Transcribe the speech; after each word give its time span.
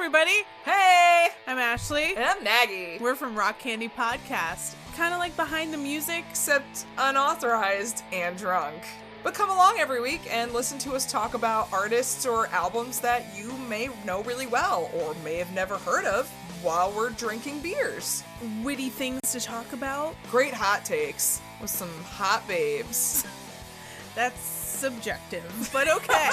everybody. 0.00 0.46
Hey, 0.64 1.28
I'm 1.46 1.58
Ashley. 1.58 2.16
and 2.16 2.24
I'm 2.24 2.42
Maggie. 2.42 2.96
We're 3.02 3.14
from 3.14 3.36
Rock 3.36 3.58
Candy 3.58 3.90
Podcast. 3.90 4.74
Kind 4.96 5.12
of 5.12 5.20
like 5.20 5.36
behind 5.36 5.74
the 5.74 5.76
music. 5.76 6.24
Except 6.30 6.86
unauthorized 6.96 8.02
and 8.10 8.34
drunk. 8.34 8.82
But 9.22 9.34
come 9.34 9.50
along 9.50 9.76
every 9.78 10.00
week 10.00 10.22
and 10.30 10.54
listen 10.54 10.78
to 10.78 10.94
us 10.94 11.04
talk 11.04 11.34
about 11.34 11.70
artists 11.70 12.24
or 12.24 12.46
albums 12.46 12.98
that 13.00 13.36
you 13.36 13.52
may 13.68 13.90
know 14.06 14.22
really 14.22 14.46
well 14.46 14.90
or 14.94 15.14
may 15.22 15.36
have 15.36 15.52
never 15.52 15.76
heard 15.76 16.06
of 16.06 16.26
while 16.62 16.90
we're 16.92 17.10
drinking 17.10 17.60
beers. 17.60 18.24
Witty 18.62 18.88
things 18.88 19.20
to 19.32 19.38
talk 19.38 19.70
about. 19.74 20.14
Great 20.30 20.54
hot 20.54 20.82
takes 20.82 21.42
with 21.60 21.68
some 21.68 21.92
hot 22.04 22.48
babes. 22.48 23.26
That's 24.14 24.40
subjective, 24.40 25.68
but 25.74 25.90
okay. 25.90 26.30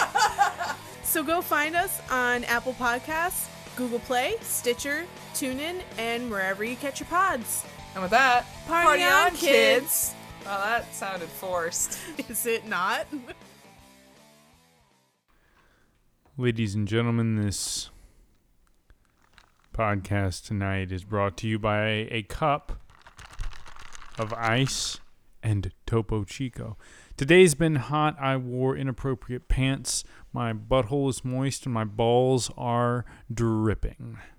so 1.03 1.21
go 1.21 1.41
find 1.41 1.75
us 1.75 2.01
on 2.09 2.45
Apple 2.45 2.73
Podcasts, 2.79 3.49
Google 3.77 3.99
Play, 3.99 4.35
Stitcher, 4.41 5.05
TuneIn, 5.35 5.81
and 5.99 6.31
wherever 6.31 6.63
you 6.63 6.75
catch 6.75 6.99
your 6.99 7.07
pods. 7.07 7.63
And 7.93 8.01
with 8.01 8.09
that, 8.09 8.45
Party 8.67 9.03
on, 9.03 9.35
kids. 9.35 10.15
Well, 10.43 10.59
that 10.59 10.93
sounded 10.95 11.29
forced. 11.29 11.99
Is 12.29 12.47
it 12.47 12.67
not? 12.67 13.05
Ladies 16.35 16.73
and 16.73 16.87
gentlemen, 16.87 17.35
this 17.35 17.91
podcast 19.73 20.47
tonight 20.47 20.91
is 20.91 21.03
brought 21.03 21.37
to 21.37 21.47
you 21.47 21.59
by 21.59 22.07
a 22.09 22.23
cup 22.23 22.81
of 24.17 24.33
ice 24.33 24.99
and 25.43 25.71
Topo 25.85 26.23
Chico. 26.23 26.77
Today's 27.15 27.55
been 27.55 27.75
hot. 27.75 28.15
I 28.19 28.37
wore 28.37 28.75
inappropriate 28.75 29.47
pants. 29.47 30.03
My 30.37 30.53
butthole 30.53 31.09
is 31.09 31.25
moist 31.25 31.65
and 31.65 31.73
my 31.73 31.83
balls 31.83 32.51
are 32.55 33.05
dripping. 33.33 34.19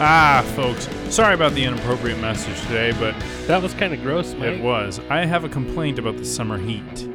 Ah, 0.00 0.44
folks. 0.54 0.88
Sorry 1.10 1.32
about 1.32 1.54
the 1.54 1.64
inappropriate 1.64 2.20
message 2.20 2.60
today, 2.66 2.92
but 2.92 3.18
That 3.46 3.62
was 3.62 3.72
kind 3.72 3.94
of 3.94 4.02
gross, 4.02 4.34
Mike. 4.34 4.48
It 4.50 4.62
was. 4.62 5.00
I 5.08 5.24
have 5.24 5.42
a 5.42 5.48
complaint 5.48 5.98
about 5.98 6.18
the 6.18 6.24
summer 6.24 6.58
heat. 6.58 7.08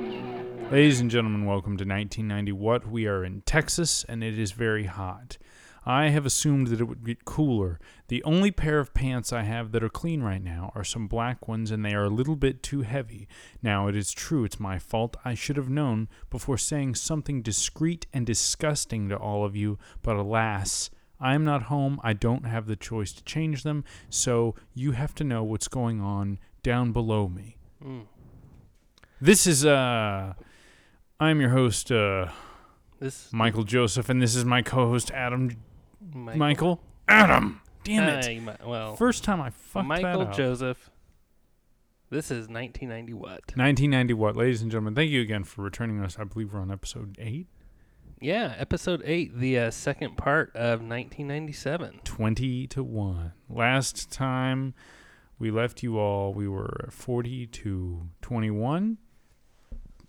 Ladies 0.72 1.00
and 1.00 1.12
gentlemen, 1.12 1.46
welcome 1.46 1.78
to 1.78 1.86
1990 1.86 2.52
What? 2.54 2.88
We 2.88 3.06
are 3.06 3.24
in 3.24 3.42
Texas 3.42 4.04
and 4.10 4.24
it 4.24 4.40
is 4.40 4.52
very 4.52 4.86
hot. 4.86 5.38
I 5.86 6.08
have 6.08 6.26
assumed 6.26 6.68
that 6.68 6.82
it 6.82 6.86
would 6.86 7.06
get 7.06 7.24
cooler. 7.24 7.80
The 8.08 8.24
only 8.24 8.50
pair 8.50 8.80
of 8.80 8.96
pants 8.96 9.32
I 9.32 9.44
have 9.44 9.72
that 9.74 9.84
are 9.84 9.90
clean 9.90 10.24
right 10.24 10.44
now 10.44 10.72
are 10.74 10.84
some 10.84 11.08
black 11.08 11.48
ones 11.48 11.70
and 11.70 11.86
they 11.86 11.94
are 11.94 12.06
a 12.06 12.10
little 12.10 12.36
bit 12.36 12.64
too 12.64 12.82
heavy. 12.82 13.28
Now, 13.62 13.88
it 13.88 13.96
is 13.96 14.12
true, 14.12 14.44
it's 14.44 14.60
my 14.60 14.80
fault. 14.80 15.18
I 15.24 15.36
should 15.36 15.58
have 15.58 15.70
known 15.70 16.10
before 16.32 16.58
saying 16.58 16.96
something 16.96 17.44
discreet 17.44 18.08
and 18.12 18.26
disgusting 18.26 19.08
to 19.10 19.16
all 19.16 19.46
of 19.46 19.56
you, 19.56 19.78
but 20.02 20.16
alas, 20.16 20.90
I 21.24 21.36
am 21.36 21.46
not 21.46 21.64
home. 21.64 22.02
I 22.04 22.12
don't 22.12 22.46
have 22.46 22.68
the 22.68 22.76
choice 22.76 23.14
to 23.14 23.24
change 23.24 23.64
them, 23.64 23.86
so 24.10 24.56
you 24.74 24.92
have 24.92 25.16
to 25.16 25.24
know 25.24 25.42
what's 25.42 25.70
going 25.70 26.02
on 26.02 26.38
down 26.62 26.92
below 26.92 27.30
me. 27.30 27.56
Mm. 27.84 28.08
This 29.22 29.48
is 29.48 29.66
uh 29.66 30.34
I'm 31.22 31.40
your 31.40 31.52
host 31.52 31.92
uh 31.94 32.28
This 33.00 33.32
Michael 33.32 33.64
Joseph 33.64 34.10
and 34.10 34.22
this 34.22 34.36
is 34.36 34.44
my 34.44 34.62
co-host 34.62 35.12
Adam 35.12 35.52
Michael. 36.14 36.38
Michael 36.38 36.82
Adam. 37.08 37.62
Damn 37.86 38.04
it. 38.10 38.26
Hi, 38.26 38.58
well, 38.66 38.96
First 38.98 39.24
time 39.24 39.40
I 39.42 39.50
fucked 39.50 39.88
Michael 39.88 40.20
that 40.20 40.28
up. 40.30 40.36
Joseph. 40.36 40.90
This 42.10 42.26
is 42.26 42.48
1990 42.48 43.14
what? 43.14 43.30
1990 43.56 44.14
what? 44.14 44.36
Ladies 44.36 44.62
and 44.62 44.70
gentlemen, 44.70 44.94
thank 44.94 45.10
you 45.10 45.22
again 45.22 45.44
for 45.46 45.64
returning 45.64 46.02
us. 46.02 46.18
I 46.20 46.26
believe 46.26 46.54
we're 46.54 46.60
on 46.62 46.70
episode 46.70 47.18
8. 47.20 47.48
Yeah, 48.24 48.56
episode 48.58 49.02
eight, 49.06 49.38
the 49.38 49.60
uh, 49.60 49.70
second 49.72 50.16
part 50.16 50.56
of 50.56 50.80
1997. 50.80 52.00
20 52.06 52.68
to 52.68 52.82
1. 52.82 53.34
Last 53.50 54.12
time 54.14 54.74
we 55.38 55.52
left 55.52 55.84
you 55.84 56.00
all, 56.00 56.34
we 56.34 56.48
were 56.48 56.88
40 56.90 57.48
to 57.48 58.08
21. 58.22 58.98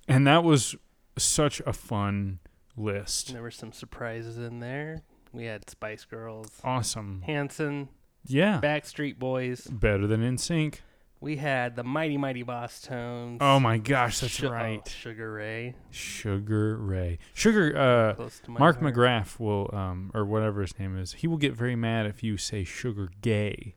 And 0.07 0.27
that 0.29 0.45
was 0.45 0.77
such 1.19 1.61
a 1.67 1.73
fun 1.73 2.39
list. 2.77 3.33
There 3.33 3.43
were 3.43 3.51
some 3.51 3.73
surprises 3.73 4.39
in 4.39 4.61
there. 4.61 5.03
We 5.33 5.47
had 5.47 5.69
Spice 5.69 6.05
Girls, 6.05 6.61
Awesome. 6.63 7.23
Hanson, 7.27 7.89
Yeah. 8.25 8.61
Backstreet 8.63 9.19
Boys. 9.19 9.67
Better 9.67 10.07
than 10.07 10.21
NSYNC. 10.21 10.77
We 11.25 11.37
had 11.37 11.75
the 11.75 11.85
Mighty 11.85 12.19
Mighty 12.19 12.45
Bosstones. 12.45 13.39
Oh 13.41 13.59
my 13.59 13.79
gosh, 13.79 14.21
that's 14.21 14.35
Su- 14.35 14.49
oh, 14.49 14.51
right. 14.51 14.87
Sugar 14.87 15.33
Ray. 15.33 15.75
Sugar 15.91 16.77
Ray. 16.77 17.19
Sugar 17.33 17.75
uh 17.75 18.15
Close 18.15 18.41
to 18.41 18.51
my 18.51 18.61
Mark 18.61 18.79
heart. 18.79 18.95
McGrath 18.95 19.41
will 19.41 19.71
um 19.73 20.11
or 20.13 20.27
whatever 20.27 20.61
his 20.61 20.79
name 20.79 20.99
is. 20.99 21.15
He 21.15 21.27
will 21.27 21.39
get 21.39 21.55
very 21.55 21.77
mad 21.77 22.05
if 22.05 22.23
you 22.23 22.37
say 22.37 22.63
sugar 22.63 23.09
gay. 23.23 23.75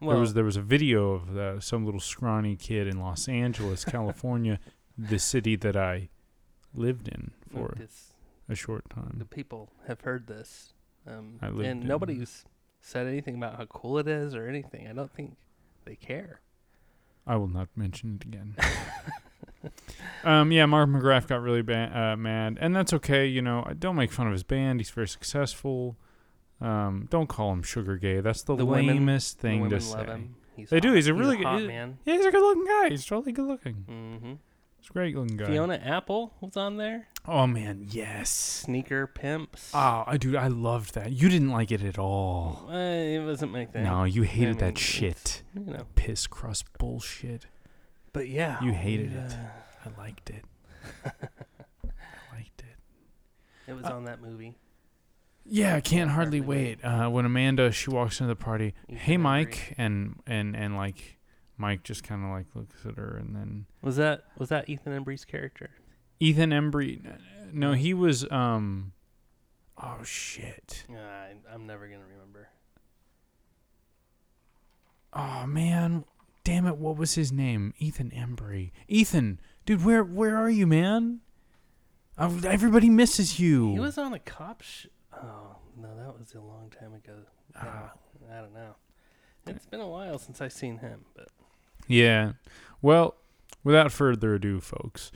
Well, 0.00 0.10
there 0.10 0.20
was 0.20 0.34
there 0.34 0.44
was 0.44 0.56
a 0.56 0.60
video 0.60 1.12
of 1.12 1.36
uh, 1.36 1.60
some 1.60 1.84
little 1.84 2.00
scrawny 2.00 2.56
kid 2.56 2.88
in 2.88 2.98
Los 2.98 3.28
Angeles, 3.28 3.84
California, 3.96 4.58
the 4.98 5.20
city 5.20 5.54
that 5.54 5.76
I 5.76 6.08
lived 6.74 7.06
in 7.06 7.30
for 7.48 7.74
this- 7.78 8.12
a 8.48 8.56
short 8.56 8.90
time. 8.90 9.14
the 9.18 9.24
people 9.24 9.70
have 9.86 10.00
heard 10.00 10.26
this. 10.26 10.72
Um, 11.06 11.38
I 11.40 11.48
lived 11.50 11.68
and 11.68 11.84
nobody's 11.84 12.44
said 12.80 13.06
anything 13.06 13.36
about 13.36 13.56
how 13.56 13.66
cool 13.66 13.98
it 13.98 14.08
is 14.08 14.34
or 14.34 14.48
anything. 14.48 14.88
I 14.88 14.92
don't 14.94 15.12
think 15.12 15.36
they 15.84 15.94
care. 15.94 16.40
I 17.28 17.36
will 17.36 17.46
not 17.48 17.68
mention 17.76 18.18
it 18.20 18.26
again. 18.26 18.56
um, 20.24 20.50
yeah, 20.50 20.66
Mark 20.66 20.88
McGrath 20.88 21.26
got 21.28 21.42
really 21.42 21.62
ba- 21.62 21.92
uh, 21.94 22.16
mad, 22.16 22.58
and 22.60 22.74
that's 22.74 22.92
okay. 22.94 23.26
You 23.26 23.42
know, 23.42 23.62
I 23.66 23.74
don't 23.74 23.96
make 23.96 24.10
fun 24.10 24.26
of 24.26 24.32
his 24.32 24.42
band. 24.42 24.80
He's 24.80 24.90
very 24.90 25.08
successful. 25.08 25.96
Um, 26.60 27.06
don't 27.10 27.28
call 27.28 27.52
him 27.52 27.62
sugar 27.62 27.96
gay. 27.98 28.20
That's 28.20 28.42
the, 28.42 28.56
The 28.56 28.66
women- 28.66 28.86
lamest 28.96 29.36
The 29.36 29.42
thing 29.42 29.60
women 29.60 29.78
to 29.78 29.84
say. 29.84 30.22
He's 30.56 30.70
They 30.70 30.80
do. 30.80 30.88
hot. 30.88 30.94
He's 30.96 31.06
a 31.06 31.14
really 31.14 31.36
good- 31.36 31.46
hot 31.46 31.58
he's- 31.60 31.68
man. 31.68 31.98
Yeah, 32.04 32.16
he's 32.16 32.24
a 32.26 32.30
good-looking 32.32 32.64
guy. 32.64 32.88
He's 32.88 33.06
totally 33.06 33.32
good-looking. 33.32 33.74
hmm 33.86 34.32
He's 34.88 34.90
a 34.90 34.92
great-looking 34.92 35.36
guy. 35.36 35.46
Fiona 35.46 35.74
Apple 35.84 36.34
was 36.40 36.56
on 36.56 36.76
there. 36.78 37.08
Oh 37.26 37.46
man, 37.46 37.84
yes. 37.90 38.30
Sneaker 38.30 39.06
pimps. 39.06 39.70
Oh, 39.74 40.04
I 40.06 40.16
dude, 40.16 40.34
I 40.36 40.48
loved 40.48 40.94
that. 40.94 41.12
You 41.12 41.28
didn't 41.28 41.50
like 41.50 41.70
it 41.70 41.82
at 41.82 41.98
all. 41.98 42.66
Uh, 42.70 42.74
it 42.76 43.22
wasn't 43.24 43.52
my 43.52 43.66
thing. 43.66 43.84
No, 43.84 44.04
you 44.04 44.22
hated 44.22 44.48
I 44.48 44.50
mean, 44.50 44.58
that 44.60 44.78
shit. 44.78 45.42
You 45.54 45.72
know. 45.74 45.86
Piss 45.94 46.26
crust 46.26 46.66
bullshit. 46.78 47.46
But 48.14 48.28
yeah. 48.28 48.62
You 48.64 48.72
hated 48.72 49.12
it. 49.12 49.36
I 49.84 50.00
liked 50.00 50.30
it. 50.30 50.44
I 51.04 51.10
liked 52.34 52.62
it. 52.62 52.76
it 53.66 53.74
was 53.74 53.84
Uh, 53.84 53.92
on 53.94 54.04
that 54.04 54.22
movie. 54.22 54.54
Yeah, 55.44 55.76
I 55.76 55.80
can't 55.80 56.10
hardly 56.10 56.40
wait. 56.40 56.82
Uh, 56.84 57.08
when 57.08 57.24
Amanda 57.24 57.72
she 57.72 57.90
walks 57.90 58.20
into 58.20 58.28
the 58.28 58.36
party, 58.36 58.74
hey. 58.88 59.16
Mike, 59.16 59.74
and 59.78 60.20
and 60.26 60.54
and 60.56 60.76
like 60.76 61.17
Mike 61.58 61.82
just 61.82 62.02
kind 62.04 62.24
of 62.24 62.30
like 62.30 62.46
looks 62.54 62.86
at 62.86 62.96
her, 62.96 63.16
and 63.16 63.34
then 63.36 63.66
Was 63.82 63.96
that 63.96 64.24
was 64.38 64.48
that 64.48 64.68
Ethan 64.68 64.92
Embry's 64.92 65.24
character? 65.24 65.70
Ethan 66.20 66.50
Embry. 66.50 67.00
No, 67.52 67.72
he 67.72 67.92
was 67.94 68.30
um. 68.30 68.92
Oh 69.76 70.02
shit. 70.04 70.84
Uh, 70.90 70.96
I, 70.98 71.32
I'm 71.52 71.66
never 71.66 71.86
gonna 71.86 72.06
remember. 72.10 72.48
Oh 75.12 75.46
man, 75.46 76.04
damn 76.44 76.66
it! 76.66 76.76
What 76.76 76.96
was 76.96 77.14
his 77.14 77.32
name? 77.32 77.72
Ethan 77.78 78.10
Embry. 78.10 78.72
Ethan, 78.88 79.40
dude, 79.66 79.84
where 79.84 80.04
where 80.04 80.36
are 80.36 80.50
you, 80.50 80.66
man? 80.66 81.20
Uh, 82.16 82.32
everybody 82.44 82.90
misses 82.90 83.38
you. 83.40 83.72
He 83.72 83.78
was 83.80 83.96
on 83.98 84.12
a 84.12 84.18
cop. 84.18 84.62
Sh- 84.62 84.86
oh 85.14 85.56
no, 85.76 85.88
that 85.96 86.18
was 86.18 86.34
a 86.34 86.40
long 86.40 86.70
time 86.78 86.92
ago. 86.94 87.14
Yeah, 87.54 87.62
Ah. 87.64 87.92
I 88.32 88.40
don't 88.40 88.52
know. 88.54 88.74
It's 89.46 89.64
been 89.66 89.80
a 89.80 89.88
while 89.88 90.18
since 90.18 90.40
I've 90.42 90.52
seen 90.52 90.78
him, 90.78 91.06
but 91.14 91.28
Yeah. 91.88 92.32
Well, 92.80 93.16
without 93.64 93.90
further 93.90 94.34
ado, 94.34 94.60
folks, 94.60 95.10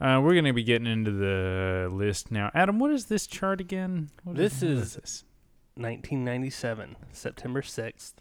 uh, 0.00 0.20
we're 0.22 0.32
going 0.32 0.44
to 0.46 0.52
be 0.52 0.64
getting 0.64 0.86
into 0.88 1.12
the 1.12 1.88
list 1.92 2.30
now. 2.32 2.50
Adam, 2.54 2.78
what 2.80 2.90
is 2.90 3.04
this 3.06 3.26
chart 3.28 3.60
again? 3.60 4.10
What 4.24 4.36
This 4.36 4.60
what 4.62 4.70
is- 4.70 4.94
this? 4.96 5.24
1997, 5.76 6.96
September 7.12 7.60
6th, 7.60 8.14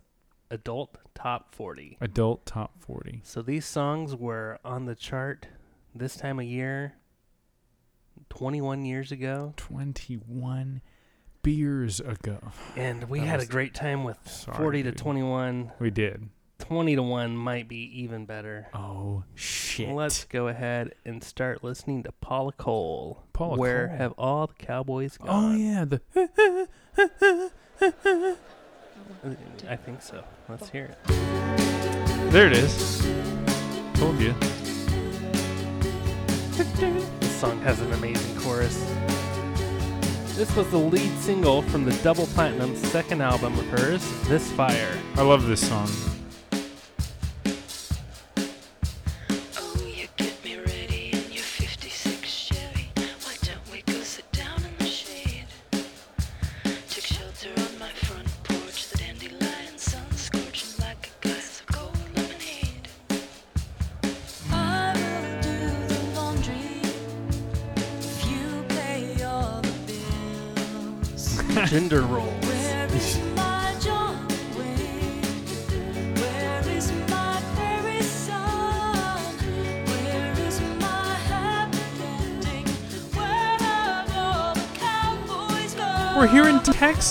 adult 0.50 0.98
top 1.16 1.54
40. 1.54 1.98
adult 2.02 2.46
top 2.46 2.72
40. 2.80 3.22
So 3.24 3.42
these 3.42 3.66
songs 3.66 4.16
were 4.16 4.60
on 4.66 4.86
the 4.86 4.96
chart 4.96 5.48
this 5.96 6.16
time 6.16 6.40
of 6.40 6.46
year 6.46 6.96
21 8.30 8.86
years 8.86 9.12
ago 9.12 9.54
21 9.58 10.82
beers 11.44 12.00
ago. 12.00 12.40
and 12.76 13.04
we 13.10 13.20
That 13.20 13.26
had 13.28 13.40
a 13.42 13.46
great 13.46 13.74
time 13.76 14.04
with 14.04 14.18
Sorry, 14.28 14.58
40 14.58 14.84
to 14.84 14.92
dude. 14.92 14.98
21 14.98 15.72
We 15.80 15.92
did. 15.92 16.30
20 16.64 16.96
to 16.96 17.04
1 17.04 17.36
might 17.36 17.68
be 17.68 17.92
even 18.02 18.26
better. 18.26 18.68
Oh 18.74 19.26
shit. 19.36 19.90
Let's 19.90 20.24
go 20.24 20.48
ahead 20.48 20.96
and 21.04 21.22
start 21.22 21.62
listening 21.62 22.04
to 22.04 22.14
Paula 22.14 22.54
Cole. 22.54 23.22
Paula 23.34 23.58
Where 23.58 23.90
Cole. 23.90 23.98
have 23.98 24.14
all 24.18 24.48
the 24.48 24.54
cowboys 24.54 25.18
oh, 25.20 25.26
gone? 25.26 25.54
Oh 25.54 25.58
yeah, 25.58 25.84
the 25.84 26.02
I 29.70 29.76
think 29.76 30.02
so. 30.02 30.24
Let's 30.48 30.70
hear 30.70 30.86
it. 30.86 30.98
There 32.32 32.48
it 32.48 32.54
is. 32.54 33.06
Told 33.96 34.18
you. 34.20 34.34
This 37.20 37.36
song 37.42 37.60
has 37.64 37.82
an 37.82 37.92
amazing 37.92 38.40
chorus. 38.40 38.80
This 40.38 40.56
was 40.56 40.70
the 40.70 40.78
lead 40.78 41.12
single 41.20 41.62
from 41.62 41.84
the 41.84 41.92
double 42.04 42.28
platinum 42.28 42.74
second 42.78 43.22
album 43.22 43.60
of 43.60 43.66
hers, 43.68 44.02
This 44.30 44.50
Fire. 44.54 44.98
I 45.16 45.24
love 45.24 45.46
this 45.46 45.68
song. 45.68 45.90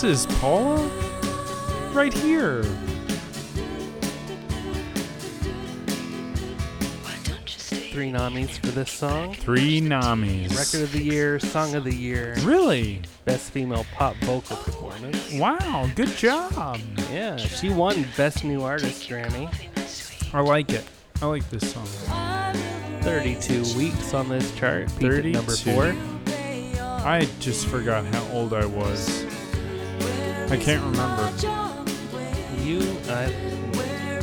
Texas, 0.02 0.26
Paula. 0.40 0.84
Right 1.92 2.12
here. 2.12 2.64
Why 7.02 7.14
don't 7.22 7.42
you 7.42 7.60
stay 7.60 7.92
Three 7.92 8.10
nominees 8.10 8.58
for 8.58 8.66
this 8.66 8.90
song. 8.90 9.34
Three 9.34 9.80
Namis. 9.80 10.58
Record 10.58 10.88
of 10.88 10.92
the 10.92 11.04
Year, 11.04 11.38
Song 11.38 11.76
of 11.76 11.84
the 11.84 11.94
Year, 11.94 12.34
Really? 12.40 13.02
Best 13.26 13.52
Female 13.52 13.86
Pop 13.94 14.16
Vocal 14.22 14.56
Performance. 14.56 15.34
Wow, 15.34 15.88
good 15.94 16.16
job. 16.16 16.80
Yeah, 17.12 17.36
she 17.36 17.70
won 17.70 18.04
Best 18.16 18.42
New 18.42 18.62
Artist 18.62 19.08
Grammy. 19.08 19.48
I 20.34 20.40
like 20.40 20.72
it. 20.72 20.84
I 21.20 21.26
like 21.26 21.48
this 21.48 21.72
song. 21.72 21.86
32 23.02 23.78
weeks 23.78 24.14
on 24.14 24.28
this 24.28 24.52
chart. 24.56 24.88
peaked 24.98 25.14
at 25.14 25.24
number 25.26 25.54
four. 25.54 25.94
I 27.06 27.28
just 27.38 27.68
forgot 27.68 28.04
how 28.06 28.26
old 28.32 28.52
I 28.52 28.66
was. 28.66 29.31
I 30.52 30.56
can't 30.58 30.84
remember. 30.84 31.32
You, 32.60 32.80
uh, 33.08 33.32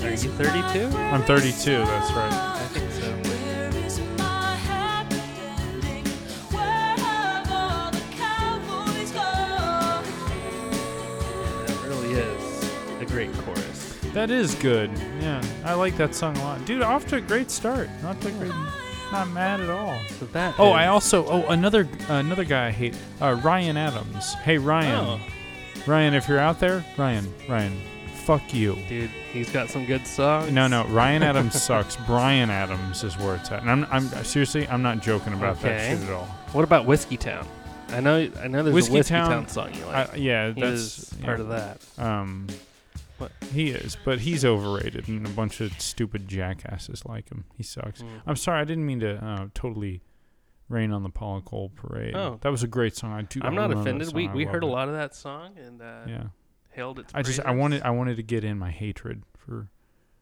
are 0.03 0.11
you 0.11 0.29
32? 0.29 0.95
I'm 0.95 1.23
32, 1.23 1.71
that's 1.71 2.11
right. 2.11 2.31
I 2.31 2.59
think 2.67 2.91
so. 2.91 3.11
Where 3.31 3.75
is 3.83 3.99
my 4.15 4.55
happy 4.57 5.15
ending? 5.47 6.05
Where 6.51 6.61
have 6.61 7.51
all 7.51 7.89
the 7.89 8.03
cowboys 8.15 9.09
gone? 9.09 10.03
That 11.65 11.87
really 11.87 12.11
is 12.11 12.71
a 13.01 13.05
great 13.05 13.33
chorus. 13.33 13.97
That 14.13 14.29
is 14.29 14.53
good. 14.53 14.91
Yeah, 15.19 15.43
I 15.65 15.73
like 15.73 15.97
that 15.97 16.13
song 16.13 16.37
a 16.37 16.43
lot. 16.43 16.63
Dude, 16.63 16.83
off 16.83 17.07
to 17.07 17.15
a 17.15 17.21
great 17.21 17.49
start. 17.49 17.89
Not 18.03 18.19
great. 18.19 18.53
Not 19.11 19.31
mad 19.31 19.61
at 19.61 19.71
all. 19.71 19.99
So 20.19 20.27
that. 20.27 20.53
Oh, 20.59 20.73
I 20.73 20.85
also 20.85 21.25
oh 21.25 21.47
another 21.47 21.87
another 22.07 22.43
guy 22.43 22.67
I 22.67 22.71
hate. 22.71 22.95
Uh, 23.19 23.41
Ryan 23.43 23.77
Adams. 23.77 24.35
Hey 24.35 24.59
Ryan. 24.59 25.19
Oh, 25.19 25.19
Ryan, 25.87 26.13
if 26.13 26.27
you're 26.27 26.39
out 26.39 26.59
there, 26.59 26.83
Ryan, 26.97 27.33
Ryan, 27.47 27.79
fuck 28.25 28.53
you. 28.53 28.77
dude, 28.87 29.09
he's 29.33 29.49
got 29.49 29.69
some 29.69 29.85
good 29.85 30.05
songs. 30.05 30.51
No, 30.51 30.67
no, 30.67 30.85
Ryan 30.87 31.23
Adams 31.29 31.61
sucks. 31.61 31.95
Bryan 31.95 32.49
Adams 32.49 33.03
is 33.03 33.17
where 33.17 33.35
it's 33.35 33.51
at. 33.51 33.61
And 33.61 33.69
I'm, 33.71 33.85
I'm 33.91 34.03
seriously, 34.23 34.67
I'm 34.67 34.81
not 34.83 35.01
joking 35.01 35.33
about 35.33 35.59
that 35.61 35.97
shit 35.97 36.07
at 36.07 36.13
all. 36.13 36.25
What 36.53 36.63
about 36.63 36.85
Whiskey 36.85 37.17
Town? 37.17 37.47
I 37.89 38.01
know, 38.01 38.29
I 38.41 38.47
know. 38.47 38.61
There's 38.63 38.75
Whiskey 38.75 38.97
a 38.97 39.03
Whiskeytown- 39.03 39.27
Town, 39.27 39.47
song 39.47 39.73
you 39.73 39.85
like. 39.85 40.13
I, 40.13 40.15
yeah, 40.17 40.51
he 40.53 40.61
that's 40.61 41.11
part 41.15 41.39
yeah. 41.39 41.43
of 41.43 41.49
that. 41.49 41.81
Um, 41.97 42.47
What? 43.17 43.31
he 43.51 43.71
is, 43.71 43.97
but 44.05 44.19
he's 44.19 44.45
overrated, 44.45 45.07
and 45.07 45.25
a 45.25 45.29
bunch 45.29 45.59
of 45.59 45.79
stupid 45.81 46.27
jackasses 46.27 47.03
like 47.05 47.29
him. 47.29 47.45
He 47.57 47.63
sucks. 47.63 48.01
Mm. 48.03 48.07
I'm 48.27 48.35
sorry, 48.35 48.61
I 48.61 48.63
didn't 48.63 48.85
mean 48.85 48.99
to 48.99 49.15
uh, 49.25 49.47
totally 49.55 50.01
rain 50.69 50.91
on 50.91 51.03
the 51.03 51.09
Paula 51.09 51.41
Cole 51.41 51.69
parade. 51.75 52.15
Oh. 52.15 52.37
that 52.41 52.49
was 52.49 52.63
a 52.63 52.67
great 52.67 52.95
song. 52.95 53.11
I 53.11 53.23
do. 53.23 53.41
I'm 53.43 53.53
I 53.53 53.67
not 53.67 53.71
offended. 53.71 54.13
We 54.13 54.27
we 54.29 54.45
heard 54.45 54.63
a 54.63 54.67
lot 54.67 54.87
of 54.87 54.93
that 54.93 55.15
song 55.15 55.57
and 55.57 55.81
uh, 55.81 56.01
Yeah, 56.07 56.23
hailed 56.69 56.99
its. 56.99 57.13
I 57.13 57.21
just 57.21 57.39
I 57.41 57.51
wanted 57.51 57.81
I 57.81 57.89
wanted 57.89 58.17
to 58.17 58.23
get 58.23 58.43
in 58.43 58.57
my 58.57 58.71
hatred 58.71 59.23
for 59.37 59.69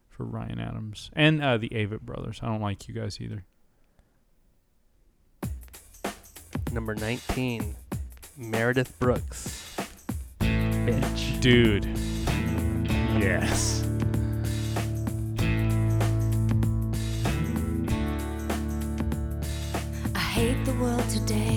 for 0.08 0.24
Ryan 0.24 0.58
Adams 0.58 1.10
and 1.12 1.42
uh, 1.42 1.58
the 1.58 1.68
Avett 1.68 2.00
brothers. 2.00 2.40
I 2.42 2.46
don't 2.46 2.62
like 2.62 2.88
you 2.88 2.94
guys 2.94 3.20
either. 3.20 3.44
number 6.72 6.94
19, 6.94 7.74
Meredith 8.36 8.98
Brooks. 8.98 9.76
Bitch. 10.40 11.40
Dude. 11.40 11.86
Yes. 13.20 13.87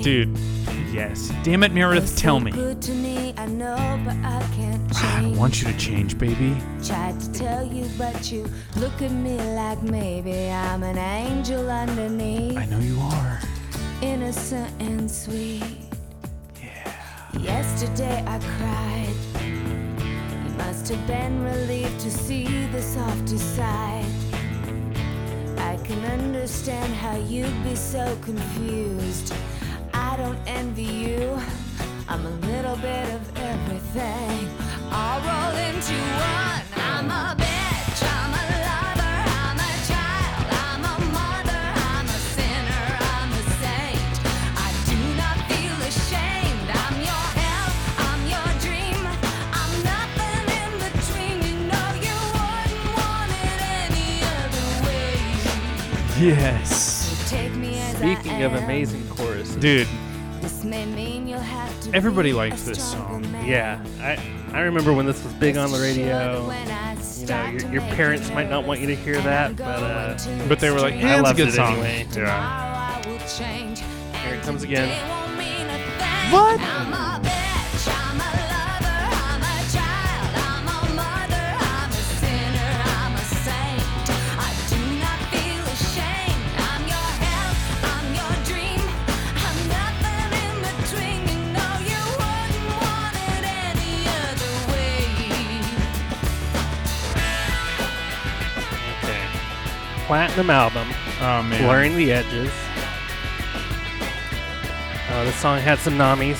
Dude. 0.02 0.36
Yes. 0.92 1.32
Damn 1.42 1.62
it, 1.62 1.72
Meredith, 1.72 2.16
tell 2.16 2.40
me. 2.40 2.50
Good 2.50 2.82
to 2.82 2.92
me, 2.92 3.32
I 3.38 3.46
know, 3.46 3.76
but 4.04 4.16
I 4.16 4.42
can't 4.54 4.82
change. 4.92 5.36
I 5.36 5.38
want 5.38 5.62
you 5.62 5.72
to 5.72 5.78
change, 5.78 6.18
baby. 6.18 6.56
Tried 6.84 7.18
to 7.20 7.32
tell 7.32 7.64
you, 7.64 7.88
but 7.96 8.30
you 8.30 8.46
look 8.76 9.00
at 9.00 9.10
me 9.12 9.36
like 9.54 9.82
maybe 9.82 10.50
I'm 10.50 10.82
an 10.82 10.98
angel 10.98 11.70
underneath, 11.70 12.58
I 12.58 12.66
know 12.66 12.78
you 12.80 12.98
are. 13.00 13.40
innocent 14.02 14.70
and 14.80 15.10
sweet. 15.10 15.62
Yeah. 16.60 16.92
Yesterday 17.38 18.22
I 18.26 18.38
cried. 18.38 19.14
You 20.44 20.50
must 20.58 20.88
have 20.88 21.06
been 21.06 21.42
relieved 21.42 22.00
to 22.00 22.10
see 22.10 22.66
the 22.66 22.82
softer 22.82 23.38
side. 23.38 24.04
Can 25.92 26.06
understand 26.06 26.94
how 26.94 27.18
you'd 27.18 27.64
be 27.64 27.76
so 27.76 28.16
confused. 28.22 29.34
I 29.92 30.16
don't 30.16 30.38
envy 30.46 30.84
you. 30.84 31.38
I'm 32.08 32.24
a 32.24 32.30
little 32.46 32.76
bit 32.76 33.12
of 33.12 33.36
everything. 33.36 34.48
All 34.90 35.20
roll 35.20 35.54
into 35.68 35.92
one. 35.92 36.62
I'm 36.76 37.10
a 37.10 37.36
bitch. 37.36 37.61
Yes. 56.22 57.28
Take 57.28 57.52
me 57.54 57.78
as 57.80 57.96
Speaking 57.96 58.42
of 58.42 58.54
amazing 58.54 59.06
choruses, 59.08 59.56
Dude, 59.56 59.88
This 60.40 60.62
may 60.64 60.86
mean 60.86 61.26
you'll 61.26 61.40
have 61.40 61.80
to 61.80 61.94
Everybody 61.94 62.32
likes 62.32 62.62
this 62.62 62.82
song. 62.92 63.24
yeah, 63.44 63.82
I 64.00 64.18
I 64.52 64.60
remember 64.60 64.92
when 64.92 65.06
this 65.06 65.22
was 65.24 65.32
big 65.34 65.56
on 65.56 65.72
the 65.72 65.78
Rest 65.78 65.92
assured 65.98 66.08
that 66.08 66.18
radio. 66.18 66.42
You 67.18 67.26
know, 67.26 67.68
your, 67.72 67.72
your 67.84 67.94
parents 67.96 68.30
might 68.30 68.50
not 68.50 68.66
want 68.66 68.80
you 68.80 68.86
to 68.86 68.94
hear 68.94 69.20
that, 69.22 69.56
but 69.56 69.64
uh, 69.82 70.16
but 70.48 70.60
they 70.60 70.70
were 70.70 70.78
like, 70.80 70.94
extreme. 70.94 71.08
yeah, 71.08 71.14
I 71.16 71.18
it's 71.18 71.20
a 71.20 71.22
loved 71.24 71.36
good 71.38 71.48
it 71.48 71.52
song. 71.52 71.72
anyway. 71.72 72.06
Yeah. 72.08 72.12
Tomorrow 72.12 72.36
I 72.36 73.02
will 73.06 73.18
change. 73.28 73.80
Here 74.22 74.34
it 74.34 74.42
comes 74.42 74.62
again. 74.62 74.88
won't 75.08 75.38
mean 75.38 75.66
a 75.66 75.78
thing. 75.98 76.32
What? 76.32 77.41
Platinum 100.12 100.50
album, 100.50 100.88
Oh 101.22 101.42
man. 101.42 101.62
blurring 101.64 101.96
the 101.96 102.12
edges. 102.12 102.52
Uh, 105.08 105.24
this 105.24 105.34
song 105.36 105.58
had 105.58 105.78
some 105.78 105.94
nommies. 105.94 106.36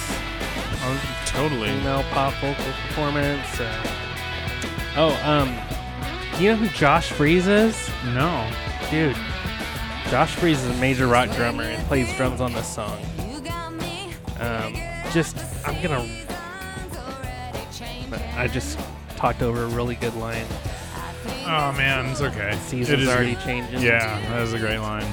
Oh, 0.85 1.23
totally. 1.25 1.69
female 1.71 2.03
pop 2.11 2.35
vocal 2.35 2.67
performance. 2.67 3.59
Uh, 3.59 3.83
oh, 4.99 5.19
um, 5.25 5.49
You 6.39 6.51
know 6.51 6.57
who 6.57 6.69
Josh 6.69 7.13
Freese 7.13 7.47
is? 7.47 7.91
No. 8.13 8.47
Dude, 8.91 9.17
Josh 10.11 10.35
Freese 10.35 10.63
is 10.63 10.77
a 10.77 10.79
major 10.79 11.07
rock 11.07 11.31
drummer 11.31 11.63
and 11.63 11.83
plays 11.87 12.15
drums 12.19 12.43
on 12.43 12.53
this 12.53 12.69
song. 12.69 13.01
Um, 14.39 14.75
just, 15.13 15.39
I'm 15.67 15.83
gonna. 15.83 16.07
I 18.37 18.49
just 18.49 18.79
talked 19.17 19.41
over 19.41 19.63
a 19.63 19.69
really 19.69 19.95
good 19.95 20.15
line. 20.17 20.45
Oh 21.27 21.73
man, 21.77 22.07
it's 22.07 22.21
okay. 22.21 22.57
Season's 22.63 22.89
It 22.91 23.01
is 23.01 23.09
already 23.09 23.37
changing. 23.37 23.81
Yeah, 23.83 24.21
that 24.31 24.41
was 24.41 24.53
a 24.53 24.59
great 24.59 24.79
line. 24.79 25.07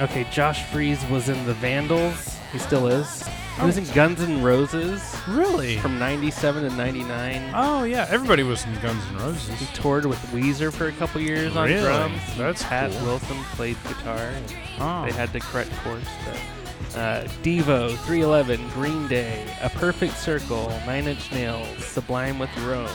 Okay, 0.00 0.26
Josh 0.32 0.64
Freese 0.66 1.02
was 1.08 1.28
in 1.28 1.44
the 1.46 1.54
Vandals. 1.54 2.36
He 2.52 2.58
still 2.58 2.86
is. 2.88 3.24
He 3.58 3.66
was 3.66 3.76
in 3.76 3.84
Guns 3.94 4.20
N' 4.20 4.42
Roses 4.42 5.14
Really? 5.28 5.76
from 5.78 5.98
97 5.98 6.62
to 6.68 6.70
99. 6.76 7.52
Oh 7.54 7.84
yeah, 7.84 8.06
everybody 8.08 8.42
was 8.42 8.64
in 8.64 8.74
Guns 8.80 9.02
N' 9.10 9.18
Roses. 9.18 9.48
He 9.60 9.66
toured 9.74 10.06
with 10.06 10.18
Weezer 10.32 10.72
for 10.72 10.88
a 10.88 10.92
couple 10.92 11.20
years 11.20 11.54
on 11.54 11.68
Really? 11.68 11.82
drums. 11.82 12.20
That's 12.36 12.62
Pat 12.64 12.90
cool. 12.92 13.04
Wilson 13.06 13.36
played 13.54 13.76
guitar. 13.84 14.32
Oh. 14.80 15.04
They 15.04 15.12
had 15.12 15.32
to 15.34 15.40
correct 15.40 15.70
course. 15.84 16.08
But, 16.24 16.98
uh, 16.98 17.24
Devo, 17.42 17.90
311, 17.98 18.68
Green 18.70 19.06
Day, 19.06 19.44
A 19.62 19.68
Perfect 19.68 20.16
Circle, 20.18 20.68
Nine 20.86 21.06
Inch 21.06 21.30
Nails, 21.32 21.84
Sublime 21.84 22.38
with 22.38 22.50
Rome. 22.60 22.88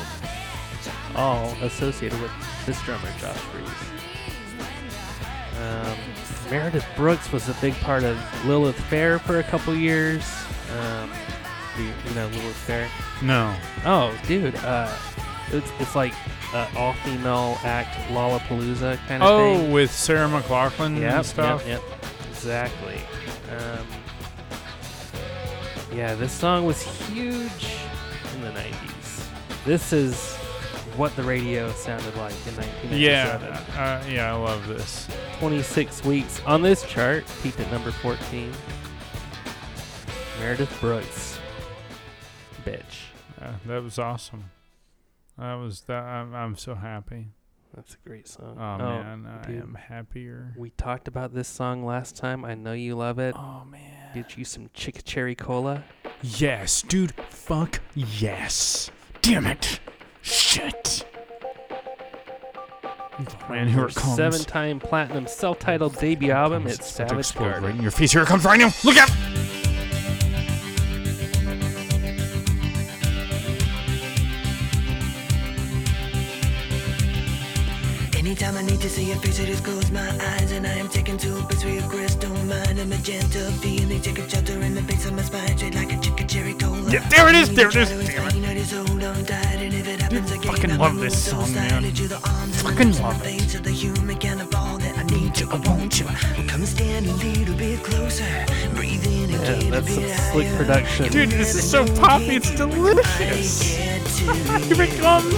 All 1.18 1.52
associated 1.62 2.20
with 2.22 2.32
this 2.66 2.82
drummer, 2.84 3.10
Josh 3.20 3.36
Freese. 3.38 3.68
Um, 5.62 5.98
Meredith 6.52 6.86
Brooks 6.96 7.32
was 7.32 7.50
a 7.50 7.54
big 7.56 7.74
part 7.82 8.04
of 8.04 8.18
Lilith 8.46 8.80
Fair 8.86 9.18
for 9.20 9.40
a 9.40 9.44
couple 9.44 9.74
years. 9.76 10.24
Um, 10.80 11.10
do 11.76 11.84
you, 11.84 11.94
you 12.08 12.14
know 12.16 12.28
Lilith 12.28 12.56
Fair? 12.56 12.88
no. 13.24 13.56
Oh, 13.86 14.16
dude, 14.28 14.56
uh, 14.58 14.94
it's, 15.52 15.72
it's 15.80 15.96
like 15.96 16.14
uh, 16.54 16.68
all 16.76 16.94
female 16.94 17.58
act 17.64 17.96
Lollapalooza 18.12 18.98
kind 19.08 19.24
of 19.24 19.30
Oh, 19.30 19.58
thing. 19.58 19.72
with 19.72 19.92
Sarah 19.92 20.28
McLachlan 20.30 21.00
Yep, 21.00 21.14
and 21.14 21.26
stuff. 21.26 21.66
Yep, 21.68 21.82
yep, 21.90 22.00
exactly. 22.30 23.02
Um, 23.58 23.88
yeah, 25.96 26.14
this 26.16 26.32
song 26.32 26.66
was 26.66 26.84
huge 27.08 27.68
in 28.36 28.42
the 28.42 28.52
90s. 28.52 29.28
This 29.66 29.92
is 29.92 30.37
what 30.98 31.16
the 31.16 31.24
radio 31.24 31.72
sounded 31.74 32.16
like 32.16 32.34
in 32.48 32.56
1997. 32.56 33.00
Yeah, 33.00 33.60
uh, 33.80 34.04
yeah, 34.10 34.34
I 34.34 34.36
love 34.36 34.68
this. 34.68 35.08
26 35.40 36.04
weeks 36.04 36.42
on 36.46 36.62
this 36.62 36.84
chart, 36.84 37.24
peaked 37.44 37.60
at 37.60 37.72
number 37.72 37.92
14. 37.92 38.52
Meredith 40.40 40.76
Brooks. 40.82 41.40
Bitch. 42.66 42.82
Uh, 43.42 43.54
that 43.68 43.84
was 43.84 44.00
awesome. 44.00 44.46
That 45.38 45.54
was 45.56 45.82
that. 45.82 46.04
I'm, 46.04 46.34
I'm 46.34 46.56
so 46.56 46.74
happy. 46.76 47.28
That's 47.76 47.94
a 47.94 48.08
great 48.08 48.28
song. 48.28 48.58
Oh, 48.60 48.78
man, 48.78 49.28
I 49.28 49.46
dude. 49.46 49.62
am 49.62 49.76
happier. 49.76 50.56
We 50.58 50.72
talked 50.72 51.08
about 51.08 51.34
this 51.34 51.48
song 51.48 51.86
last 51.86 52.16
time. 52.16 52.44
I 52.44 52.56
know 52.56 52.74
you 52.74 52.96
love 52.96 53.20
it. 53.20 53.36
Oh 53.38 53.64
man. 53.70 54.14
Get 54.16 54.36
you 54.38 54.46
some 54.46 54.70
Chick 54.74 55.04
Cherry 55.04 55.36
Cola. 55.36 55.84
Yes, 56.24 56.82
dude. 56.82 57.12
Fuck 57.30 57.82
yes. 57.94 58.90
Damn 59.22 59.46
it. 59.46 59.80
Shit. 60.28 61.06
Man, 63.50 63.70
here 63.70 63.86
it 63.86 63.96
comes. 63.96 64.16
Seven-time 64.18 64.80
platinum 64.80 65.26
self-titled 65.26 65.98
debut 65.98 66.32
album. 66.32 66.68
It's 66.68 66.96
about 66.96 67.10
to 67.10 67.24
Savage 67.24 67.36
Garden. 67.36 67.64
right 67.64 67.76
in 67.76 67.82
your 67.82 67.92
face. 67.92 68.12
Here 68.12 68.24
it 68.24 68.28
comes 68.28 68.44
right 68.44 68.60
now. 68.60 68.72
Look 68.84 68.98
out! 68.98 69.10
Anytime 78.18 78.58
I 78.58 78.62
need 78.64 78.82
to 78.82 78.90
see 78.90 79.06
your 79.06 79.16
face, 79.18 79.40
I 79.40 79.46
just 79.46 79.64
close 79.64 79.90
my 79.92 80.10
eyes 80.10 80.52
and 80.52 80.68
I 80.68 80.74
am 80.74 80.90
taken 80.90 81.18
to 81.20 81.38
a 81.40 81.42
place 81.44 81.64
where 81.64 81.74
your 81.76 81.90
crystal 81.90 82.30
mind 82.30 82.78
and 82.78 82.90
magenta 82.90 83.40
feeling 83.62 84.02
take 84.02 84.20
a 84.20 84.30
shelter 84.30 84.60
in 84.62 84.76
the 84.76 84.82
base 84.82 85.06
of 85.06 85.14
my 85.14 85.22
spine, 85.22 85.58
straight 85.58 85.76
like 85.76 85.94
a 85.94 86.00
chicken 86.02 86.28
cherry 86.28 86.54
cola. 86.54 86.92
Yeah, 86.92 87.08
there 87.08 87.30
it 87.30 87.36
is, 87.36 87.56
there 87.56 87.70
it 87.70 87.76
is, 87.78 87.90
Try 87.90 88.30
to 88.30 89.24
damn 89.24 89.74
it. 89.74 89.87
Explain, 90.14 90.22
I 90.24 90.30
just 90.30 90.32
hold 90.32 90.32
on 90.32 90.32
tight, 90.32 90.32
and 90.32 90.32
if 90.32 90.32
it 90.32 90.32
happens 90.32 90.32
again, 90.32 90.54
fucking 90.54 90.78
love 90.78 90.96
this 91.00 91.24
song, 91.30 91.54
man. 91.54 91.84
to 91.84 92.08
the 92.08 92.16
arms 92.16 92.40
and 92.42 92.54
the 92.54 92.58
Fucking 92.64 93.02
love 93.04 93.22
it. 93.22 93.24
face, 93.24 93.52
to 93.54 93.60
the 93.62 93.72
human 93.72 94.18
kind 94.18 94.40
that 94.40 94.98
I 94.98 95.04
need 95.04 95.40
you, 95.40 95.50
I 95.50 95.56
want 95.70 96.00
you. 96.00 96.06
Come 96.48 96.66
stand 96.66 97.08
a 97.08 97.14
little 97.14 97.56
bit 97.56 97.84
closer, 97.84 98.46
breathe 98.76 99.06
in 99.06 99.32
and 99.36 99.64
Yeah, 99.64 99.70
that's 99.72 99.94
some 99.94 100.32
slick 100.32 100.48
production. 100.58 101.12
Dude, 101.12 101.32
this 101.32 101.56
is 101.56 101.70
so 101.70 101.86
poppy. 101.98 102.38
It's 102.38 102.52
delicious. 102.52 103.76
Here 103.78 104.82
it 104.82 105.00
comes. 105.00 105.34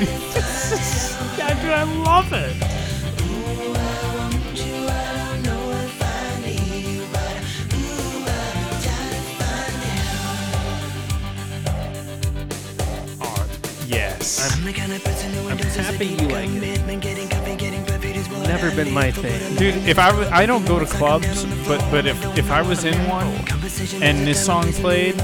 dude, 0.00 1.70
I 1.70 1.82
love 2.04 2.32
it. 2.32 2.79
I'm 14.42 14.64
the 14.64 14.72
kind 14.72 14.90
of 14.90 15.04
person 15.04 15.30
who 15.32 15.48
I'm 15.50 15.58
happy 15.58 16.06
you 16.06 16.28
like 16.28 16.48
it. 16.48 16.54
commitment, 16.54 17.02
getting 17.02 17.28
coffee, 17.28 17.56
getting 17.56 17.84
perfect 17.84 18.16
is 18.16 18.26
what 18.30 18.48
Never 18.48 18.74
been 18.74 18.90
my 18.90 19.10
thing. 19.10 19.56
Dude, 19.56 19.74
if 19.86 19.98
I 19.98 20.16
was, 20.16 20.28
I 20.28 20.46
don't 20.46 20.66
go 20.66 20.78
to 20.78 20.86
clubs, 20.86 21.44
but 21.68 21.78
but 21.90 22.06
if 22.06 22.38
if 22.38 22.50
I 22.50 22.62
was 22.62 22.84
in 22.84 22.96
one 23.06 23.26
and 24.02 24.26
this 24.26 24.42
song 24.42 24.72
played, 24.72 25.20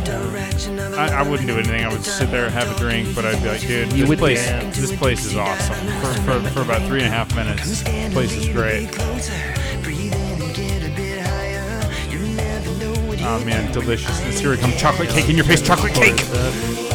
I, 0.99 1.21
I, 1.21 1.23
wouldn't 1.23 1.49
do 1.49 1.55
anything. 1.55 1.83
I 1.83 1.91
would 1.91 2.05
sit 2.05 2.31
there, 2.31 2.45
and 2.45 2.53
have 2.53 2.71
a 2.71 2.79
drink, 2.79 3.15
but 3.15 3.25
I'd 3.25 3.43
be 3.43 3.49
like, 3.49 3.63
dude, 3.63 3.91
You 3.95 4.05
this 4.05 4.19
place, 4.19 4.47
dance. 4.47 4.79
this 4.79 4.95
place 4.95 5.25
is 5.25 5.35
awesome. 5.35 5.75
For, 5.75 6.41
for, 6.41 6.51
for 6.51 6.61
about 6.61 6.87
three 6.87 7.01
and 7.01 7.09
a 7.09 7.17
half 7.17 7.35
minutes, 7.35 7.83
this 7.83 8.13
place 8.13 8.33
is 8.33 8.49
great. 8.51 8.91
Oh 13.29 13.43
man, 13.45 13.73
deliciousness. 13.73 14.39
Here 14.41 14.53
it 14.53 14.61
comes, 14.61 14.77
chocolate 14.77 15.09
cake 15.09 15.31
in 15.31 15.37
your 15.37 15.47
face, 15.47 15.63
chocolate 15.63 15.95
cake. 15.95 16.86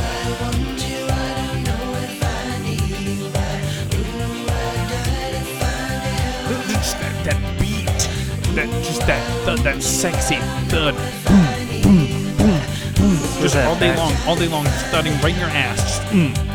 That 9.07 9.21
just 9.23 9.45
that 9.45 9.45
thud, 9.45 9.59
that 9.59 9.81
sexy 9.83 10.35
thud, 10.69 10.95
boom, 11.25 11.81
boom, 11.83 12.37
boom, 12.37 12.61
boom. 12.95 13.41
Just 13.41 13.55
that 13.55 13.67
all 13.67 13.75
day 13.75 13.89
back- 13.89 13.97
long, 13.97 14.13
all 14.27 14.35
day 14.35 14.47
long, 14.47 14.65
thudding 14.91 15.13
right 15.21 15.33
in 15.33 15.39
your 15.39 15.49
ass. 15.49 15.77
Just, 15.81 16.01
mm. 16.11 16.47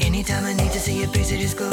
Anytime 0.00 0.44
I 0.44 0.52
need 0.54 0.72
to 0.72 0.80
see 0.80 0.98
your 1.00 1.08
face, 1.08 1.32
I 1.32 1.36
just 1.36 1.56
close 1.56 1.65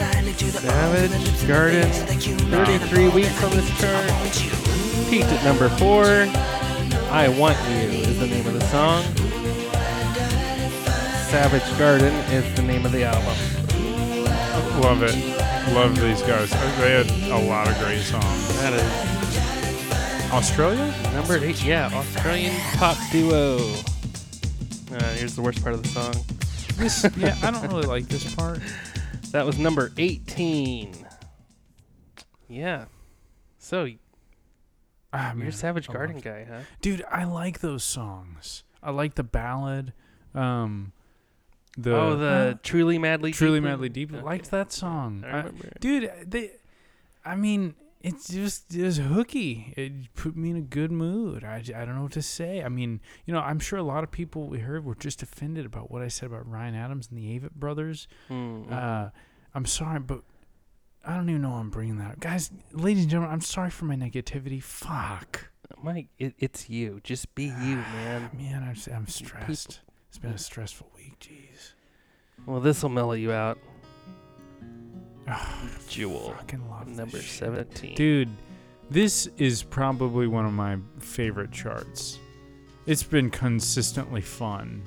slightly 0.00 0.32
to 0.32 0.44
the 0.60 0.72
arms 0.72 1.12
and 1.12 1.12
the 1.12 1.18
Savage 1.18 1.26
lips 1.26 1.42
and 1.42 1.48
the 1.48 1.52
Garden, 1.52 1.82
face 1.82 2.00
of 2.00 2.06
the 2.08 2.14
human 2.14 2.64
33 2.66 3.08
weeks 3.08 3.44
on 3.44 3.50
this 3.50 3.80
chart. 3.80 5.10
Peaked 5.10 5.26
at 5.26 5.44
number 5.44 5.68
four. 5.70 6.04
I 7.12 7.28
Want 7.28 7.56
You 7.68 7.88
is 8.00 8.18
the 8.18 8.26
name 8.26 8.46
of 8.46 8.54
the 8.54 8.64
song. 8.66 9.02
Savage 11.30 11.78
Garden 11.78 12.14
is 12.32 12.54
the 12.56 12.62
name 12.62 12.86
of 12.86 12.92
the 12.92 13.04
album. 13.04 13.36
Love 14.80 15.02
it. 15.02 15.74
Love 15.74 16.00
these 16.00 16.22
guys. 16.22 16.52
Uh, 16.52 16.76
they 16.80 17.04
had 17.04 17.10
a 17.30 17.48
lot 17.48 17.68
of 17.68 17.78
great 17.78 18.00
songs. 18.00 18.60
That 18.60 18.72
is 18.72 20.32
Australia? 20.32 20.94
number 21.12 21.36
eight. 21.44 21.62
Yeah, 21.64 21.90
Australian 21.92 22.54
pop 22.76 22.96
duo. 23.10 23.58
Uh, 25.20 25.22
here's 25.22 25.36
the 25.36 25.42
worst 25.42 25.62
part 25.62 25.74
of 25.74 25.82
the 25.82 25.88
song. 25.90 26.14
This, 26.76 27.06
yeah, 27.18 27.36
I 27.42 27.50
don't 27.50 27.68
really 27.68 27.86
like 27.86 28.08
this 28.08 28.34
part. 28.34 28.60
That 29.32 29.46
was 29.46 29.60
number 29.60 29.92
18. 29.96 31.06
Yeah. 32.48 32.86
So, 33.58 33.86
Ah, 35.12 35.28
you're 35.28 35.34
man, 35.36 35.46
a 35.48 35.52
Savage 35.52 35.88
I 35.88 35.92
Garden 35.92 36.18
guy, 36.18 36.46
huh? 36.50 36.60
Dude, 36.80 37.04
I 37.08 37.22
like 37.22 37.60
those 37.60 37.84
songs. 37.84 38.64
I 38.82 38.90
like 38.90 39.14
the 39.14 39.22
ballad. 39.22 39.92
Um, 40.34 40.90
the 41.78 41.94
oh, 41.94 42.16
the 42.16 42.58
Truly 42.64 42.98
Madly 42.98 43.30
Truly 43.30 43.60
Deeply? 43.60 43.70
Madly 43.70 43.88
Deep. 43.88 44.12
Okay. 44.12 44.22
Liked 44.24 44.50
that 44.50 44.72
song. 44.72 45.22
I 45.24 45.42
I- 45.42 45.50
dude, 45.78 46.10
they. 46.26 46.52
I 47.24 47.36
mean, 47.36 47.76
it's 48.00 48.28
just 48.28 48.74
was 48.76 48.96
hooky. 48.96 49.74
It 49.76 50.14
put 50.14 50.36
me 50.36 50.50
in 50.50 50.56
a 50.56 50.62
good 50.62 50.90
mood. 50.90 51.44
I, 51.44 51.56
I 51.56 51.84
don't 51.84 51.96
know 51.96 52.02
what 52.02 52.12
to 52.12 52.22
say. 52.22 52.62
I 52.62 52.68
mean, 52.68 53.00
you 53.26 53.34
know, 53.34 53.40
I'm 53.40 53.58
sure 53.58 53.78
a 53.78 53.82
lot 53.82 54.04
of 54.04 54.10
people 54.10 54.46
we 54.46 54.60
heard 54.60 54.84
were 54.84 54.94
just 54.94 55.22
offended 55.22 55.66
about 55.66 55.90
what 55.90 56.02
I 56.02 56.08
said 56.08 56.26
about 56.26 56.48
Ryan 56.50 56.74
Adams 56.74 57.08
and 57.10 57.18
the 57.18 57.38
Avett 57.38 57.52
Brothers. 57.52 58.08
Hmm. 58.28 58.62
Uh, 58.70 59.10
I'm 59.54 59.66
sorry, 59.66 60.00
but 60.00 60.22
I 61.04 61.14
don't 61.14 61.28
even 61.28 61.42
know 61.42 61.50
why 61.50 61.58
I'm 61.60 61.70
bringing 61.70 61.98
that 61.98 62.12
up. 62.12 62.20
Guys, 62.20 62.50
ladies 62.72 63.02
and 63.02 63.10
gentlemen, 63.10 63.34
I'm 63.34 63.40
sorry 63.42 63.70
for 63.70 63.84
my 63.84 63.96
negativity. 63.96 64.62
Fuck. 64.62 65.50
Mike, 65.82 66.08
it, 66.18 66.34
it's 66.38 66.68
you. 66.68 67.00
Just 67.02 67.34
be 67.34 67.44
you, 67.44 67.76
man. 67.76 68.30
Man, 68.36 68.62
I'm, 68.62 68.94
I'm 68.94 69.06
stressed. 69.06 69.80
It's 70.08 70.18
been 70.18 70.32
a 70.32 70.38
stressful 70.38 70.90
week. 70.96 71.18
Jeez. 71.20 71.72
Well, 72.46 72.60
this 72.60 72.82
will 72.82 72.90
mellow 72.90 73.12
you 73.12 73.32
out. 73.32 73.58
Ah, 75.30 75.62
Jewel, 75.88 76.34
fucking 76.36 76.68
love 76.68 76.88
this 76.88 76.96
number 76.96 77.18
shit. 77.18 77.38
17. 77.44 77.94
Dude, 77.94 78.28
this 78.90 79.28
is 79.38 79.62
probably 79.62 80.26
one 80.26 80.44
of 80.44 80.52
my 80.52 80.78
favorite 80.98 81.52
charts. 81.52 82.18
It's 82.86 83.02
been 83.02 83.30
consistently 83.30 84.20
fun. 84.20 84.82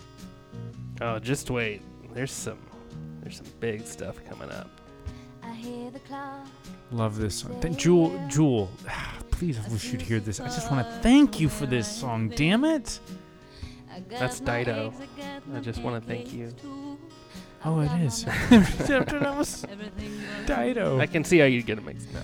Oh, 1.02 1.20
just 1.20 1.50
wait. 1.50 1.82
There's 2.14 2.32
some 2.32 2.60
there's 3.22 3.38
some 3.38 3.48
big 3.60 3.86
stuff 3.88 4.18
coming 4.30 4.52
up. 4.52 4.70
I 5.42 5.54
hear 5.54 5.90
the 5.90 6.00
clock. 6.00 6.46
Love 6.92 7.18
this 7.18 7.36
song. 7.36 7.60
Th- 7.62 7.76
Jewel, 7.76 8.20
Jewel, 8.28 8.70
please, 9.32 9.58
I 9.58 9.68
wish 9.70 9.92
you'd 9.92 10.02
hear 10.02 10.20
this. 10.20 10.40
I 10.40 10.46
just 10.46 10.70
want 10.70 10.86
to 10.86 10.94
thank 11.00 11.40
you 11.40 11.48
for 11.50 11.66
this 11.66 11.88
song. 11.88 12.30
Damn 12.30 12.66
it. 12.66 13.00
That's 14.10 14.40
Dido. 14.40 14.94
I 15.54 15.60
just 15.60 15.82
want 15.82 16.02
to 16.02 16.08
thank 16.08 16.34
you. 16.34 16.54
Oh, 17.66 17.80
it 17.80 17.92
is. 18.02 18.26
After 18.28 19.20
was 19.20 19.66
Dido. 20.46 21.00
I 21.00 21.06
can 21.06 21.24
see 21.24 21.40
how 21.40 21.46
you 21.46 21.62
get 21.62 21.78
it 21.78 21.86
mixed 21.86 22.10
up. 22.16 22.24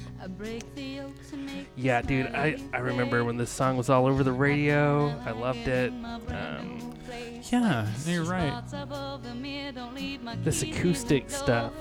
Yeah, 1.76 2.02
dude, 2.02 2.28
I, 2.28 2.58
I 2.74 2.80
remember 2.80 3.24
when 3.24 3.38
this 3.38 3.50
song 3.50 3.78
was 3.78 3.90
all 3.90 4.06
over 4.06 4.24
the 4.24 4.34
radio. 4.34 5.08
I 5.26 5.32
loved 5.32 5.68
it. 5.68 5.92
Um, 5.92 6.94
yeah, 7.52 7.88
you're 8.06 8.26
right. 8.26 8.62
this 10.44 10.62
acoustic 10.62 11.30
stuff, 11.30 11.74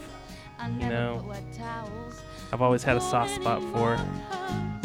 you 0.78 0.88
know, 0.88 1.32
I've 2.52 2.62
always 2.62 2.82
had 2.84 2.96
a 2.96 3.00
soft 3.00 3.34
spot 3.34 3.60
for. 3.72 4.77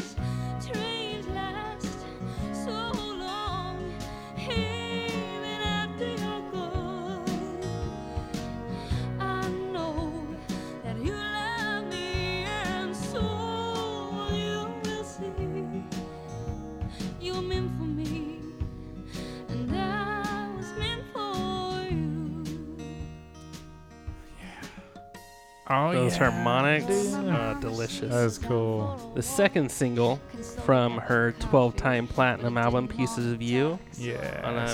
Oh, 25.75 25.91
Those 25.93 26.13
yeah. 26.17 26.29
harmonics, 26.31 26.85
dude. 26.85 27.29
uh, 27.29 27.53
delicious. 27.55 28.11
That's 28.11 28.37
cool. 28.37 29.11
The 29.15 29.21
second 29.23 29.71
single 29.71 30.19
from 30.65 30.97
her 30.97 31.31
12 31.39 31.75
time 31.75 32.07
platinum 32.07 32.57
album, 32.57 32.87
Pieces 32.87 33.31
of 33.31 33.41
You, 33.41 33.79
Yeah. 33.97 34.41
on 34.43 34.55
a 34.55 34.73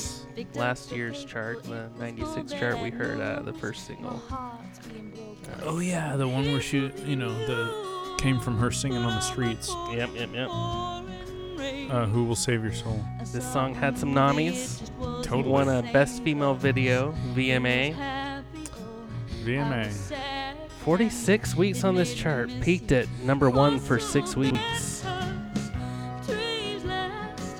last 0.58 0.91
year's 0.91 1.24
chart, 1.25 1.63
the 1.63 1.89
96 2.00 2.51
chart, 2.53 2.79
we 2.82 2.89
heard 2.89 3.20
uh, 3.22 3.41
the 3.41 3.53
first 3.53 3.86
single. 3.88 4.22
Oh 5.63 5.79
yeah, 5.79 6.15
the 6.15 6.27
one 6.27 6.51
where 6.51 6.62
she, 6.62 6.91
you 7.06 7.15
know, 7.15 7.34
the 7.48 8.15
came 8.20 8.39
from 8.39 8.58
her 8.58 8.70
singing 8.72 8.98
on 8.98 9.15
the 9.15 9.22
streets. 9.22 9.74
Yep, 9.91 10.10
yep, 10.15 10.29
yep. 10.34 10.50
Uh, 10.51 12.06
Who 12.06 12.25
will 12.25 12.36
save 12.36 12.63
your 12.63 12.74
soul? 12.74 13.03
This 13.34 13.51
song 13.51 13.74
had 13.74 13.98
some 13.98 14.13
nommies. 14.13 14.82
Totally. 15.24 15.44
Won 15.44 15.70
a 15.70 15.82
Best 15.94 16.22
Female 16.24 16.53
Video, 16.53 17.13
VMA. 17.34 17.96
VMA. 19.44 19.91
46 20.83 21.55
weeks 21.55 21.83
on 21.83 21.95
this 21.95 22.13
chart, 22.13 22.50
peaked 22.62 22.91
at 22.91 23.07
number 23.24 23.50
one 23.50 23.79
for 23.79 24.00
six 24.00 24.36
weeks. 24.36 25.03
Dreams 26.25 26.86
last 26.86 27.57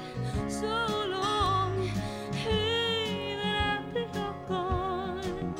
so 0.48 0.68
long, 1.10 1.92
even 2.48 3.40
after 3.40 4.00
you're 4.00 4.36
gone. 4.48 5.56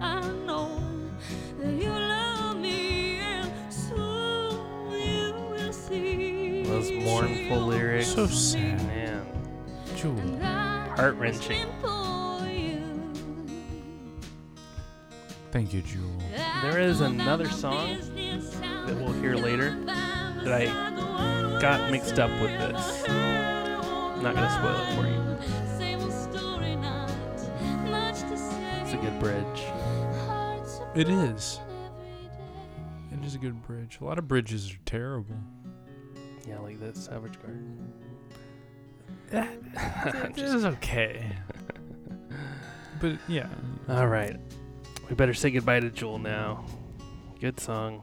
I 0.00 0.20
know 0.44 0.82
that 1.58 1.72
you 1.72 1.90
love 1.90 2.56
me, 2.56 3.18
and 3.18 3.72
soon 3.72 4.90
you 4.90 5.34
will 5.50 5.72
see. 5.72 6.64
Those 6.64 6.90
mournful 6.90 7.60
lyrics. 7.66 8.08
So 8.08 8.26
sad. 8.26 8.84
Man, 8.88 9.24
Jewel. 9.96 10.40
heart 10.40 11.14
wrenching. 11.14 11.60
Thank 15.52 15.72
you, 15.74 15.82
Jewel. 15.82 16.10
There 16.62 16.80
is 16.80 17.00
another 17.02 17.48
song 17.50 17.98
that 18.86 18.96
we'll 18.96 19.12
hear 19.12 19.34
later 19.36 19.70
that 19.84 20.52
I 20.62 21.60
got 21.60 21.90
mixed 21.90 22.18
up 22.18 22.30
with 22.40 22.50
this. 22.58 23.04
I'm 23.06 24.22
not 24.22 24.34
gonna 24.34 24.50
spoil 24.50 24.80
it 24.80 24.94
for 24.96 25.06
you. 25.06 25.20
It's 28.82 28.92
a 28.94 28.96
good 28.96 29.20
bridge. 29.20 29.62
It 30.94 31.08
is. 31.10 31.60
It 33.12 33.22
is 33.24 33.34
a 33.34 33.38
good 33.38 33.62
bridge. 33.62 33.98
A 34.00 34.04
lot 34.04 34.18
of 34.18 34.26
bridges 34.26 34.72
are 34.72 34.78
terrible. 34.86 35.36
Yeah, 36.48 36.60
like 36.60 36.80
this 36.80 37.04
Savage 37.04 37.38
Garden. 37.42 37.92
This 40.34 40.52
is 40.54 40.64
okay. 40.64 41.30
But 43.00 43.18
yeah. 43.26 43.48
All 43.88 44.06
right, 44.06 44.38
we 45.08 45.14
better 45.14 45.34
say 45.34 45.50
goodbye 45.50 45.80
to 45.80 45.90
Jewel 45.90 46.18
now. 46.18 46.64
Good 47.40 47.60
song. 47.60 48.02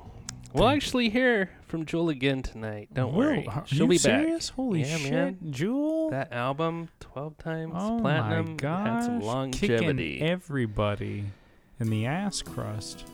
We'll 0.53 0.67
actually 0.67 1.09
hear 1.09 1.51
from 1.67 1.85
Jewel 1.85 2.09
again 2.09 2.41
tonight. 2.41 2.89
Don't 2.93 3.13
Whoa, 3.13 3.19
worry, 3.19 3.47
are 3.47 3.63
she'll 3.67 3.83
you 3.83 3.87
be 3.87 3.97
serious? 3.99 4.49
back. 4.49 4.55
Holy 4.55 4.81
Yeah, 4.81 4.97
shit, 4.97 5.11
man. 5.11 5.37
Jewel! 5.51 6.09
That 6.09 6.33
album, 6.33 6.89
12 7.01 7.37
times 7.37 7.73
oh 7.75 7.99
platinum, 8.01 8.45
my 8.47 8.53
gosh, 8.55 8.87
had 8.87 9.03
some 9.03 9.19
longevity. 9.21 10.13
Kicking 10.13 10.27
everybody 10.27 11.25
in 11.79 11.89
the 11.91 12.07
ass 12.07 12.41
crust. 12.41 13.05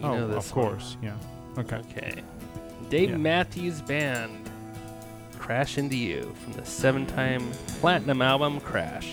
You 0.00 0.06
oh, 0.06 0.14
know 0.14 0.28
this 0.28 0.46
of 0.46 0.52
course, 0.52 0.96
yeah. 1.02 1.16
Okay. 1.58 1.76
Okay. 1.76 2.22
Dave 2.88 3.10
Yeah. 3.10 3.16
Matthews 3.18 3.82
Band. 3.82 4.50
Crash 5.38 5.78
Into 5.78 5.96
You 5.96 6.34
from 6.42 6.54
the 6.54 6.64
seven 6.64 7.06
time 7.06 7.50
platinum 7.80 8.22
album 8.22 8.60
Crash. 8.60 9.12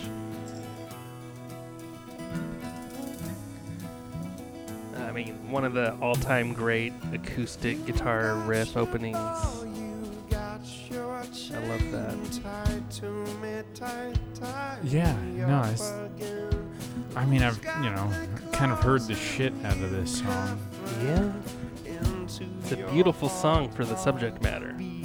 Mean, 5.15 5.49
one 5.49 5.63
of 5.63 5.73
the 5.73 5.95
all 6.01 6.15
time 6.15 6.53
great 6.53 6.91
acoustic 7.13 7.83
guitar 7.85 8.35
riff 8.35 8.75
openings. 8.75 9.15
I 9.15 9.61
love 11.67 11.91
that. 11.91 12.17
Yeah, 14.83 15.17
no, 15.35 15.63
it's, 15.63 15.93
I 17.15 17.25
mean, 17.25 17.43
I've, 17.43 17.63
you 17.81 17.89
know, 17.91 18.11
kind 18.51 18.73
of 18.73 18.79
heard 18.79 19.01
the 19.03 19.15
shit 19.15 19.53
out 19.63 19.77
of 19.77 19.91
this 19.91 20.19
song. 20.19 20.59
Yeah. 21.03 21.31
It's 22.25 22.71
a 22.73 22.77
beautiful 22.91 23.29
song 23.29 23.69
for 23.69 23.85
the 23.85 23.95
subject 23.95 24.41
matter. 24.41 24.75
You 24.77 25.03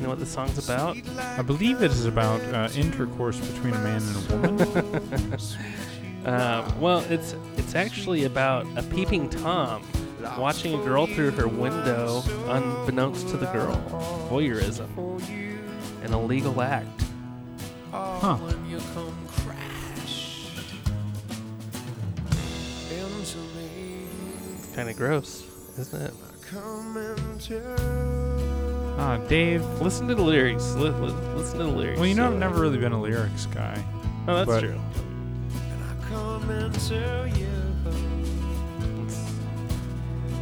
know 0.00 0.08
what 0.08 0.18
the 0.18 0.26
song's 0.26 0.58
about? 0.58 0.96
I 1.18 1.42
believe 1.42 1.82
it 1.82 1.92
is 1.92 2.06
about 2.06 2.40
uh, 2.52 2.68
intercourse 2.74 3.38
between 3.38 3.74
a 3.74 3.78
man 3.78 4.02
and 4.02 4.16
a 4.16 4.36
woman. 4.36 5.38
Um, 6.24 6.80
well, 6.80 7.00
it's 7.10 7.34
it's 7.56 7.74
actually 7.74 8.24
about 8.24 8.66
a 8.76 8.82
peeping 8.84 9.28
tom 9.28 9.82
watching 10.38 10.78
a 10.80 10.84
girl 10.84 11.06
through 11.06 11.32
her 11.32 11.48
window, 11.48 12.22
unbeknownst 12.46 13.28
to 13.30 13.36
the 13.36 13.46
girl. 13.46 13.74
Voyeurism, 14.30 14.88
an 16.04 16.14
illegal 16.14 16.60
act. 16.62 16.86
huh. 17.92 18.38
Kind 24.74 24.88
of 24.88 24.96
gross, 24.96 25.44
isn't 25.78 26.00
it? 26.02 26.14
Ah, 28.98 29.18
Dave. 29.28 29.62
Listen 29.80 30.08
to 30.08 30.14
the 30.14 30.22
lyrics. 30.22 30.74
Li- 30.74 30.90
li- 30.90 31.12
listen 31.34 31.58
to 31.58 31.64
the 31.64 31.70
lyrics. 31.70 31.98
Well, 31.98 32.08
you 32.08 32.14
know, 32.14 32.26
I've 32.26 32.38
never 32.38 32.60
really 32.60 32.78
been 32.78 32.92
a 32.92 33.00
lyrics 33.00 33.46
guy. 33.46 33.82
Oh, 34.28 34.36
that's 34.36 34.46
but- 34.46 34.60
true. 34.60 34.80
It's- 39.02 39.32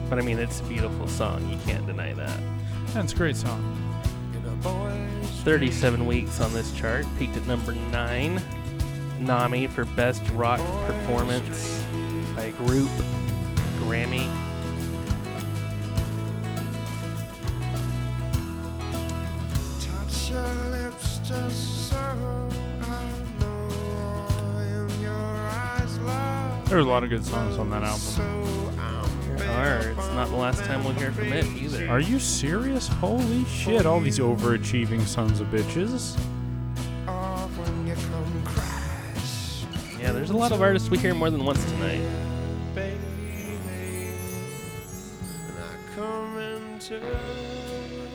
but 0.08 0.18
I 0.18 0.22
mean, 0.22 0.38
it's 0.38 0.60
a 0.60 0.64
beautiful 0.64 1.06
song. 1.08 1.48
You 1.50 1.58
can't 1.66 1.86
deny 1.86 2.12
that. 2.12 2.40
That's 2.94 3.12
a 3.12 3.16
great 3.16 3.36
song. 3.36 3.76
37 5.44 6.06
weeks 6.06 6.40
on 6.40 6.52
this 6.52 6.72
chart, 6.72 7.06
peaked 7.18 7.36
at 7.36 7.46
number 7.46 7.72
9. 7.72 8.42
Nami 9.20 9.66
for 9.66 9.84
Best 9.84 10.22
Rock 10.30 10.60
Performance 10.86 11.82
by 12.34 12.44
a 12.44 12.50
Group, 12.52 12.90
Grammy. 13.80 14.28
There's 26.70 26.86
a 26.86 26.88
lot 26.88 27.02
of 27.02 27.10
good 27.10 27.24
songs 27.24 27.58
on 27.58 27.68
that 27.70 27.82
album. 27.82 29.36
There 29.36 29.50
are. 29.50 29.90
It's 29.90 30.08
not 30.14 30.28
the 30.28 30.36
last 30.36 30.62
time 30.62 30.84
we'll 30.84 30.92
hear 30.92 31.10
from 31.10 31.32
it 31.32 31.44
either. 31.44 31.88
Are 31.88 31.98
you 31.98 32.20
serious? 32.20 32.86
Holy 32.86 33.44
shit! 33.46 33.86
All 33.86 33.98
these 33.98 34.20
overachieving 34.20 35.00
sons 35.02 35.40
of 35.40 35.48
bitches. 35.48 36.16
Yeah, 39.98 40.12
there's 40.12 40.30
a 40.30 40.36
lot 40.36 40.52
of 40.52 40.62
artists 40.62 40.88
we 40.88 40.98
hear 40.98 41.12
more 41.12 41.28
than 41.28 41.44
once 41.44 41.64
tonight. 41.64 42.02
Is 46.92 48.09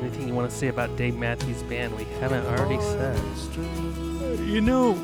anything 0.00 0.26
you 0.28 0.34
want 0.34 0.50
to 0.50 0.56
say 0.56 0.68
about 0.68 0.96
Dave 0.96 1.16
Matthews 1.16 1.62
Band 1.64 1.96
we 1.96 2.04
haven't 2.20 2.44
already 2.46 2.80
said? 2.80 3.18
You 4.40 4.60
know, 4.60 4.94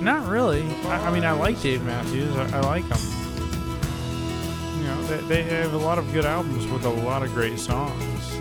not 0.00 0.26
really. 0.28 0.62
I, 0.86 1.08
I 1.08 1.10
mean, 1.12 1.24
I 1.24 1.32
like 1.32 1.60
Dave 1.60 1.82
Matthews. 1.84 2.34
I, 2.36 2.58
I 2.58 2.60
like 2.60 2.84
him. 2.84 2.98
You 4.78 4.86
know, 4.86 5.02
they, 5.06 5.20
they 5.28 5.42
have 5.42 5.74
a 5.74 5.78
lot 5.78 5.98
of 5.98 6.10
good 6.12 6.24
albums 6.24 6.66
with 6.68 6.84
a 6.84 6.88
lot 6.90 7.22
of 7.22 7.32
great 7.34 7.58
songs. 7.58 8.36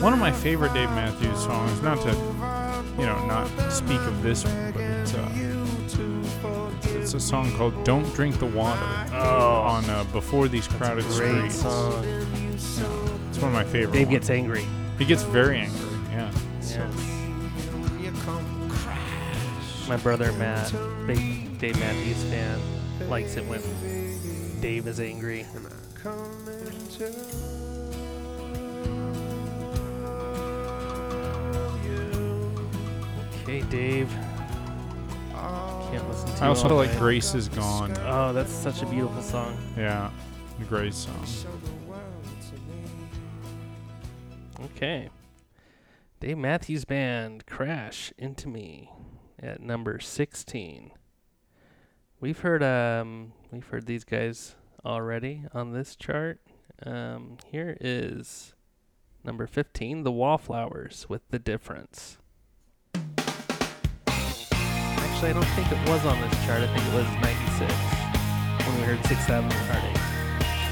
One 0.00 0.12
of 0.12 0.18
my 0.18 0.32
favorite 0.32 0.72
Dave 0.74 0.90
Matthews 0.90 1.44
songs, 1.44 1.80
not 1.82 2.00
to, 2.02 2.10
you 2.98 3.06
know, 3.06 3.24
not 3.26 3.46
speak 3.72 4.00
of 4.00 4.22
this 4.22 4.44
one, 4.44 4.72
but 4.72 4.80
it's, 4.82 5.14
uh, 5.14 5.28
it's 6.84 7.14
a 7.14 7.20
song 7.20 7.52
called 7.56 7.84
"Don't 7.84 8.12
Drink 8.14 8.38
the 8.38 8.46
Water" 8.46 8.80
Oh, 9.12 9.60
on 9.62 9.88
uh, 9.90 10.02
"Before 10.12 10.48
These 10.48 10.66
Crowded 10.66 11.04
great 11.04 11.52
Streets." 11.52 11.62
song. 11.62 12.04
Yeah, 13.42 13.48
it's 13.48 13.54
one 13.54 13.62
of 13.62 13.66
my 13.66 13.72
favorite. 13.72 13.92
Dave 13.92 14.06
ones. 14.08 14.18
gets 14.18 14.30
angry. 14.30 14.64
He 14.98 15.04
gets 15.04 15.22
very 15.24 15.58
angry. 15.58 15.88
Yeah. 16.12 16.30
Yes. 16.60 16.78
My 19.88 19.96
brother 19.96 20.32
Matt, 20.34 20.72
big 21.06 21.58
Dave 21.58 21.78
Matthews 21.80 22.22
fan, 22.24 22.60
likes 23.08 23.36
it 23.36 23.44
when 23.46 23.60
Dave 24.60 24.86
is 24.86 25.00
angry. 25.00 25.44
Okay, 33.42 33.62
Dave. 33.62 34.08
Can't 35.90 36.08
listen 36.08 36.34
to 36.36 36.44
I 36.44 36.46
also 36.46 36.68
all 36.68 36.76
like 36.76 36.90
night. 36.90 36.98
"Grace 36.98 37.34
Is 37.34 37.48
Gone." 37.48 37.92
Oh, 38.06 38.32
that's 38.32 38.52
such 38.52 38.82
a 38.82 38.86
beautiful 38.86 39.20
song. 39.20 39.56
Yeah, 39.76 40.10
the 40.58 40.64
Grace 40.64 40.96
song. 40.96 41.26
Okay. 44.64 45.10
Dave 46.20 46.38
Matthews 46.38 46.84
Band, 46.84 47.46
Crash 47.46 48.12
Into 48.16 48.48
Me 48.48 48.90
at 49.40 49.60
number 49.60 49.98
16. 49.98 50.92
We've 52.20 52.38
heard 52.38 52.62
um 52.62 53.32
we've 53.50 53.66
heard 53.66 53.86
these 53.86 54.04
guys 54.04 54.54
already 54.84 55.44
on 55.52 55.72
this 55.72 55.96
chart. 55.96 56.40
Um 56.86 57.38
here 57.46 57.76
is 57.80 58.54
number 59.24 59.48
15, 59.48 60.04
The 60.04 60.12
Wallflowers 60.12 61.06
with 61.08 61.22
The 61.30 61.40
Difference. 61.40 62.18
Actually, 64.06 65.30
I 65.30 65.32
don't 65.32 65.44
think 65.56 65.72
it 65.72 65.88
was 65.88 66.06
on 66.06 66.20
this 66.20 66.44
chart. 66.44 66.62
I 66.62 66.68
think 66.68 66.86
it 66.86 66.94
was 66.94 67.06
96 67.20 67.74
when 68.68 68.76
we 68.76 68.82
heard 68.82 69.00
6th 69.00 69.28
Avenue 69.28 69.56
Heartache. 69.66 69.98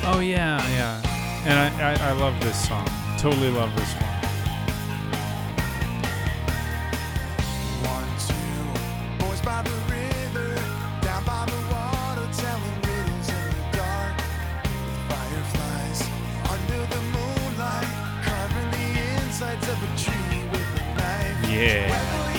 Oh 0.05 0.21
yeah, 0.21 0.65
yeah. 0.69 1.03
And 1.45 1.59
I, 1.59 1.95
I, 1.95 2.11
I 2.11 2.13
love 2.13 2.39
this 2.41 2.69
song. 2.69 2.87
Totally 3.21 3.51
love 3.51 3.77
this 3.77 3.93
one. 3.97 4.05
One, 21.51 22.30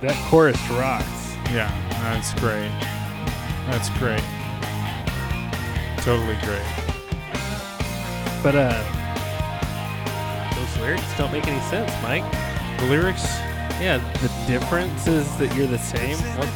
That 0.00 0.14
chorus 0.28 0.56
rocks. 0.70 1.34
Yeah, 1.50 1.70
that's 2.02 2.32
great. 2.34 2.70
That's 3.66 3.90
great. 3.98 4.22
Totally 6.04 6.36
great. 6.46 6.62
But 8.42 8.54
uh 8.54 8.94
those 10.54 10.76
lyrics 10.82 11.16
don't 11.18 11.32
make 11.32 11.46
any 11.48 11.60
sense, 11.68 11.90
Mike. 12.02 12.24
The 12.78 12.86
lyrics, 12.86 13.24
Yeah, 13.80 13.98
the 14.22 14.30
difference 14.46 15.06
is 15.08 15.36
that 15.38 15.54
you're 15.56 15.66
the 15.66 15.78
same. 15.78 16.16
What? 16.38 16.46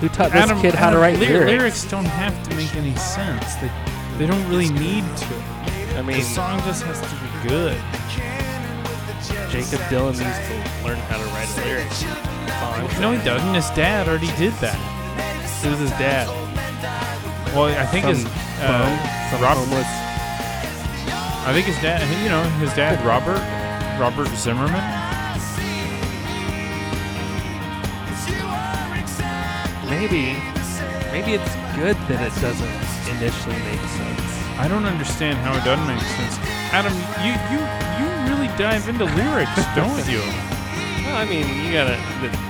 Who 0.00 0.08
taught 0.10 0.32
this 0.32 0.42
Adam, 0.42 0.60
kid 0.60 0.74
how 0.74 0.90
to 0.90 0.98
write 0.98 1.18
lyrics? 1.18 1.46
lyrics 1.50 1.84
don't 1.90 2.04
have 2.04 2.36
to 2.48 2.56
make 2.56 2.74
any 2.76 2.94
sense. 2.96 3.54
They, 3.56 3.70
they 4.18 4.26
don't 4.26 4.46
really 4.50 4.68
need 4.68 5.04
to. 5.16 5.34
I 5.96 6.02
mean, 6.02 6.18
The 6.18 6.22
song 6.24 6.58
just 6.60 6.82
has 6.82 7.00
to 7.00 7.08
be 7.08 7.48
good. 7.48 7.76
Jakob 9.50 9.80
Dylan 9.88 10.18
needs 10.18 10.38
to 10.48 10.84
learn 10.84 10.98
how 11.08 11.16
to 11.16 11.24
write 11.32 11.48
a 11.56 11.64
lyric. 11.64 12.33
No, 13.00 13.12
he 13.12 13.22
doesn't. 13.24 13.54
His 13.54 13.68
dad 13.70 14.08
already 14.08 14.30
did 14.36 14.52
that. 14.54 14.76
Who's 15.62 15.78
his 15.78 15.90
dad? 15.92 16.28
Well, 17.54 17.66
I 17.66 17.86
think 17.86 18.06
his 18.06 18.22
Some 18.22 18.32
uh, 18.60 18.84
bum? 18.84 19.30
Some 19.30 19.42
Rob- 19.42 19.56
homeless. 19.58 19.86
I 21.46 21.52
think 21.52 21.66
his 21.66 21.76
dad. 21.80 22.00
You 22.22 22.28
know, 22.28 22.42
his 22.60 22.72
dad, 22.74 23.04
Robert, 23.04 23.40
Robert 24.00 24.28
Zimmerman. 24.36 24.82
Maybe, 29.88 30.36
maybe 31.12 31.34
it's 31.36 31.54
good 31.76 31.96
that 32.08 32.20
it 32.20 32.34
doesn't 32.40 32.76
initially 33.16 33.56
make 33.68 33.80
sense. 33.94 34.20
I 34.58 34.66
don't 34.68 34.84
understand 34.84 35.38
how 35.38 35.52
it 35.56 35.64
doesn't 35.64 35.86
make 35.86 36.00
sense. 36.16 36.38
Adam, 36.72 36.92
you 37.22 37.32
you 37.52 37.60
you 38.00 38.06
really 38.28 38.48
dive 38.58 38.88
into 38.88 39.04
lyrics, 39.04 39.60
don't 39.76 40.04
you? 40.08 40.22
Well, 41.14 41.22
I 41.22 41.30
mean, 41.30 41.46
you 41.64 41.70
gotta. 41.72 41.96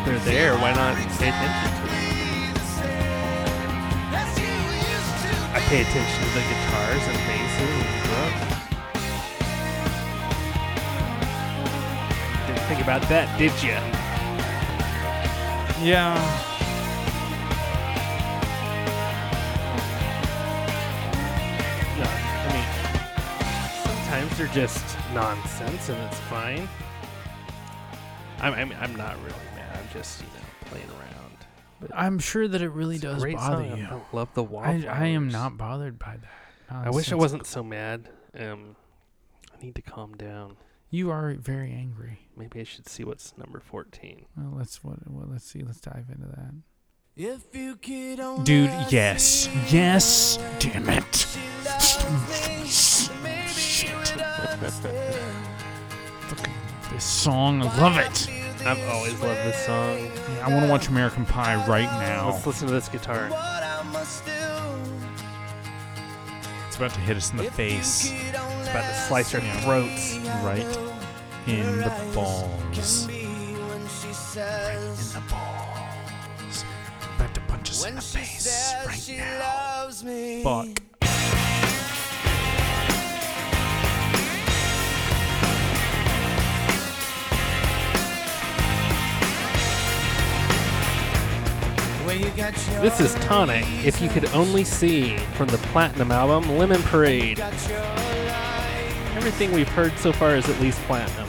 They're 0.07 0.19
there. 0.21 0.57
Why 0.57 0.73
not 0.73 0.97
pay 0.97 1.29
attention 1.29 1.69
to 1.77 1.85
them? 1.85 2.01
I 5.53 5.61
pay 5.69 5.83
attention 5.83 6.25
to 6.25 6.31
the 6.33 6.41
guitars 6.49 7.05
and 7.05 7.19
basses 7.29 7.69
and 7.69 8.01
drums. 8.09 8.41
Didn't 12.47 12.65
think 12.67 12.81
about 12.81 13.03
that, 13.11 13.29
did 13.37 13.53
you? 13.63 13.77
Yeah. 15.85 16.17
No, 21.99 22.09
I 22.09 22.49
mean, 22.55 22.67
sometimes 23.85 24.33
they're 24.39 24.55
just 24.55 24.97
nonsense 25.13 25.91
and 25.91 26.01
it's 26.05 26.19
fine. 26.21 26.67
I'm, 28.45 28.53
I'm, 28.53 28.73
I'm 28.79 28.95
not 28.97 29.17
really 29.23 29.37
mad. 29.57 29.79
I'm 29.79 29.89
just, 29.93 30.21
you 30.21 30.27
know, 30.27 30.67
playing 30.67 30.87
around. 30.91 31.37
But 31.81 31.93
I'm 31.95 32.19
sure 32.19 32.47
that 32.47 32.61
it 32.61 32.69
really 32.71 32.97
it's 32.97 33.05
a 33.05 33.09
does 33.09 33.23
great 33.23 33.37
bother 33.37 33.69
song. 33.69 33.79
you. 33.79 33.87
I 33.91 34.01
love 34.17 34.29
the 34.35 34.45
I, 34.45 34.47
wallflowers. 34.47 34.85
I 34.85 35.07
am 35.07 35.29
not 35.29 35.57
bothered 35.57 35.99
by 35.99 36.19
that. 36.21 36.31
I 36.71 36.91
wish 36.91 37.09
I 37.09 37.17
nonsense. 37.17 37.21
wasn't 37.21 37.47
so 37.47 37.63
mad. 37.63 38.09
Um, 38.39 38.77
I 39.53 39.63
need 39.65 39.75
to 39.77 39.83
calm 39.83 40.15
down. 40.15 40.57
You 40.91 41.11
are 41.11 41.33
very 41.35 41.73
angry. 41.73 42.29
Maybe 42.37 42.61
I 42.61 42.65
should 42.65 42.87
see 42.87 43.03
what's 43.03 43.37
number 43.39 43.61
14. 43.61 44.27
Well, 44.37 44.53
let's 44.57 44.85
what, 44.85 44.99
well, 45.11 45.27
let's 45.31 45.45
see. 45.45 45.63
Let's 45.63 45.81
dive 45.81 46.07
into 46.11 46.27
that. 46.29 46.53
If 47.17 47.55
you 47.55 47.77
could 47.77 48.21
only 48.21 48.45
Dude, 48.45 48.71
yes, 48.91 49.49
yes. 49.71 50.39
Damn 50.59 50.89
it. 50.91 51.17
Fucking 56.29 56.53
this 56.95 57.05
song, 57.05 57.61
I 57.61 57.81
love 57.81 57.97
it. 57.97 58.29
I've 58.65 58.89
always 58.89 59.21
loved 59.21 59.41
this 59.45 59.67
song. 59.67 59.99
Yeah, 59.99 60.47
I 60.47 60.49
want 60.49 60.65
to 60.65 60.71
watch 60.71 60.89
American 60.89 61.27
Pie 61.27 61.67
right 61.67 61.91
now. 62.01 62.31
Let's 62.31 62.47
listen 62.47 62.69
to 62.69 62.75
this 62.75 62.89
guitar. 62.89 63.27
It's 66.69 66.77
about 66.77 66.95
to 66.95 67.01
hit 67.01 67.17
us 67.17 67.33
in 67.33 67.39
the 67.39 67.51
face, 67.51 68.13
It's 68.13 68.69
about 68.69 68.89
to 68.89 68.95
slice 69.09 69.35
our 69.35 69.41
throats. 69.63 70.19
right 70.45 70.65
in 71.49 71.79
the 71.79 71.93
balls. 72.15 73.09
Right 73.09 74.75
in 74.77 74.97
the 75.13 75.23
balls. 75.29 76.65
About 77.17 77.35
to 77.35 77.41
punch 77.43 77.71
us 77.71 77.85
in 77.85 77.97
the 77.97 78.01
face 78.01 78.73
right 78.87 79.19
now. 79.19 80.63
Fuck 80.65 81.54
This 92.15 93.01
is 93.01 93.13
Tonic. 93.25 93.65
If 93.85 94.01
you 94.01 94.09
could 94.09 94.27
only 94.27 94.63
see 94.63 95.17
from 95.35 95.49
the 95.49 95.59
platinum 95.59 96.13
album 96.13 96.59
Lemon 96.59 96.81
Parade. 96.83 97.41
Everything 99.17 99.51
we've 99.51 99.69
heard 99.69 99.93
so 99.99 100.13
far 100.13 100.37
is 100.37 100.49
at 100.49 100.61
least 100.61 100.79
platinum. 100.83 101.29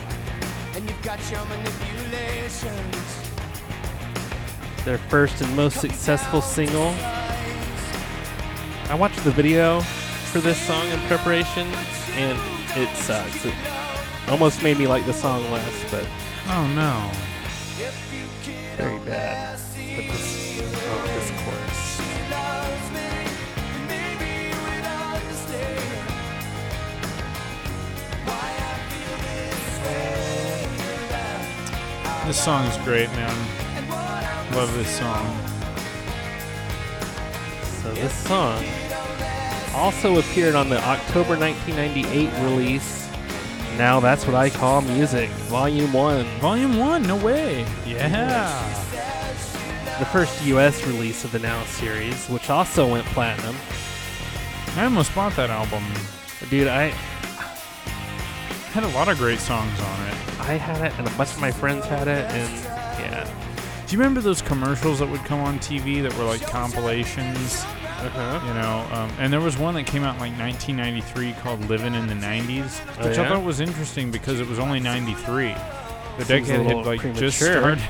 Their 4.83 4.99
first 4.99 5.41
and 5.41 5.55
most 5.55 5.81
successful 5.81 6.41
single. 6.41 6.93
I 8.87 8.95
watched 8.95 9.23
the 9.23 9.31
video 9.31 9.81
for 9.81 10.39
this 10.39 10.61
song 10.67 10.87
in 10.89 10.99
preparation, 11.07 11.67
and 12.13 12.37
it 12.75 12.95
sucks. 12.95 13.43
It 13.43 13.55
almost 14.27 14.61
made 14.61 14.77
me 14.77 14.85
like 14.85 15.07
the 15.07 15.13
song 15.13 15.49
less, 15.51 15.91
but 15.91 16.05
Oh 16.47 16.67
no. 16.75 17.09
very 18.77 18.99
bad. 18.99 19.59
But 19.95 20.07
this, 20.11 20.24
This 32.25 32.43
song 32.43 32.65
is 32.65 32.75
great, 32.77 33.07
man. 33.11 34.55
Love 34.55 34.73
this 34.73 34.89
song. 34.97 35.39
So 37.63 37.93
this 37.93 38.13
song 38.13 38.65
also 39.75 40.17
appeared 40.17 40.55
on 40.55 40.67
the 40.69 40.83
October 40.83 41.37
1998 41.37 42.43
release. 42.43 43.07
Now 43.77 43.99
that's 43.99 44.25
what 44.25 44.33
I 44.33 44.49
call 44.49 44.81
music, 44.81 45.29
Volume 45.51 45.93
One. 45.93 46.25
Volume 46.39 46.79
one, 46.79 47.03
no 47.03 47.15
way. 47.15 47.63
Yeah. 47.85 48.57
the 49.99 50.05
first 50.05 50.43
US 50.45 50.83
release 50.87 51.23
of 51.25 51.31
the 51.31 51.39
Now 51.39 51.63
series, 51.65 52.27
which 52.27 52.49
also 52.49 52.91
went 52.91 53.05
platinum. 53.07 53.55
I 54.77 54.85
almost 54.85 55.13
bought 55.13 55.35
that 55.35 55.51
album. 55.51 55.83
Dude, 56.49 56.69
I 56.69 56.87
Had 58.73 58.83
a 58.83 58.87
lot 58.89 59.09
of 59.09 59.19
great 59.19 59.39
songs 59.39 59.79
on 59.79 60.07
it. 60.07 60.34
I 60.47 60.53
had 60.53 60.85
it 60.85 60.97
and 60.99 61.07
a 61.07 61.11
bunch 61.11 61.31
of 61.31 61.41
my 61.41 61.51
friends 61.51 61.85
had 61.85 62.07
it 62.07 62.29
and 62.31 62.53
yeah. 62.99 63.23
Do 63.87 63.93
you 63.95 63.99
remember 63.99 64.21
those 64.21 64.41
commercials 64.41 64.99
that 64.99 65.07
would 65.09 65.23
come 65.25 65.39
on 65.39 65.59
TV 65.59 66.01
that 66.03 66.15
were 66.17 66.23
like 66.23 66.41
compilations? 66.47 67.63
Uh-huh. 67.63 68.39
You 68.47 68.53
know, 68.53 68.87
um, 68.91 69.09
and 69.19 69.31
there 69.31 69.39
was 69.41 69.57
one 69.57 69.73
that 69.75 69.85
came 69.87 70.03
out 70.03 70.15
in 70.15 70.21
like 70.21 70.37
1993 70.37 71.33
called 71.41 71.67
"Living 71.69 71.95
in 71.95 72.07
the 72.07 72.13
'90s," 72.13 72.79
Oh, 72.99 73.07
which 73.07 73.17
I 73.17 73.23
yeah? 73.23 73.29
thought 73.29 73.43
was 73.43 73.59
interesting 73.61 74.11
because 74.11 74.39
it 74.39 74.47
was 74.47 74.59
only 74.59 74.79
'93. 74.79 75.53
The 76.17 76.25
Seems 76.25 76.49
a 76.49 76.53
decade 76.53 76.65
little 76.67 76.83
had 76.83 76.87
like 76.87 77.15
just 77.15 77.39
premature. 77.39 77.77
started. 77.77 77.83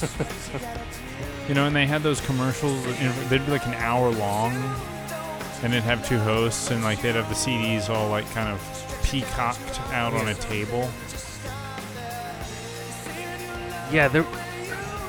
you 1.48 1.54
know, 1.54 1.66
and 1.66 1.74
they 1.76 1.86
had 1.86 2.02
those 2.02 2.20
commercials. 2.22 2.86
you 2.86 3.04
know, 3.06 3.12
They'd 3.28 3.44
be 3.44 3.52
like 3.52 3.66
an 3.66 3.74
hour 3.74 4.10
long, 4.12 4.52
and 5.62 5.72
it'd 5.74 5.82
have 5.84 6.06
two 6.06 6.18
hosts, 6.18 6.70
and 6.70 6.82
like 6.84 7.02
they'd 7.02 7.14
have 7.16 7.28
the 7.28 7.34
CDs 7.34 7.90
all 7.90 8.08
like 8.08 8.30
kind 8.32 8.48
of 8.48 8.60
peacocked 9.02 9.80
out 9.92 10.14
on 10.14 10.28
a 10.28 10.34
table. 10.34 10.88
Yeah, 13.92 14.08
there 14.08 14.26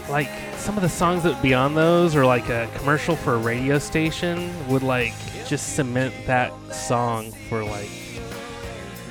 like 0.09 0.29
some 0.57 0.75
of 0.75 0.83
the 0.83 0.89
songs 0.89 1.23
that 1.23 1.33
would 1.33 1.41
be 1.41 1.53
on 1.53 1.73
those 1.73 2.15
or 2.15 2.25
like 2.25 2.49
a 2.49 2.69
commercial 2.75 3.15
for 3.15 3.35
a 3.35 3.37
radio 3.37 3.79
station 3.79 4.51
would 4.67 4.83
like 4.83 5.13
just 5.47 5.75
cement 5.75 6.13
that 6.27 6.53
song 6.73 7.31
for 7.49 7.63
like 7.63 7.89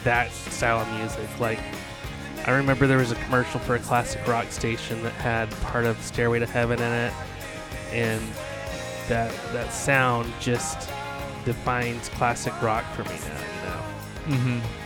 that 0.05 0.31
style 0.33 0.81
of 0.81 0.93
music. 0.99 1.29
Like 1.41 1.59
I 2.47 2.53
remember 2.53 2.87
there 2.87 2.99
was 2.99 3.13
a 3.13 3.17
commercial 3.17 3.61
for 3.61 3.75
a 3.75 3.79
classic 3.79 4.27
rock 4.27 4.51
station 4.51 5.03
that 5.03 5.13
had 5.13 5.51
part 5.63 5.85
of 5.85 6.01
Stairway 6.03 6.39
to 6.39 6.47
Heaven 6.47 6.81
in 6.81 6.93
it 6.93 7.13
and 7.93 8.23
that 9.09 9.33
that 9.53 9.73
sound 9.73 10.33
just 10.41 10.89
defines 11.45 12.09
classic 12.11 12.53
rock 12.63 12.85
for 12.95 13.03
me 13.05 13.11
now, 13.11 13.41
you 14.29 14.37
know. 14.37 14.37
Mm-hmm. 14.37 14.80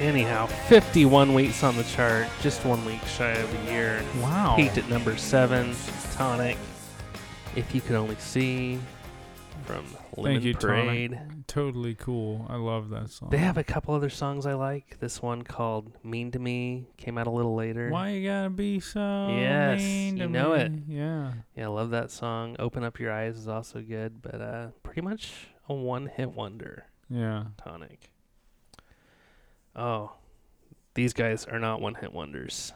Anyhow, 0.00 0.46
51 0.46 1.34
weeks 1.34 1.62
on 1.62 1.76
the 1.76 1.84
chart, 1.84 2.26
just 2.40 2.64
one 2.64 2.82
week 2.86 3.04
shy 3.04 3.32
of 3.32 3.54
a 3.68 3.70
year. 3.70 4.02
Wow. 4.22 4.54
Peaked 4.56 4.78
at 4.78 4.88
number 4.88 5.14
seven, 5.18 5.76
Tonic. 6.14 6.56
If 7.54 7.74
you 7.74 7.82
could 7.82 7.96
only 7.96 8.16
see 8.16 8.78
from 9.66 9.84
Lemon 10.16 10.40
Thank 10.40 10.44
you, 10.44 10.54
Parade. 10.54 11.10
Tonic. 11.12 11.46
Totally 11.48 11.94
cool. 11.96 12.46
I 12.48 12.56
love 12.56 12.88
that 12.90 13.10
song. 13.10 13.28
They 13.28 13.38
have 13.38 13.58
a 13.58 13.64
couple 13.64 13.94
other 13.94 14.08
songs 14.08 14.46
I 14.46 14.54
like. 14.54 14.98
This 15.00 15.20
one 15.20 15.42
called 15.42 15.92
"Mean 16.02 16.30
to 16.30 16.38
Me" 16.38 16.86
came 16.96 17.18
out 17.18 17.26
a 17.26 17.30
little 17.30 17.54
later. 17.54 17.90
Why 17.90 18.10
you 18.10 18.28
gotta 18.28 18.48
be 18.50 18.80
so 18.80 19.28
Yes, 19.30 19.80
mean 19.80 20.16
you 20.16 20.28
know 20.28 20.54
me? 20.54 20.60
it. 20.60 20.72
Yeah. 20.88 21.32
Yeah, 21.56 21.64
I 21.64 21.68
love 21.68 21.90
that 21.90 22.10
song. 22.10 22.56
"Open 22.58 22.84
Up 22.84 22.98
Your 22.98 23.12
Eyes" 23.12 23.36
is 23.36 23.48
also 23.48 23.82
good, 23.82 24.22
but 24.22 24.40
uh, 24.40 24.68
pretty 24.82 25.02
much 25.02 25.48
a 25.68 25.74
one-hit 25.74 26.30
wonder. 26.30 26.86
Yeah. 27.10 27.46
Tonic. 27.62 28.12
Oh, 29.76 30.12
these 30.94 31.12
guys 31.12 31.44
are 31.46 31.58
not 31.58 31.80
one-hit 31.80 32.12
wonders. 32.12 32.72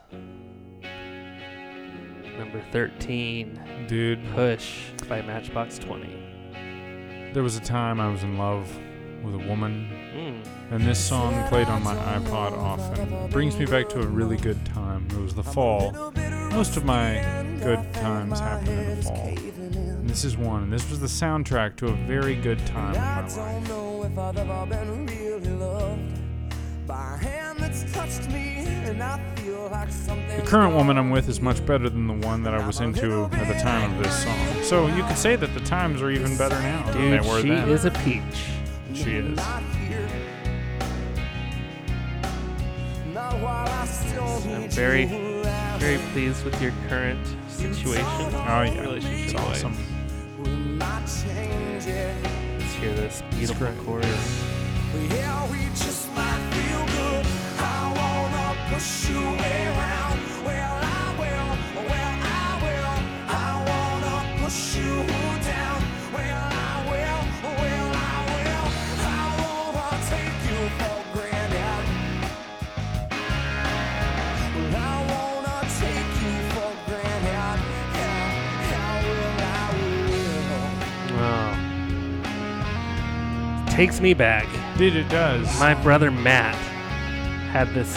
Number 2.39 2.63
thirteen, 2.73 3.61
Dude, 3.89 4.21
"Push" 4.35 4.91
by 5.09 5.23
Matchbox 5.23 5.79
Twenty. 5.79 6.21
there 7.33 7.43
was 7.43 7.57
a 7.57 7.61
time 7.61 8.01
I 8.01 8.09
was 8.11 8.23
in 8.23 8.37
love 8.39 8.69
with 9.25 9.35
a 9.35 9.39
woman, 9.49 9.89
Mm. 10.15 10.45
and 10.73 10.85
this 10.85 11.03
song 11.05 11.35
played 11.49 11.67
on 11.69 11.83
my 11.83 11.95
iPod 11.97 12.53
often. 12.57 13.29
Brings 13.31 13.59
me 13.59 13.67
back 13.67 13.89
to 13.91 14.01
a 14.01 14.07
really 14.07 14.37
good 14.37 14.65
time. 14.67 15.07
It 15.11 15.17
was 15.19 15.35
the 15.35 15.43
fall. 15.43 16.13
Most 16.53 16.77
of 16.77 16.85
my 16.85 17.15
good 17.61 17.93
times 17.95 18.39
happen 18.39 18.69
in 18.69 18.97
the 18.97 19.03
fall. 19.03 19.29
And 19.37 20.09
this 20.09 20.25
is 20.25 20.37
one. 20.37 20.63
And 20.65 20.73
this 20.73 20.89
was 20.91 21.01
the 21.01 21.07
soundtrack 21.09 21.75
to 21.77 21.87
a 21.89 21.93
very 22.07 22.37
good 22.37 22.65
time 22.67 22.95
in 22.95 23.01
my 23.01 23.21
life. 23.23 23.37
The 26.87 26.93
current 30.45 30.75
woman 30.75 30.99
I'm 30.99 31.11
with 31.11 31.29
is 31.29 31.41
much 31.41 31.65
better 31.65 31.89
than 31.89 32.07
the 32.07 32.27
one 32.27 32.43
that 32.43 32.53
I 32.55 32.67
was 32.67 32.81
into 32.81 33.25
at 33.33 33.49
the 33.49 33.55
time 33.55 33.97
of 33.97 34.03
this 34.05 34.23
song. 34.23 34.63
So 34.63 34.87
you 34.89 35.03
could 35.05 35.17
say 35.17 35.37
that 35.37 35.55
the 35.55 35.61
times 35.61 36.03
are 36.03 36.11
even 36.11 36.37
better 36.37 36.61
now 36.61 36.85
than 36.91 37.01
Dude, 37.01 37.23
they 37.23 37.29
were 37.29 37.41
she 37.41 37.49
then. 37.49 37.69
is 37.71 37.85
a 37.87 37.91
peach. 37.91 38.23
she 38.93 39.15
is. 39.17 39.39
I'm 39.39 39.65
very, 44.71 45.07
very 45.79 45.99
pleased 46.13 46.45
with 46.45 46.61
your 46.61 46.73
current 46.89 47.25
situation. 47.49 48.05
Oh 48.07 48.63
yeah, 48.63 48.81
relationship 48.81 49.25
it's 49.31 49.35
awesome. 49.35 49.77
Let's 50.79 51.23
hear 52.75 52.93
this 52.95 53.23
beautiful 53.31 53.69
great. 53.69 53.79
chorus. 53.87 54.45
Wanna 58.65 58.75
push 58.75 59.09
you 59.09 59.19
around. 59.19 60.21
Well, 60.45 60.79
I 60.83 61.15
will. 61.19 61.57
Well, 61.89 62.15
I 62.23 62.59
will. 62.63 62.99
I 63.29 63.33
wanna 63.69 64.15
push 64.43 64.77
you 64.77 64.95
down. 65.45 65.83
Well, 66.13 66.49
I 66.53 66.85
will. 66.91 67.23
Well, 67.61 67.91
I 67.95 68.17
will. 68.31 68.67
I 69.01 69.25
wanna 69.75 69.99
take 70.11 70.39
you 70.51 70.61
for 70.79 70.99
granted. 71.13 71.85
Well, 74.73 74.83
I 74.83 74.97
wanna 75.13 75.59
take 75.81 76.13
you 76.23 76.37
for 76.53 76.73
granted. 76.87 77.59
Yeah, 77.95 78.77
I 78.77 78.95
will. 79.05 79.35
I 79.41 79.65
will. 80.09 81.17
Wow. 81.19 81.53
Takes 83.69 83.97
me 84.01 84.15
back. 84.15 84.47
Dude, 84.79 84.97
it 84.97 85.09
does. 85.09 85.47
My 85.59 85.75
brother 85.75 86.11
Matt 86.11 86.57
had 87.53 87.73
this 87.75 87.97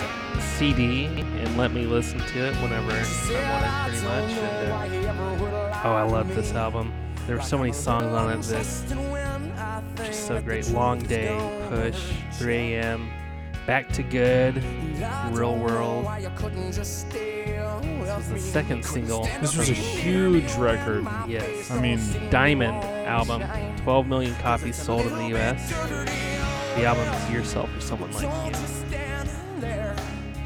CD 0.58 1.06
and 1.06 1.56
let 1.56 1.72
me 1.72 1.86
listen 1.86 2.17
to 2.17 2.48
it 2.48 2.56
whenever 2.56 2.91
I 2.91 2.96
wanted, 2.96 3.91
pretty 3.91 4.08
much. 4.08 4.32
And, 4.32 5.06
uh, 5.06 5.82
oh, 5.84 5.91
I 5.91 6.02
love 6.02 6.34
this 6.34 6.52
album. 6.54 6.91
There 7.28 7.36
were 7.36 7.43
so 7.43 7.60
many 7.60 7.72
songs 7.72 8.12
on 8.12 8.32
it 8.32 8.41
that 8.41 8.65
just 9.98 10.28
so 10.28 10.41
great. 10.41 10.67
Long 10.70 10.98
Day, 10.98 11.38
Push, 11.70 12.12
3 12.39 12.56
a.m., 12.56 13.08
Back 13.67 13.89
to 13.89 14.02
Good, 14.02 14.63
Real 15.30 15.56
World. 15.58 16.08
This 16.72 17.06
was 18.08 18.28
the 18.30 18.39
second 18.39 18.84
single. 18.84 19.26
this 19.39 19.56
was 19.56 19.70
a 19.70 19.74
huge 19.74 20.52
record. 20.56 21.06
Yes. 21.28 21.70
I 21.70 21.80
mean, 21.80 22.00
Diamond 22.32 22.84
album. 23.06 23.43
12 23.84 24.08
million 24.08 24.34
copies 24.38 24.76
sold 24.76 25.06
in 25.06 25.13
the 25.13 25.28
U.S. 25.28 25.70
The 26.76 26.86
album 26.86 27.08
is 27.13 27.32
Yourself 27.32 27.70
or 27.78 27.82
Someone 27.82 28.12
Like 28.13 28.24
You. 28.24 28.87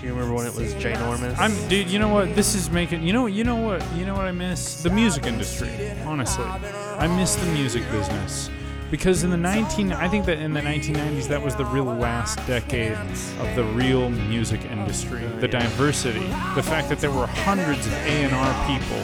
Do 0.01 0.07
you 0.07 0.13
remember 0.13 0.33
when 0.33 0.47
it 0.47 0.55
was 0.55 0.73
ginormous? 0.73 1.37
I'm 1.37 1.53
dude. 1.69 1.87
You 1.89 1.99
know 1.99 2.07
what? 2.09 2.35
This 2.35 2.55
is 2.55 2.71
making. 2.71 3.03
You 3.03 3.13
know. 3.13 3.27
You 3.27 3.43
know 3.43 3.55
what? 3.57 3.85
You 3.95 4.03
know 4.05 4.15
what 4.15 4.25
I 4.25 4.31
miss? 4.31 4.81
The 4.81 4.89
music 4.89 5.27
industry. 5.27 5.69
Honestly, 6.05 6.43
I 6.43 7.05
miss 7.07 7.35
the 7.35 7.45
music 7.51 7.83
business. 7.91 8.49
because 8.89 9.23
in 9.23 9.29
the 9.29 9.37
19 9.37 9.93
I 9.93 10.07
think 10.09 10.25
that 10.25 10.39
in 10.39 10.53
the 10.53 10.59
1990s 10.59 11.27
that 11.29 11.41
was 11.41 11.55
the 11.55 11.63
real 11.65 11.85
last 11.85 12.35
decade 12.47 12.91
of 12.91 13.55
the 13.55 13.63
real 13.63 14.09
music 14.09 14.65
industry 14.65 15.21
the 15.39 15.47
diversity 15.47 16.27
the 16.55 16.63
fact 16.63 16.89
that 16.89 16.99
there 16.99 17.11
were 17.11 17.25
hundreds 17.27 17.87
of 17.87 17.93
A&R 17.93 18.67
people 18.67 18.97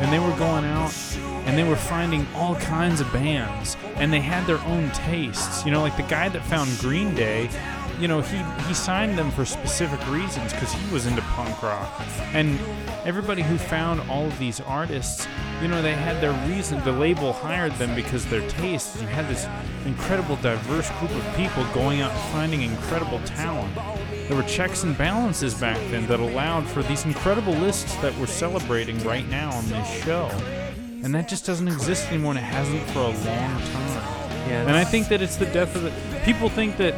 and 0.00 0.12
they 0.12 0.20
were 0.20 0.36
going 0.38 0.64
out 0.64 0.94
and 1.46 1.58
they 1.58 1.64
were 1.64 1.74
finding 1.74 2.24
all 2.36 2.54
kinds 2.54 3.00
of 3.00 3.12
bands 3.12 3.76
and 3.96 4.12
they 4.12 4.20
had 4.20 4.46
their 4.46 4.60
own 4.60 4.88
tastes 4.92 5.64
you 5.64 5.72
know 5.72 5.80
like 5.80 5.96
the 5.96 6.04
guy 6.04 6.28
that 6.28 6.44
found 6.44 6.70
Green 6.78 7.12
Day 7.12 7.48
you 8.00 8.08
know 8.08 8.20
he 8.20 8.38
he 8.66 8.74
signed 8.74 9.18
them 9.18 9.30
for 9.30 9.44
specific 9.44 10.00
reasons 10.10 10.52
because 10.52 10.72
he 10.72 10.92
was 10.92 11.06
into 11.06 11.22
punk 11.22 11.62
rock. 11.62 11.90
And 12.32 12.58
everybody 13.04 13.42
who 13.42 13.58
found 13.58 14.00
all 14.10 14.26
of 14.26 14.38
these 14.38 14.60
artists 14.60 15.26
you 15.60 15.68
know 15.68 15.82
they 15.82 15.94
had 15.94 16.20
their 16.20 16.32
reason 16.48 16.82
the 16.84 16.92
label 16.92 17.32
hired 17.32 17.72
them 17.72 17.94
because 17.94 18.24
their 18.26 18.46
tastes 18.50 19.00
you 19.00 19.06
had 19.06 19.28
this 19.28 19.46
incredible 19.86 20.36
diverse 20.36 20.90
group 20.98 21.10
of 21.10 21.36
people 21.36 21.64
going 21.74 22.00
out 22.00 22.10
and 22.10 22.20
finding 22.32 22.62
incredible 22.62 23.20
talent. 23.24 23.74
There 24.28 24.36
were 24.36 24.48
checks 24.48 24.82
and 24.82 24.96
balances 24.96 25.54
back 25.54 25.78
then 25.90 26.06
that 26.06 26.20
allowed 26.20 26.66
for 26.66 26.82
these 26.82 27.04
incredible 27.04 27.54
lists 27.54 27.94
that 27.96 28.16
we're 28.18 28.26
celebrating 28.26 28.98
right 29.04 29.28
now 29.28 29.52
on 29.52 29.68
this 29.68 30.04
show. 30.04 30.30
And 31.04 31.14
that 31.14 31.28
just 31.28 31.44
doesn't 31.44 31.66
exist 31.66 32.08
anymore 32.08 32.32
and 32.32 32.38
it 32.38 32.42
hasn't 32.42 32.80
for 32.90 33.00
a 33.00 33.08
long 33.08 33.14
time. 33.16 34.22
Yeah, 34.48 34.62
and 34.62 34.72
I 34.72 34.84
think 34.84 35.08
that 35.08 35.22
it's 35.22 35.36
the 35.36 35.46
death 35.46 35.74
of 35.76 35.82
the 35.82 35.92
people 36.24 36.48
think 36.48 36.76
that 36.76 36.94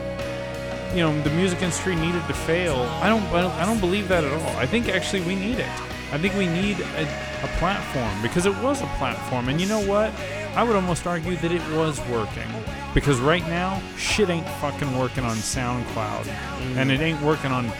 you 0.95 1.01
know 1.01 1.23
the 1.23 1.31
music 1.31 1.61
industry 1.63 1.97
needed 1.97 2.27
to 2.29 2.35
fail. 2.35 2.77
I 3.03 3.09
don't 3.09 3.23
I 3.33 3.43
don't, 3.43 3.53
I 3.53 3.67
don't 3.67 3.81
believe 3.81 4.09
that 4.09 4.25
at 4.25 4.33
all. 4.33 4.57
I 4.57 4.67
think 4.67 4.89
actually 4.89 5.23
we 5.23 5.35
need 5.35 5.59
it. 5.59 5.71
I 6.13 6.19
think 6.19 6.35
we 6.35 6.47
need 6.47 6.79
a, 6.81 7.03
a 7.43 7.49
platform 7.59 8.23
because 8.23 8.47
it 8.47 8.57
was 8.63 8.81
a 8.81 8.87
platform. 8.99 9.49
And 9.49 9.61
you 9.61 9.67
know 9.67 9.85
what? 9.85 10.13
I 10.55 10.63
would 10.63 10.77
almost 10.77 11.07
argue 11.07 11.35
that 11.37 11.51
it 11.51 11.77
was 11.77 12.01
working. 12.09 12.49
Because 12.95 13.19
right 13.19 13.45
now, 13.49 13.83
shit 13.99 14.31
ain't 14.31 14.49
fucking 14.61 14.97
working 14.97 15.25
on 15.25 15.37
SoundCloud. 15.37 16.23
Mm. 16.23 16.77
And 16.77 16.93
it 16.93 17.01
ain't 17.01 17.21
working 17.23 17.51
on, 17.51 17.73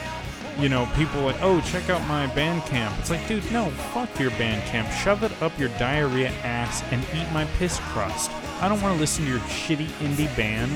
you 0.59 0.69
know, 0.69 0.89
people 0.97 1.21
like, 1.21 1.41
oh, 1.41 1.61
check 1.61 1.89
out 1.89 2.05
my 2.09 2.27
Bandcamp. 2.29 2.99
It's 2.99 3.11
like, 3.11 3.25
dude, 3.29 3.49
no, 3.53 3.71
fuck 3.93 4.19
your 4.19 4.33
Bandcamp. 4.33 4.91
Shove 4.91 5.23
it 5.23 5.31
up 5.41 5.57
your 5.57 5.69
diarrhea 5.79 6.31
ass 6.43 6.83
and 6.91 7.05
eat 7.15 7.31
my 7.33 7.45
piss 7.59 7.79
crust. 7.93 8.33
I 8.61 8.69
don't 8.69 8.83
want 8.83 8.95
to 8.95 9.01
listen 9.01 9.25
to 9.27 9.31
your 9.31 9.41
shitty 9.41 9.87
indie 10.01 10.37
band, 10.37 10.73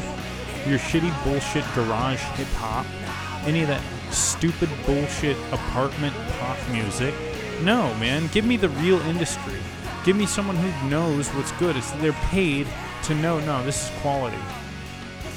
your 0.69 0.79
shitty 0.79 1.13
bullshit 1.25 1.65
garage 1.75 2.23
hip 2.37 2.49
hop, 2.57 2.87
any 3.47 3.63
of 3.63 3.69
that 3.69 3.83
stupid 4.13 4.69
bullshit 4.87 5.37
apartment 5.53 6.15
pop 6.39 6.59
music. 6.71 7.15
No, 7.63 7.95
man, 7.95 8.29
give 8.29 8.45
me 8.45 8.57
the 8.57 8.69
real 8.69 9.01
industry. 9.03 9.59
Give 10.05 10.17
me 10.17 10.27
someone 10.27 10.57
who 10.57 10.89
knows 10.89 11.29
what's 11.31 11.53
good. 11.53 11.77
It's 11.77 11.91
they're 11.93 12.13
paid 12.13 12.67
to 13.05 13.15
know. 13.15 13.41
No, 13.41 13.65
this 13.65 13.85
is 13.85 14.01
quality. 14.01 14.39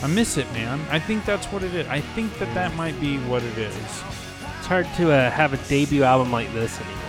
I 0.04 0.08
miss 0.08 0.38
it, 0.38 0.52
man. 0.54 0.80
I 0.90 1.00
think 1.00 1.26
that's 1.26 1.46
what 1.48 1.64
it 1.64 1.74
is. 1.76 1.88
I 1.88 2.02
think 2.02 2.38
that 2.40 2.54
that 2.54 2.76
might 2.76 3.00
be 3.00 3.18
what 3.20 3.44
it 3.44 3.58
is. 3.58 3.76
it's 3.76 4.68
hard 4.68 4.88
to 4.98 5.12
uh, 5.12 5.30
have 5.30 5.54
a 5.54 5.58
debut 5.70 6.04
album 6.04 6.32
like 6.32 6.52
this 6.54 6.80
anymore. 6.80 7.00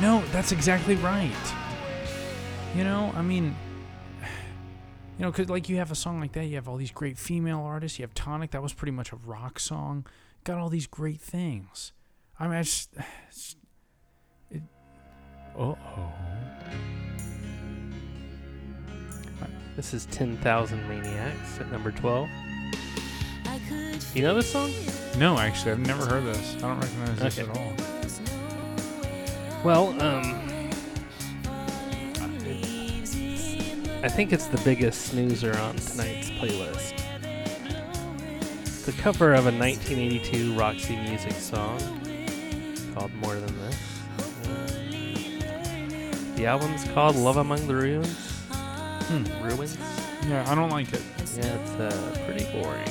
No, 0.00 0.24
that's 0.32 0.52
exactly 0.52 0.94
right. 0.96 1.32
You 2.76 2.84
know, 2.84 3.12
I 3.14 3.22
mean, 3.22 3.56
you 5.18 5.24
know, 5.24 5.30
because 5.30 5.48
like 5.48 5.68
you 5.68 5.76
have 5.76 5.90
a 5.90 5.94
song 5.94 6.20
like 6.20 6.32
that, 6.32 6.46
you 6.46 6.56
have 6.56 6.68
all 6.68 6.76
these 6.76 6.90
great 6.90 7.18
female 7.18 7.60
artists. 7.60 7.98
You 7.98 8.04
have 8.04 8.14
Tonic, 8.14 8.50
that 8.52 8.62
was 8.62 8.72
pretty 8.72 8.92
much 8.92 9.12
a 9.12 9.16
rock 9.16 9.58
song. 9.58 10.06
Got 10.44 10.58
all 10.58 10.68
these 10.68 10.86
great 10.86 11.20
things. 11.20 11.92
I 12.38 12.48
mean, 12.48 12.56
I 12.56 12.62
just. 12.62 12.90
It's, 13.28 13.56
it, 14.50 14.62
uh 15.56 15.60
oh. 15.60 16.12
This 19.76 19.94
is 19.94 20.04
10,000 20.06 20.86
Maniacs 20.86 21.58
at 21.58 21.72
number 21.72 21.90
12. 21.90 22.28
You 24.14 24.22
know 24.22 24.34
this 24.34 24.52
song? 24.52 24.70
No, 25.16 25.38
actually, 25.38 25.72
I've 25.72 25.78
never 25.78 26.04
heard 26.04 26.24
this. 26.24 26.56
I 26.56 26.60
don't 26.60 26.80
recognize 26.80 27.18
this 27.18 27.38
at 27.38 27.48
all. 27.48 27.72
Well, 29.64 30.02
um, 30.02 30.51
I 34.04 34.08
think 34.08 34.32
it's 34.32 34.46
the 34.46 34.60
biggest 34.64 35.02
snoozer 35.02 35.56
on 35.58 35.76
tonight's 35.76 36.28
playlist. 36.30 36.96
The 38.84 38.90
cover 39.00 39.32
of 39.32 39.46
a 39.46 39.52
1982 39.52 40.54
Roxy 40.54 40.96
Music 40.96 41.30
song 41.30 41.78
called 42.94 43.14
More 43.14 43.36
Than 43.36 43.56
This. 43.60 43.78
Uh, 44.48 44.66
the 46.34 46.46
album's 46.46 46.82
called 46.88 47.14
Love 47.14 47.36
Among 47.36 47.64
the 47.68 47.76
Ruins. 47.76 48.18
Hmm. 48.50 49.22
Ruins? 49.40 49.78
Yeah, 50.26 50.50
I 50.50 50.56
don't 50.56 50.70
like 50.70 50.92
it. 50.92 51.02
Yeah, 51.36 51.54
it's 51.60 51.70
uh, 51.70 52.24
pretty 52.26 52.44
boring. 52.50 52.88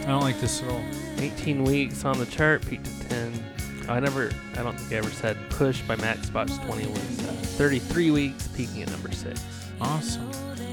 I 0.00 0.06
don't 0.06 0.22
like 0.22 0.40
this 0.40 0.62
at 0.62 0.70
all. 0.70 0.82
18 1.18 1.64
weeks 1.64 2.06
on 2.06 2.18
the 2.18 2.24
chart, 2.24 2.66
peaked 2.66 2.86
to 2.86 3.08
10. 3.10 3.44
I 3.90 4.00
never, 4.00 4.30
I 4.54 4.62
don't 4.62 4.80
think 4.80 4.92
I 4.92 4.96
ever 4.96 5.10
said 5.10 5.36
Push 5.50 5.82
by 5.82 5.96
Matchbox 5.96 6.56
20 6.60 6.86
was 6.86 7.28
uh, 7.28 7.32
33 7.58 8.10
weeks, 8.10 8.48
peaking 8.48 8.80
at 8.84 8.90
number 8.90 9.12
6. 9.12 9.59
Awesome. 9.80 10.26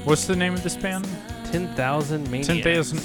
What's 0.04 0.26
the 0.26 0.36
name 0.36 0.54
of 0.54 0.62
this 0.62 0.76
band? 0.76 1.08
10,000 1.50 2.30
Maniacs. 2.30 2.46
10,000. 2.46 3.00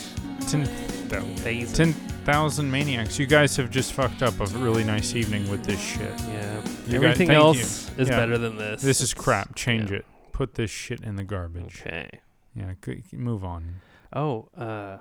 10, 0.47 0.65
Thousand. 1.09 1.73
10,000 1.75 2.71
Maniacs. 2.71 3.19
You 3.19 3.25
guys 3.25 3.55
have 3.57 3.69
just 3.69 3.93
fucked 3.93 4.21
up 4.23 4.39
a 4.39 4.45
really 4.57 4.83
nice 4.83 5.15
evening 5.15 5.49
with 5.49 5.63
this 5.63 5.79
shit. 5.79 6.13
Yeah. 6.27 6.61
You 6.87 6.95
Everything 6.95 7.27
thank 7.27 7.37
else 7.37 7.89
you. 7.95 8.03
is 8.03 8.09
Yeah. 8.09 8.17
better 8.17 8.37
than 8.37 8.57
this. 8.57 8.81
This 8.81 9.01
is 9.01 9.13
crap. 9.13 9.55
Change 9.55 9.91
yeah. 9.91 9.97
it. 9.97 10.05
Put 10.31 10.55
this 10.55 10.71
shit 10.71 11.01
in 11.01 11.15
the 11.15 11.23
garbage. 11.23 11.81
Okay. 11.85 12.09
Yeah, 12.55 12.73
move 13.13 13.43
on. 13.43 13.75
Oh, 14.11 14.49
uh, 14.57 14.97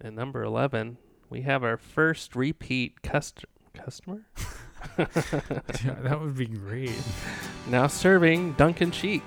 at 0.00 0.12
number 0.12 0.42
11, 0.42 0.98
we 1.30 1.42
have 1.42 1.62
our 1.62 1.76
first 1.76 2.34
repeat 2.34 3.02
cust- 3.02 3.44
customer. 3.74 4.22
Yeah, 4.98 5.94
that 6.02 6.20
would 6.20 6.36
be 6.36 6.46
great. 6.46 6.90
now 7.68 7.86
serving 7.86 8.54
Duncan 8.54 8.90
Sheik. 8.90 9.22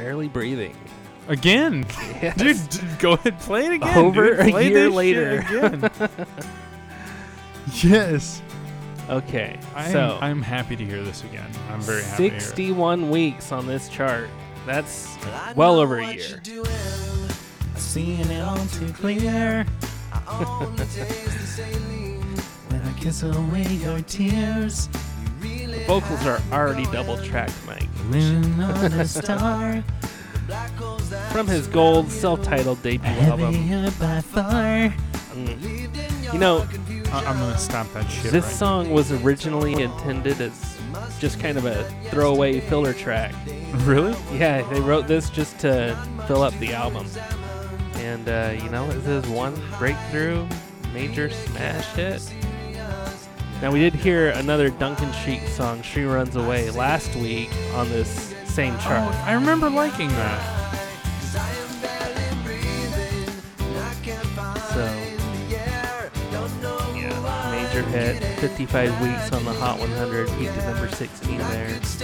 Barely 0.00 0.28
breathing. 0.28 0.74
Again, 1.28 1.84
Yes. 2.22 2.36
dude, 2.36 2.68
d- 2.70 2.80
go 2.98 3.12
ahead, 3.12 3.38
play 3.40 3.66
it 3.66 3.72
again. 3.72 3.98
Over 3.98 4.30
dude. 4.36 4.40
a 4.48 4.50
Play 4.50 4.68
year 4.70 4.74
this 4.74 4.84
shit 4.88 4.92
later. 4.94 5.38
again. 5.40 5.90
yes, 7.82 8.42
Okay. 9.08 9.58
I'm, 9.74 9.92
so 9.92 10.18
I'm 10.20 10.40
happy 10.40 10.76
to 10.76 10.84
hear 10.84 11.02
this 11.02 11.22
again. 11.24 11.50
I'm 11.70 11.80
very 11.80 12.02
happy. 12.02 12.28
to 12.30 12.30
hear 12.36 12.40
61 12.40 13.10
weeks 13.10 13.50
on 13.52 13.66
this 13.66 13.88
chart. 13.88 14.28
That's 14.66 15.16
well 15.56 15.78
over 15.80 15.98
a 15.98 16.14
year. 16.14 16.40
Seeing 17.76 18.20
it 18.20 18.40
all 18.42 18.56
too 18.68 18.92
clear. 18.92 19.64
when 22.68 22.80
I 22.82 22.92
kiss 23.00 23.22
away 23.24 23.64
your 23.82 24.00
tears, 24.02 24.86
The 24.86 25.09
vocals 25.86 26.24
are 26.26 26.40
already 26.52 26.84
double 26.86 27.16
tracked, 27.18 27.54
Mike. 27.66 27.88
moon 28.10 28.60
on 28.60 28.92
a 28.92 29.04
star, 29.06 29.82
From 31.32 31.46
his 31.46 31.66
gold 31.68 32.10
self-titled 32.10 32.82
debut 32.82 33.08
album. 33.10 33.84
by 34.00 34.20
far. 34.20 34.92
Mm. 35.34 36.32
You 36.32 36.38
know, 36.38 36.66
I- 37.12 37.24
I'm 37.24 37.38
gonna 37.38 37.56
stop 37.58 37.92
that 37.94 38.08
shit. 38.10 38.32
this 38.32 38.44
right 38.44 38.52
song 38.54 38.90
was 38.90 39.12
originally 39.12 39.80
intended 39.82 40.40
as 40.40 40.76
just 41.20 41.38
kind 41.38 41.56
of 41.56 41.66
a 41.66 41.84
throwaway 42.10 42.58
filler 42.60 42.92
track. 42.92 43.32
Really? 43.84 44.14
Yeah, 44.32 44.62
they 44.72 44.80
wrote 44.80 45.06
this 45.06 45.30
just 45.30 45.58
to 45.60 45.96
fill 46.26 46.42
up 46.42 46.58
the 46.58 46.72
album. 46.74 47.06
And, 47.96 48.28
uh, 48.28 48.52
you 48.60 48.68
know, 48.70 48.90
this 48.90 49.24
is 49.24 49.30
one 49.30 49.54
breakthrough, 49.78 50.46
major 50.92 51.30
smash 51.30 51.86
hit. 51.94 52.22
Now, 53.62 53.70
we 53.70 53.78
did 53.78 53.92
hear 53.94 54.30
another 54.30 54.70
Duncan 54.70 55.12
Sheik 55.12 55.46
song, 55.48 55.82
She 55.82 56.02
Runs 56.04 56.34
Away, 56.34 56.70
last 56.70 57.14
week 57.14 57.50
on 57.74 57.90
this 57.90 58.34
same 58.46 58.74
oh, 58.74 58.78
chart. 58.78 59.14
Oh, 59.14 59.24
I 59.26 59.34
remember 59.34 59.68
liking 59.68 60.08
that. 60.08 60.56
So, 64.72 64.90
yeah, 65.50 66.08
major 67.52 67.82
hit. 67.82 68.22
55 68.40 69.02
weeks 69.02 69.30
on 69.32 69.44
the 69.44 69.52
Hot 69.52 69.78
100, 69.78 70.28
peaked 70.38 70.52
at 70.52 70.72
number 70.72 70.88
16 70.88 71.36
there. 71.36 71.68
Just 71.68 72.00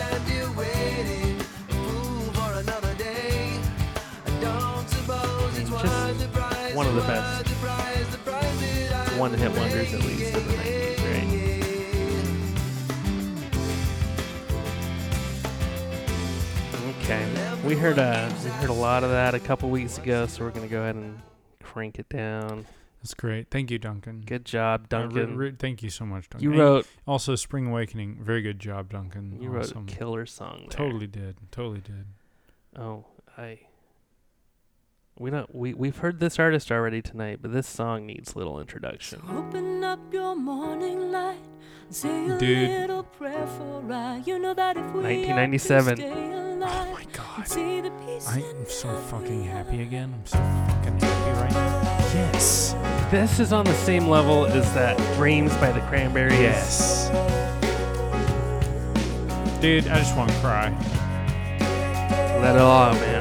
one 6.74 6.86
of 6.86 6.94
the 6.94 7.00
best 7.06 7.46
one-hit 9.18 9.50
wonders, 9.56 9.94
at 9.94 10.02
least 10.02 10.36
in 10.36 10.46
the 10.46 10.52
90s, 10.52 10.75
Okay, 17.06 17.24
we 17.64 17.76
heard 17.76 18.00
uh, 18.00 18.28
we 18.42 18.50
heard 18.50 18.68
a 18.68 18.72
lot 18.72 19.04
of 19.04 19.10
that 19.10 19.32
a 19.32 19.38
couple 19.38 19.70
weeks 19.70 19.96
ago, 19.96 20.26
so 20.26 20.44
we're 20.44 20.50
gonna 20.50 20.66
go 20.66 20.80
ahead 20.82 20.96
and 20.96 21.20
crank 21.62 22.00
it 22.00 22.08
down. 22.08 22.66
That's 23.00 23.14
great. 23.14 23.48
Thank 23.48 23.70
you, 23.70 23.78
Duncan. 23.78 24.22
Good 24.26 24.44
job, 24.44 24.88
Uh, 24.92 24.96
re- 24.96 25.02
Duncan. 25.02 25.36
re- 25.36 25.54
thank 25.56 25.84
you 25.84 25.90
so 25.90 26.04
much, 26.04 26.28
Duncan. 26.28 26.42
you 26.42 26.50
And 26.50 26.58
wrote 26.58 26.86
also 27.06 27.36
Spring 27.36 27.68
Awakening. 27.68 28.18
Very 28.20 28.42
good 28.42 28.58
job, 28.58 28.90
Duncan. 28.90 29.38
you 29.40 29.50
wrote 29.50 29.66
awesome. 29.66 29.84
a 29.84 29.86
killer 29.92 30.26
song. 30.26 30.62
There. 30.62 30.68
Totally 30.70 31.06
did. 31.06 31.36
Totally 31.52 31.80
did. 31.80 32.06
Oh, 32.76 33.04
I 33.38 33.60
We 35.16 35.30
don't 35.30 35.54
we 35.54 35.74
we've 35.74 35.98
heard 35.98 36.18
this 36.18 36.40
artist 36.40 36.72
already 36.72 37.02
tonight, 37.02 37.38
but 37.40 37.52
this 37.52 37.68
song 37.68 38.04
needs 38.06 38.34
little 38.34 38.58
introduction. 38.58 39.22
Open 39.30 39.84
up 39.84 40.00
your 40.12 40.34
morning 40.34 41.12
light. 41.12 41.38
Dude. 42.38 42.68
little 42.70 43.04
prayer 43.04 43.46
for 43.46 43.80
I. 43.80 44.26
You 44.26 44.38
know 44.38 44.54
that 44.54 44.76
if 44.76 44.84
we 44.92 45.02
1997. 45.02 45.92
Are 45.92 45.96
to 45.96 46.02
stay 46.02 46.32
alive, 46.32 46.88
Oh 46.88 46.92
my 46.92 47.04
god. 47.12 47.48
see 47.48 47.80
the 47.80 47.90
peace 48.04 48.28
I 48.28 48.38
in 48.38 48.56
am 48.56 48.66
so 48.66 48.96
fucking 49.02 49.44
happy 49.44 49.82
again. 49.82 50.12
I'm 50.12 50.26
so 50.26 50.38
fucking 50.38 50.98
happy 51.00 51.40
right 51.40 51.52
now. 51.52 51.98
Yes. 52.12 52.74
This 53.10 53.38
is 53.38 53.52
on 53.52 53.64
the 53.66 53.74
same 53.74 54.08
level 54.08 54.46
as 54.46 54.72
that 54.74 54.96
Dreams 55.16 55.54
by 55.58 55.70
the 55.70 55.80
Cranberries. 55.82 56.32
Yes. 56.40 57.08
Dude, 59.60 59.86
I 59.88 59.98
just 59.98 60.16
want 60.16 60.30
to 60.30 60.36
cry. 60.40 60.70
Let 62.40 62.56
it 62.56 62.60
all 62.60 62.82
out, 62.82 62.94
man. 62.94 63.15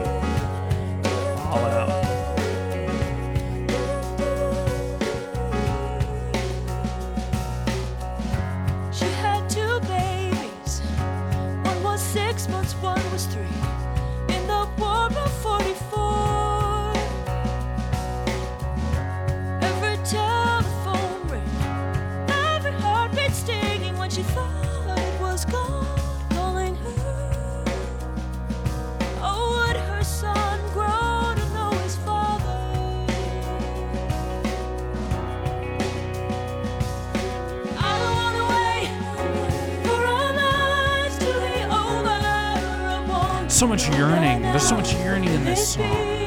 In 45.28 45.46
this 45.46 45.74
song. 45.74 46.26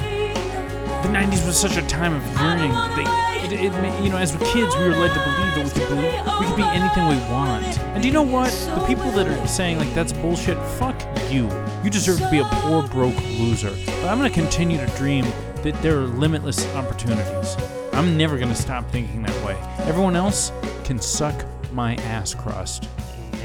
The 1.03 1.09
90s 1.15 1.47
was 1.47 1.59
such 1.59 1.77
a 1.77 1.87
time 1.87 2.15
of 2.15 2.23
yearning. 2.41 2.73
They, 2.97 3.29
it, 3.45 3.53
it, 3.73 4.03
you 4.03 4.11
know, 4.11 4.19
as 4.19 4.33
kids, 4.53 4.77
we 4.77 4.85
were 4.85 4.97
led 4.97 5.15
to 5.15 5.21
believe 5.21 5.55
that 5.55 5.65
we 5.65 5.71
could, 5.71 5.89
believe, 5.89 6.41
we 6.41 6.47
could 6.47 6.57
be 6.57 6.63
anything 6.63 7.07
we 7.09 7.17
want. 7.33 7.79
And 7.95 8.03
do 8.03 8.09
you 8.09 8.13
know 8.13 8.23
what? 8.23 8.51
The 8.75 8.85
people 8.87 9.11
that 9.13 9.27
are 9.27 9.47
saying, 9.47 9.79
like, 9.79 9.93
that's 9.95 10.13
bullshit, 10.13 10.59
fuck 10.79 11.01
you. 11.31 11.49
You 11.85 11.91
deserve 11.91 12.19
to 12.19 12.31
be 12.31 12.41
a 12.41 12.45
poor, 12.45 12.83
broke 12.89 13.17
loser. 13.39 13.71
But 13.87 14.07
I'm 14.07 14.19
going 14.19 14.31
to 14.31 14.41
continue 14.41 14.79
to 14.79 14.87
dream 14.97 15.25
that 15.63 15.81
there 15.83 15.99
are 15.99 16.07
limitless 16.07 16.67
opportunities. 16.75 17.57
I'm 17.93 18.17
never 18.17 18.37
going 18.37 18.51
to 18.51 18.55
stop 18.55 18.91
thinking 18.91 19.23
that 19.23 19.45
way. 19.45 19.57
Everyone 19.89 20.17
else 20.17 20.53
can 20.85 21.01
suck 21.01 21.45
my 21.73 21.97
ass 21.97 22.35
crust. 22.35 22.89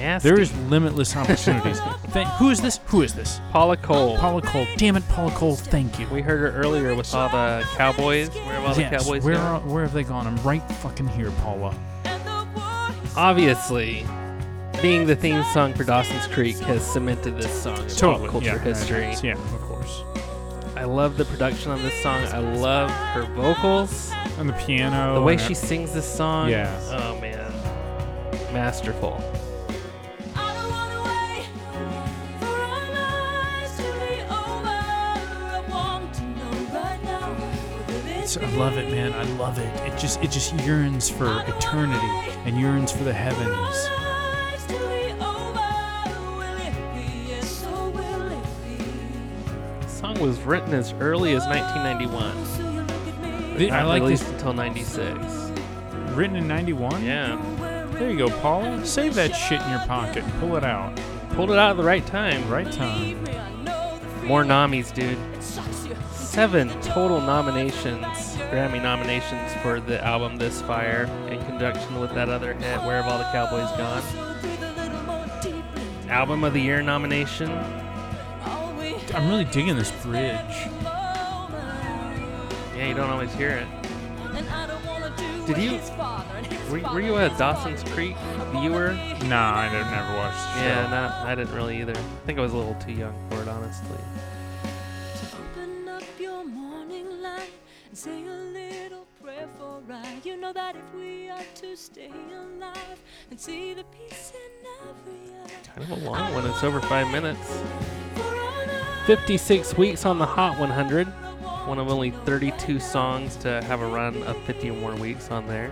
Nasty. 0.03 0.27
There 0.27 0.39
is 0.39 0.53
limitless 0.67 1.15
opportunities. 1.15 1.79
Thank, 2.09 2.27
who 2.31 2.49
is 2.49 2.59
this? 2.59 2.81
Who 2.87 3.03
is 3.03 3.13
this? 3.13 3.39
Paula 3.51 3.77
Cole. 3.77 4.17
Paula 4.17 4.41
Cole. 4.41 4.67
Damn 4.75 4.97
it, 4.97 5.07
Paula 5.07 5.31
Cole. 5.31 5.55
Thank 5.55 5.97
you. 5.97 6.07
We 6.09 6.21
heard 6.21 6.41
her 6.41 6.51
earlier 6.51 6.93
with 6.93 7.13
all 7.15 7.29
the 7.29 7.65
Cowboys. 7.77 8.29
Where 8.29 8.43
have 8.55 8.65
all 8.65 8.73
the 8.75 8.83
Cowboys 8.83 9.23
where, 9.23 9.35
gone? 9.35 9.61
are, 9.61 9.67
where 9.67 9.83
have 9.83 9.93
they 9.93 10.03
gone? 10.03 10.27
I'm 10.27 10.35
right 10.43 10.61
fucking 10.73 11.07
here, 11.07 11.31
Paula. 11.31 11.73
Obviously, 13.15 14.05
being 14.81 15.07
the 15.07 15.15
theme 15.15 15.41
song 15.53 15.73
for 15.73 15.85
Dawson's 15.85 16.27
Creek 16.27 16.57
has 16.57 16.85
cemented 16.85 17.37
this 17.37 17.63
song 17.63 17.77
in 17.77 17.95
pop 17.95 18.29
culture 18.29 18.47
yeah, 18.47 18.59
history. 18.59 19.15
Yeah, 19.23 19.35
of 19.35 19.61
course. 19.61 20.03
I 20.75 20.83
love 20.83 21.15
the 21.15 21.23
production 21.23 21.71
on 21.71 21.81
this 21.81 22.03
song. 22.03 22.21
I 22.25 22.39
love 22.39 22.91
her 22.91 23.23
vocals. 23.35 24.11
And 24.37 24.49
the 24.49 24.53
piano. 24.53 25.13
The 25.15 25.21
way 25.21 25.37
she 25.37 25.53
it- 25.53 25.57
sings 25.57 25.93
this 25.93 26.13
song. 26.13 26.49
Yeah. 26.49 26.77
Oh 26.91 27.17
man. 27.21 27.53
Masterful. 28.51 29.23
It's- 38.37 38.53
I 38.53 38.57
love 38.57 38.77
it, 38.77 38.89
man. 38.91 39.13
I 39.13 39.23
love 39.37 39.59
it. 39.59 39.67
It 39.85 39.97
just 39.97 40.21
it 40.23 40.31
just 40.31 40.53
yearns 40.61 41.09
for 41.09 41.43
eternity 41.47 42.07
and 42.45 42.59
yearns 42.59 42.91
for 42.91 43.03
the 43.03 43.13
heavens. 43.13 43.49
lives 43.49 44.65
to 44.67 44.73
be 44.73 45.11
over. 45.21 45.59
Will 46.37 46.41
it 46.61 46.73
be 46.95 47.29
yes 47.29 47.65
or 47.65 47.89
will 47.89 48.31
it 48.31 48.45
be? 48.67 48.83
The 49.81 49.87
song 49.89 50.19
was 50.19 50.39
written 50.41 50.73
as 50.73 50.93
early 50.99 51.33
as 51.35 51.45
1991. 51.47 52.45
So 52.45 52.61
you 52.69 52.79
look 52.81 52.89
at 52.91 53.21
me. 53.21 53.57
The- 53.57 53.71
I 53.71 53.79
Not 53.81 53.87
like 53.89 54.01
released 54.01 54.23
this. 54.23 54.31
until 54.33 54.53
96. 54.53 55.51
Written 56.15 56.35
in 56.35 56.47
'91. 56.47 57.03
Yeah. 57.03 57.37
There 57.93 58.09
you 58.09 58.17
go, 58.17 58.29
Paula. 58.39 58.85
Save 58.85 59.13
that 59.15 59.35
shit 59.35 59.61
in 59.61 59.69
your 59.69 59.79
pocket. 59.87 60.23
and 60.23 60.33
Pull 60.39 60.55
it 60.57 60.63
out. 60.63 60.99
Pulled 61.31 61.51
it 61.51 61.57
out 61.57 61.71
at 61.71 61.77
the 61.77 61.83
right 61.83 62.05
time. 62.05 62.47
Right 62.49 62.71
time. 62.71 63.23
More 64.23 64.43
Namis, 64.43 64.93
dude. 64.93 65.17
Seven 66.33 66.67
total 66.81 67.21
nominations, 67.21 68.07
Grammy 68.49 68.81
nominations 68.81 69.53
for 69.61 69.79
the 69.79 70.03
album 70.03 70.37
This 70.37 70.63
Fire, 70.63 71.03
in 71.29 71.37
conjunction 71.45 71.99
with 71.99 72.11
that 72.15 72.27
other 72.27 72.55
hit, 72.55 72.81
Where 72.81 73.03
Have 73.03 73.11
All 73.11 73.19
the 73.19 73.23
Cowboys 73.25 73.69
Gone? 73.77 74.01
Album 76.09 76.43
of 76.43 76.53
the 76.53 76.59
Year 76.59 76.81
nomination. 76.81 77.51
I'm 79.13 79.29
really 79.29 79.45
digging 79.45 79.75
this 79.75 79.91
bridge. 80.01 80.33
Yeah, 82.75 82.87
you 82.87 82.95
don't 82.95 83.11
always 83.11 83.31
hear 83.35 83.51
it. 83.51 83.67
Did 85.45 85.59
you? 85.59 85.79
Were, 86.71 86.79
were 86.93 86.99
you 86.99 87.15
a 87.17 87.29
Dawson's 87.37 87.83
Creek 87.91 88.17
viewer? 88.51 88.93
Nah, 89.25 89.53
I 89.53 89.71
never, 89.71 89.91
never 89.91 90.17
watched 90.17 90.37
the 90.37 90.53
show. 90.61 90.65
Yeah, 90.65 90.89
not, 90.89 91.27
I 91.27 91.35
didn't 91.35 91.53
really 91.53 91.79
either. 91.79 91.93
I 91.93 92.25
think 92.25 92.39
I 92.39 92.41
was 92.41 92.53
a 92.53 92.57
little 92.57 92.73
too 92.81 92.93
young 92.93 93.13
for 93.29 93.39
it, 93.43 93.47
honestly. 93.47 93.99
And 97.93 97.97
say 97.99 98.25
a 98.25 98.31
little 98.31 99.05
prayer 99.21 99.47
for 99.59 99.79
I. 99.93 100.19
You 100.23 100.35
know 100.35 100.51
that 100.51 100.75
if 100.75 100.95
we 100.95 101.29
are 101.29 101.43
to 101.53 101.77
stay 101.77 102.09
alive 102.09 102.99
and 103.29 103.39
see 103.39 103.75
the 103.75 103.83
peace 103.83 104.33
in 104.33 104.89
every 104.89 105.31
eye. 105.35 105.75
Kind 105.75 105.91
of 105.91 106.01
a 106.01 106.09
long 106.09 106.33
one. 106.33 106.43
It's 106.47 106.63
over 106.63 106.81
five 106.81 107.11
minutes. 107.11 107.61
56 109.05 109.77
weeks 109.77 110.07
on 110.07 110.17
the 110.17 110.25
Hot 110.25 110.57
100. 110.57 111.05
One 111.67 111.77
of 111.77 111.87
only 111.87 112.09
32 112.09 112.79
songs 112.79 113.35
to 113.37 113.61
have 113.61 113.81
a 113.81 113.85
run 113.87 114.23
of 114.23 114.41
50 114.45 114.71
or 114.71 114.73
more 114.73 114.95
weeks 114.95 115.29
on 115.29 115.47
there. 115.47 115.69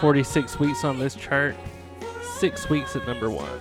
46 0.00 0.58
weeks 0.58 0.82
on 0.82 0.98
this 0.98 1.14
chart. 1.14 1.54
Six 2.38 2.68
weeks 2.68 2.96
at 2.96 3.06
number 3.06 3.30
one. 3.30 3.60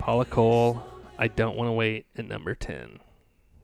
Paula 0.00 0.24
Cole, 0.24 0.82
I 1.20 1.28
Don't 1.28 1.56
Want 1.56 1.68
to 1.68 1.72
Wait 1.72 2.06
at 2.18 2.26
number 2.26 2.56
10. 2.56 2.98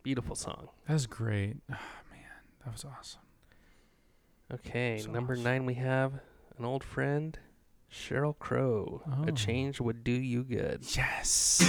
Beautiful 0.04 0.36
song. 0.36 0.68
That's 0.88 1.06
great. 1.06 1.56
Oh, 1.70 1.74
man, 2.10 2.20
that 2.64 2.72
was 2.72 2.84
awesome. 2.84 3.20
Okay, 4.52 4.98
So 4.98 5.10
number 5.10 5.32
awesome. 5.34 5.44
nine 5.44 5.66
we 5.66 5.74
have 5.74 6.12
an 6.58 6.64
old 6.64 6.84
friend, 6.84 7.36
Sheryl 7.92 8.38
Crow. 8.38 9.02
Oh. 9.06 9.24
A 9.26 9.32
change 9.32 9.80
would 9.80 10.04
do 10.04 10.12
you 10.12 10.44
good. 10.44 10.84
Yes. 10.96 11.62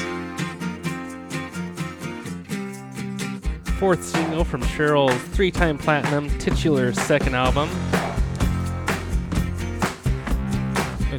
Fourth 3.80 4.03
single 4.03 4.43
from 4.43 4.61
Sheryl's 4.63 5.22
three-time 5.36 5.78
platinum 5.78 6.30
titular 6.39 6.93
second 6.93 7.36
album. 7.36 7.70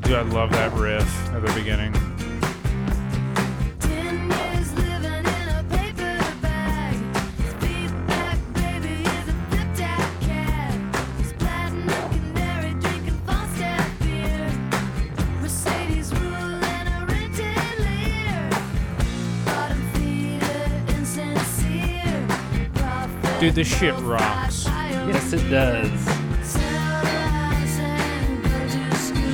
Dude, 0.03 0.13
I 0.15 0.23
love 0.23 0.51
that 0.51 0.73
riff 0.75 1.29
at 1.33 1.45
the 1.45 1.53
beginning. 1.55 1.93
Dude, 23.41 23.55
this 23.55 23.69
shit 23.69 23.95
rocks. 24.01 24.67
Yes, 24.67 25.33
it 25.33 25.49
does. 25.49 25.89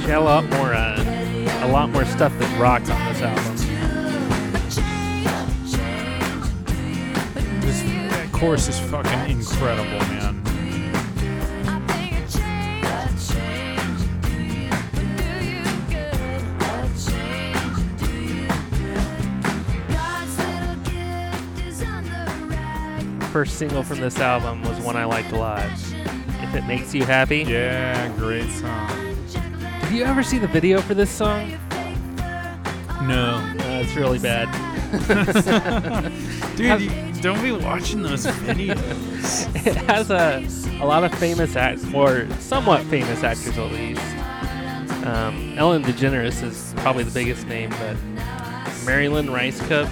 Had 0.05 0.19
a 0.19 0.21
lot 0.21 0.45
more, 0.45 0.75
uh, 0.75 1.03
a 1.63 1.69
lot 1.69 1.89
more 1.89 2.05
stuff 2.05 2.39
that 2.39 2.61
rocks 2.61 2.91
on 2.91 3.13
this 3.13 3.23
album. 3.23 3.57
This 7.63 7.83
that 7.83 8.31
chorus 8.31 8.69
is 8.69 8.79
fucking 8.79 9.31
incredible, 9.31 9.99
man. 10.09 10.24
First 23.35 23.59
single 23.59 23.83
from 23.83 23.99
this 23.99 24.21
album 24.21 24.63
was 24.63 24.79
one 24.79 24.95
I 24.95 25.07
liked 25.07 25.33
a 25.33 25.37
lot. 25.37 25.69
If 26.41 26.55
it 26.55 26.65
makes 26.67 26.95
you 26.95 27.05
happy. 27.05 27.39
Yeah, 27.39 28.07
great 28.17 28.49
song. 28.49 29.17
Did 29.81 29.91
you 29.91 30.05
ever 30.05 30.23
see 30.23 30.39
the 30.39 30.47
video 30.47 30.81
for 30.81 30.95
this 30.95 31.11
song? 31.11 31.51
No. 33.09 33.35
Uh, 33.59 33.83
it's 33.83 33.97
really 33.97 34.21
bad. 34.21 34.47
Dude, 36.57 36.83
you, 36.83 37.23
don't 37.23 37.43
be 37.43 37.51
watching 37.51 38.03
those 38.03 38.25
videos. 38.25 39.67
it 39.67 39.79
has 39.89 40.13
a 40.13 40.47
a 40.81 40.87
lot 40.87 41.03
of 41.03 41.13
famous 41.19 41.57
acts, 41.57 41.93
or 41.93 42.31
somewhat 42.39 42.83
famous 42.85 43.25
actors 43.25 43.59
at 43.59 43.73
least. 43.73 44.01
Um, 45.05 45.59
Ellen 45.59 45.83
DeGeneres 45.83 46.41
is 46.45 46.73
probably 46.77 47.03
the 47.03 47.11
biggest 47.11 47.49
name, 47.49 47.71
but 47.71 47.97
Mary 48.87 49.09
Lynn 49.09 49.27
Rajskub, 49.27 49.89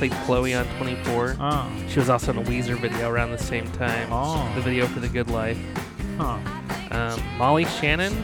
played 0.00 0.12
Chloe 0.24 0.54
on 0.54 0.64
24. 0.78 1.36
oh, 1.38 1.72
She 1.90 1.98
was 1.98 2.08
also 2.08 2.30
in 2.32 2.38
a 2.38 2.42
Weezer 2.42 2.78
video 2.80 3.10
around 3.10 3.32
the 3.32 3.38
same 3.38 3.70
time. 3.72 4.08
Oh. 4.10 4.50
The 4.54 4.62
video 4.62 4.86
for 4.86 4.98
The 4.98 5.08
Good 5.08 5.28
Life. 5.30 5.58
huh. 6.16 6.38
Um, 6.90 7.22
Molly 7.36 7.66
Shannon, 7.66 8.14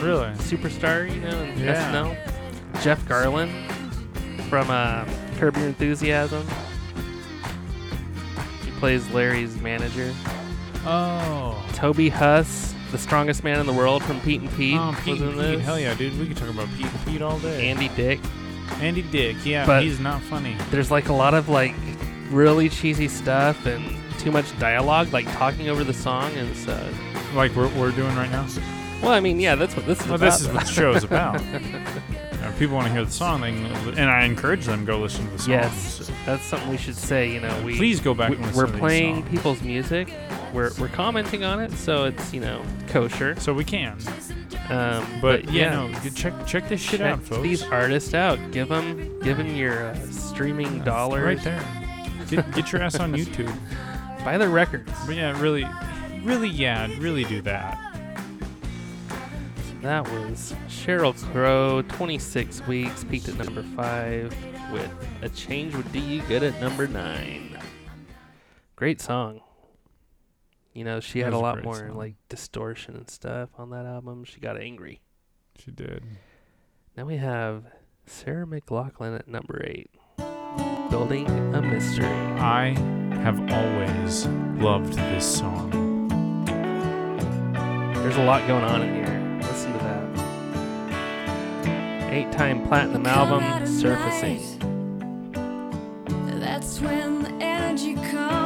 Really? 0.00 0.28
superstar, 0.34 1.12
you 1.12 1.20
know, 1.20 1.42
in 1.42 1.58
Yeah. 1.58 1.90
SNL. 1.90 2.82
Jeff 2.84 3.04
Garlin 3.06 3.50
from 4.48 4.70
uh, 4.70 5.04
Curb 5.38 5.56
Your 5.56 5.66
Enthusiasm. 5.66 6.46
He 8.64 8.70
plays 8.78 9.08
Larry's 9.10 9.56
manager. 9.60 10.14
Oh. 10.86 11.60
Toby 11.74 12.10
Huss, 12.10 12.74
the 12.92 12.98
strongest 12.98 13.42
man 13.42 13.58
in 13.58 13.66
the 13.66 13.72
world 13.72 14.04
from 14.04 14.20
Pete 14.20 14.40
and 14.40 14.50
Pete, 14.54 14.76
Oh, 14.78 14.96
Pete, 15.04 15.20
and. 15.20 15.34
Pete. 15.34 15.58
Hell 15.60 15.80
yeah, 15.80 15.94
dude. 15.94 16.16
We 16.16 16.28
could 16.28 16.36
talk 16.36 16.48
about 16.48 16.68
Pete 16.76 16.86
and 16.86 17.04
Pete 17.04 17.22
all 17.22 17.40
day. 17.40 17.68
Andy 17.68 17.88
Dick. 17.96 18.20
Andy 18.80 19.02
Dick. 19.02 19.36
Yeah, 19.44 19.66
But- 19.66 19.82
he's 19.82 20.00
not 20.00 20.20
funny. 20.22 20.56
There's 20.70 20.90
like 20.90 21.08
a 21.08 21.12
lot 21.12 21.34
of 21.34 21.48
like 21.48 21.74
really 22.30 22.68
cheesy 22.68 23.08
stuff 23.08 23.66
and 23.66 23.96
too 24.18 24.30
much 24.30 24.56
dialogue, 24.58 25.12
like 25.12 25.30
talking 25.32 25.68
over 25.68 25.84
the 25.84 25.94
song, 25.94 26.32
and 26.36 26.56
so. 26.56 26.78
Like 27.34 27.54
we're, 27.56 27.66
we're 27.76 27.90
doing 27.90 28.14
right 28.14 28.30
now. 28.30 28.46
Well, 29.02 29.10
I 29.10 29.18
mean, 29.18 29.40
yeah, 29.40 29.56
that's 29.56 29.74
what 29.76 29.86
this 29.86 30.00
is 30.00 30.06
Well, 30.06 30.14
about. 30.14 30.24
this 30.26 30.40
is 30.42 30.48
what 30.48 30.64
the 30.64 30.70
show 30.72 30.92
is 30.92 31.02
about. 31.02 31.42
If 32.54 32.60
people 32.60 32.76
want 32.76 32.86
to 32.86 32.92
hear 32.92 33.04
the 33.04 33.10
song, 33.10 33.40
they 33.40 33.50
can, 33.50 33.66
and 33.98 34.08
I 34.08 34.24
encourage 34.24 34.64
them 34.64 34.86
to 34.86 34.92
go 34.92 35.00
listen 35.00 35.26
to 35.26 35.32
the 35.32 35.38
song. 35.40 35.54
Yes, 35.54 36.08
that's 36.24 36.44
something 36.44 36.70
we 36.70 36.76
should 36.76 36.94
say. 36.94 37.32
You 37.32 37.40
know, 37.40 37.62
we 37.64 37.76
Please 37.76 37.98
go 37.98 38.14
back 38.14 38.30
we, 38.30 38.36
and 38.36 38.46
listen 38.46 38.56
we're 38.60 38.66
to 38.66 38.72
these 38.72 38.80
playing 38.80 39.22
people's 39.24 39.60
music. 39.62 40.12
We're 40.52 40.70
we're 40.78 40.86
commenting 40.86 41.42
on 41.42 41.58
it, 41.58 41.72
so 41.72 42.04
it's 42.04 42.32
you 42.32 42.38
know 42.40 42.62
kosher. 42.86 43.34
So 43.40 43.52
we 43.52 43.64
can. 43.64 43.98
Um, 44.68 45.04
But, 45.20 45.50
yeah, 45.50 45.88
no, 45.88 46.10
check 46.14 46.32
check 46.46 46.68
this 46.68 46.80
shit 46.80 47.00
check 47.00 47.14
out, 47.14 47.22
folks. 47.24 47.42
these 47.42 47.64
artists 47.64 48.14
out. 48.14 48.38
Give 48.52 48.68
them 48.68 49.18
give 49.20 49.36
them 49.36 49.56
your 49.56 49.86
uh, 49.86 49.96
streaming 50.12 50.74
That's 50.74 50.84
dollars. 50.84 51.24
right 51.24 51.42
there. 51.42 51.64
Get, 52.30 52.52
get 52.54 52.70
your 52.72 52.82
ass 52.82 53.00
on 53.00 53.12
YouTube. 53.16 53.52
Buy 54.24 54.38
their 54.38 54.48
records. 54.48 54.92
But 55.06 55.16
yeah, 55.16 55.38
really, 55.42 55.66
really, 56.22 56.50
yeah, 56.50 56.88
really 57.00 57.24
do 57.24 57.42
that. 57.42 57.80
That 59.84 60.04
was 60.10 60.54
Sheryl 60.66 61.14
Crow, 61.30 61.82
26 61.82 62.66
weeks, 62.66 63.04
peaked 63.04 63.28
at 63.28 63.36
number 63.36 63.62
five 63.76 64.34
with 64.72 64.90
a 65.20 65.28
change 65.28 65.74
would 65.74 65.92
do 65.92 65.98
you 66.00 66.22
good 66.22 66.42
at 66.42 66.58
number 66.58 66.88
nine. 66.88 67.58
Great 68.76 69.00
song. 69.02 69.40
You 70.72 70.84
know, 70.84 71.00
she 71.00 71.18
That 71.20 71.26
had 71.26 71.32
a 71.34 71.38
lot 71.38 71.62
more 71.62 71.74
song. 71.76 71.96
like 71.96 72.14
distortion 72.30 72.96
and 72.96 73.10
stuff 73.10 73.50
on 73.58 73.68
that 73.70 73.84
album. 73.84 74.24
She 74.24 74.40
got 74.40 74.56
angry. 74.58 75.00
She 75.58 75.70
did. 75.70 76.02
Now 76.96 77.04
we 77.04 77.18
have 77.18 77.64
Sarah 78.06 78.46
McLachlan 78.46 79.14
at 79.18 79.28
number 79.28 79.62
eight, 79.66 79.90
Building 80.90 81.26
a 81.54 81.60
Mystery. 81.60 82.06
I 82.06 82.70
have 83.22 83.38
always 83.52 84.26
loved 84.62 84.94
this 84.94 85.26
song. 85.38 85.70
There's 87.94 88.16
a 88.16 88.24
lot 88.24 88.46
going 88.48 88.64
on 88.64 88.80
in 88.82 88.94
here. 88.94 89.20
Listen 92.14 92.30
to 92.30 92.32
that. 92.32 92.32
Eight 92.32 92.32
time 92.32 92.66
platinum 92.68 93.06
album, 93.06 93.66
Surfacing. 93.66 94.40
That's 96.40 96.80
when 96.80 97.22
the 97.22 97.44
energy 97.44 97.94
comes 97.94 98.43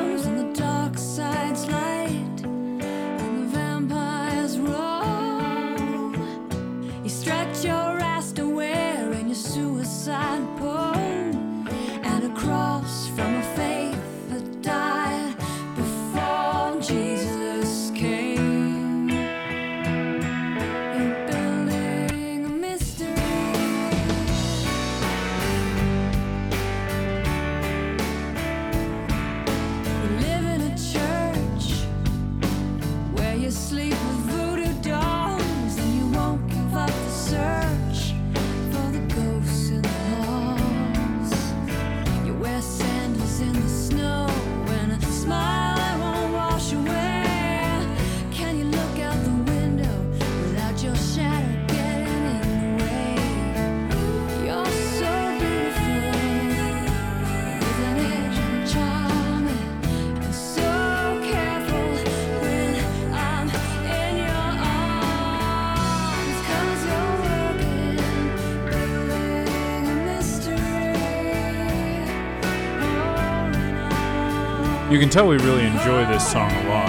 You 74.99 75.05
can 75.05 75.11
tell 75.11 75.29
we 75.29 75.37
really 75.37 75.65
enjoy 75.65 76.05
this 76.07 76.29
song 76.29 76.51
a 76.51 76.69
lot. 76.69 76.89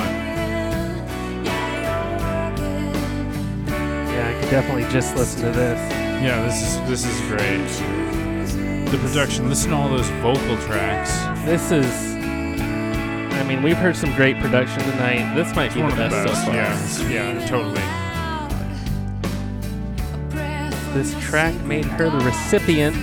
Yeah, 4.10 4.34
I 4.36 4.41
could 4.41 4.49
definitely 4.49 4.86
just 4.91 5.16
listen 5.16 5.41
to 5.43 5.51
this. 5.51 5.80
Yeah, 6.24 6.43
this 6.43 6.60
is 6.60 6.89
this 6.89 7.05
is 7.05 7.22
great. 7.28 7.68
The 8.89 8.97
production. 8.97 9.47
Listen 9.47 9.70
to 9.70 9.76
all 9.78 9.89
those 9.89 10.10
vocal 10.24 10.57
tracks. 10.66 11.12
This 11.45 11.70
is. 11.70 12.16
I 12.16 13.43
mean, 13.43 13.62
we've 13.62 13.78
heard 13.78 13.95
some 13.95 14.12
great 14.16 14.39
production 14.39 14.82
tonight. 14.82 15.36
This 15.36 15.55
might 15.55 15.66
It's 15.68 15.76
be 15.76 15.82
the 15.82 15.88
of 15.89 15.95
the 15.95 16.07
best, 16.10 16.26
best. 16.26 16.45
so 16.45 16.51
far. 16.51 16.55
Yeah, 17.12 17.36
yeah, 17.38 17.45
totally. 17.45 17.80
This 20.95 21.14
track 21.24 21.53
made 21.64 21.86
her 21.86 22.10
the 22.10 22.26
recipient 22.26 22.95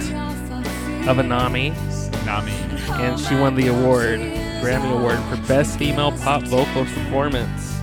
of 1.09 1.21
a 1.21 1.23
NAMI, 1.23 1.71
Nami. 2.25 2.51
and 3.01 3.21
she 3.21 3.37
won 3.37 3.55
the 3.55 3.69
award, 3.69 4.19
Grammy 4.67 4.91
Award 4.99 5.21
for 5.31 5.37
Best 5.47 5.79
Female 5.79 6.11
Pop 6.11 6.43
Vocal 6.43 6.85
Performance. 6.87 7.79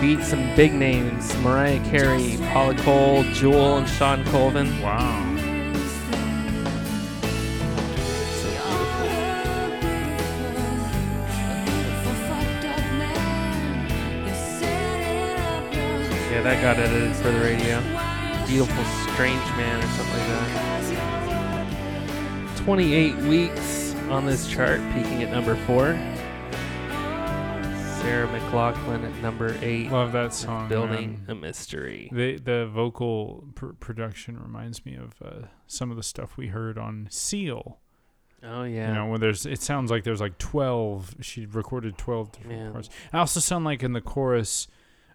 Beat 0.00 0.22
some 0.22 0.54
big 0.54 0.72
names: 0.72 1.36
Mariah 1.38 1.82
Carey, 1.90 2.38
Paula 2.52 2.76
Cole, 2.76 3.24
Jewel, 3.32 3.78
and 3.78 3.88
Shawn 3.88 4.24
Colvin. 4.26 4.68
Wow. 4.80 5.20
So 8.38 8.48
beautiful. 15.70 16.04
Yeah, 16.30 16.42
that 16.42 16.62
got 16.62 16.78
edited 16.78 17.16
for 17.16 17.32
the 17.32 17.40
radio. 17.40 17.82
Beautiful 18.46 18.84
Strange 19.12 19.44
Man 19.56 19.82
or 19.82 19.88
something 19.88 20.20
like 20.20 20.52
that. 20.54 20.64
28 22.58 23.16
weeks 23.24 23.73
on 24.14 24.24
this 24.24 24.48
chart, 24.48 24.80
peaking 24.94 25.24
at 25.24 25.30
number 25.32 25.56
four. 25.66 25.98
Sarah 28.00 28.28
McLachlan 28.28 29.02
at 29.04 29.22
number 29.22 29.56
eight. 29.60 29.90
Love 29.90 30.12
that 30.12 30.32
song. 30.32 30.68
Building 30.68 31.24
man. 31.26 31.30
a 31.30 31.34
mystery. 31.34 32.08
The 32.12 32.36
the 32.36 32.66
vocal 32.66 33.48
pr- 33.56 33.72
production 33.80 34.40
reminds 34.40 34.86
me 34.86 34.94
of 34.94 35.14
uh, 35.20 35.46
some 35.66 35.90
of 35.90 35.96
the 35.96 36.04
stuff 36.04 36.36
we 36.36 36.46
heard 36.46 36.78
on 36.78 37.08
Seal. 37.10 37.80
Oh 38.44 38.62
yeah. 38.62 38.88
You 38.88 38.94
know, 38.94 39.06
when 39.08 39.20
there's 39.20 39.46
it 39.46 39.60
sounds 39.60 39.90
like 39.90 40.04
there's 40.04 40.20
like 40.20 40.38
twelve. 40.38 41.16
She 41.20 41.46
recorded 41.46 41.98
twelve 41.98 42.30
different 42.30 42.72
parts. 42.72 42.90
I 43.12 43.18
also 43.18 43.40
sound 43.40 43.64
like 43.64 43.82
in 43.82 43.94
the 43.94 44.00
chorus, 44.00 44.68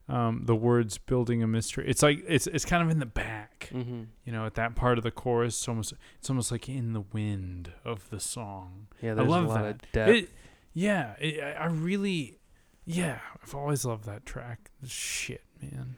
um, 0.09 0.41
the 0.45 0.55
words 0.55 0.97
"building 0.97 1.41
a 1.43 1.47
mystery." 1.47 1.85
It's 1.87 2.01
like 2.03 2.23
it's 2.27 2.47
it's 2.47 2.65
kind 2.65 2.83
of 2.83 2.89
in 2.89 2.99
the 2.99 3.05
back. 3.05 3.69
hmm 3.71 4.03
You 4.25 4.31
know, 4.33 4.45
at 4.45 4.55
that 4.55 4.75
part 4.75 4.97
of 4.97 5.03
the 5.03 5.11
chorus, 5.11 5.55
it's 5.57 5.67
almost 5.67 5.93
it's 6.17 6.29
almost 6.29 6.51
like 6.51 6.67
in 6.67 6.93
the 6.93 7.01
wind 7.01 7.71
of 7.85 8.09
the 8.09 8.19
song. 8.19 8.87
Yeah, 9.01 9.11
I 9.11 9.15
there's 9.15 9.29
love 9.29 9.45
a 9.45 9.47
lot 9.47 9.61
that. 9.63 9.69
of 9.75 9.91
depth. 9.91 10.11
It, 10.11 10.29
Yeah, 10.73 11.13
it, 11.19 11.39
I 11.59 11.65
really, 11.67 12.37
yeah, 12.85 13.19
I've 13.43 13.55
always 13.55 13.85
loved 13.85 14.05
that 14.05 14.25
track. 14.25 14.71
Shit, 14.85 15.43
man. 15.61 15.95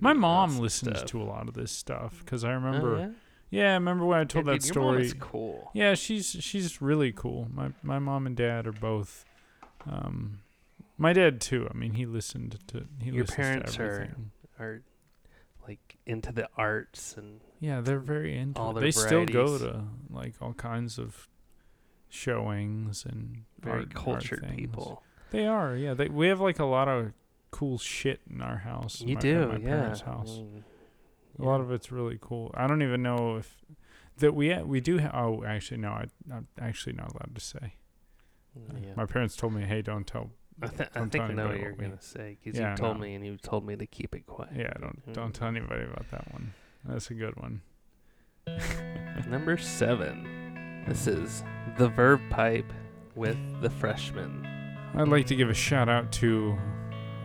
My 0.00 0.12
mom 0.12 0.58
listens 0.58 0.96
stuff. 0.98 1.10
to 1.10 1.20
a 1.22 1.24
lot 1.24 1.48
of 1.48 1.54
this 1.54 1.70
stuff 1.72 2.20
because 2.24 2.42
I 2.44 2.50
Oh, 2.52 2.54
remember. 2.54 2.98
yeah? 2.98 3.60
yeah? 3.62 3.70
I 3.70 3.74
remember 3.74 4.04
when 4.06 4.18
I 4.20 4.24
told 4.24 4.46
Yeah, 4.46 4.52
that 4.54 4.62
dude, 4.62 4.74
Your 4.74 4.84
mom 4.92 5.04
story. 5.04 5.20
cool. 5.20 5.70
Yeah, 5.74 5.94
she's 5.94 6.36
she's 6.40 6.80
really 6.80 7.12
cool. 7.12 7.48
My 7.52 7.70
my 7.82 7.98
mom 7.98 8.26
and 8.26 8.36
dad 8.36 8.66
are 8.66 8.72
both. 8.72 9.24
Um, 9.86 10.40
my 10.98 11.12
dad 11.12 11.40
too. 11.40 11.68
I 11.70 11.76
mean, 11.76 11.94
he 11.94 12.06
listened 12.06 12.58
to 12.68 12.86
he 13.00 13.10
Your 13.10 13.24
parents 13.24 13.74
to 13.76 13.82
are-. 13.82 14.08
Are 14.58 14.82
like 15.66 15.96
into 16.06 16.30
the 16.32 16.48
arts 16.56 17.16
and 17.16 17.40
Yeah, 17.60 17.80
they're 17.80 17.98
very 17.98 18.36
into 18.36 18.60
all 18.60 18.76
it. 18.76 18.80
They 18.80 18.90
still 18.90 19.26
go 19.26 19.58
to 19.58 19.84
like 20.10 20.34
all 20.40 20.52
kinds 20.52 20.98
of 20.98 21.28
showings 22.08 23.04
and 23.04 23.44
very 23.60 23.80
art- 23.80 23.92
art 23.94 23.94
cultured 23.94 24.40
things. 24.40 24.56
people. 24.56 25.02
They 25.30 25.46
are, 25.46 25.74
yeah. 25.74 25.94
They, 25.94 26.08
we 26.08 26.28
have 26.28 26.40
like 26.40 26.58
a 26.60 26.64
lot 26.64 26.86
of 26.86 27.12
cool 27.50 27.78
shit 27.78 28.20
in 28.30 28.40
our 28.40 28.58
house. 28.58 29.00
You 29.00 29.14
my, 29.14 29.20
do, 29.20 29.46
my 29.48 29.56
yeah. 29.56 29.68
parents' 29.68 30.00
house. 30.02 30.36
mean, 30.38 30.64
A 31.38 31.42
lot 31.42 31.60
of 31.60 31.72
it's 31.72 31.90
really 31.90 32.18
cool. 32.20 32.52
I 32.54 32.66
don't 32.68 32.82
even 32.82 33.02
know 33.02 33.36
if 33.36 33.56
that 34.18 34.34
we 34.34 34.52
uh, 34.52 34.62
we 34.64 34.80
do. 34.80 35.00
Ha- 35.00 35.10
oh, 35.12 35.42
actually, 35.44 35.78
no. 35.78 35.88
I, 35.88 36.06
I'm 36.32 36.46
actually 36.60 36.92
not 36.92 37.10
allowed 37.10 37.34
to 37.34 37.40
say. 37.40 37.74
Mm, 38.56 38.84
yeah. 38.84 38.92
My 38.96 39.06
parents 39.06 39.34
told 39.34 39.54
me, 39.54 39.62
"Hey, 39.62 39.82
don't 39.82 40.06
tell." 40.06 40.30
I, 40.62 40.66
th- 40.68 40.88
I 40.94 41.00
think 41.06 41.24
I 41.24 41.32
know 41.32 41.48
what 41.48 41.58
you're 41.58 41.72
gonna 41.72 42.00
say 42.00 42.36
because 42.42 42.58
Yeah, 42.58 42.70
you 42.72 42.76
told 42.76 42.96
no. 42.98 43.02
me 43.02 43.14
and 43.14 43.24
you 43.26 43.36
told 43.36 43.66
me 43.66 43.74
to 43.76 43.86
keep 43.86 44.14
it 44.14 44.26
quiet. 44.26 44.52
Yeah, 44.56 44.72
don't 44.80 45.12
don't 45.12 45.30
Mm. 45.32 45.38
tell 45.38 45.48
anybody 45.48 45.82
about 45.84 46.10
that 46.10 46.32
one. 46.32 46.54
That's 46.84 47.10
a 47.10 47.14
good 47.14 47.34
one. 47.36 47.62
Number 49.28 49.56
seven. 49.56 50.84
This 50.86 51.06
is 51.06 51.42
the 51.78 51.88
Verve 51.88 52.20
Pipe 52.30 52.70
with 53.14 53.38
the 53.62 53.70
Freshman. 53.70 54.46
I'd 54.94 55.08
like 55.08 55.26
to 55.26 55.34
give 55.34 55.48
a 55.50 55.54
shout 55.54 55.88
out 55.88 56.12
to 56.12 56.56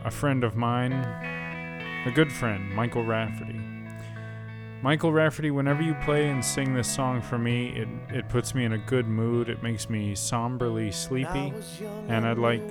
a 0.05 0.11
friend 0.11 0.43
of 0.43 0.55
mine, 0.55 0.93
a 0.93 2.11
good 2.15 2.31
friend, 2.31 2.73
Michael 2.73 3.03
Rafferty. 3.03 3.58
Michael 4.81 5.11
Rafferty, 5.11 5.51
whenever 5.51 5.81
you 5.81 5.93
play 6.05 6.29
and 6.29 6.43
sing 6.43 6.73
this 6.73 6.87
song 6.87 7.21
for 7.21 7.37
me, 7.37 7.69
it, 7.75 7.87
it 8.15 8.29
puts 8.29 8.55
me 8.55 8.63
in 8.63 8.71
a 8.71 8.77
good 8.77 9.07
mood. 9.07 9.49
It 9.49 9.61
makes 9.61 9.89
me 9.89 10.15
somberly 10.15 10.89
sleepy. 10.91 11.53
And 12.07 12.25
I'd 12.25 12.37
like 12.37 12.63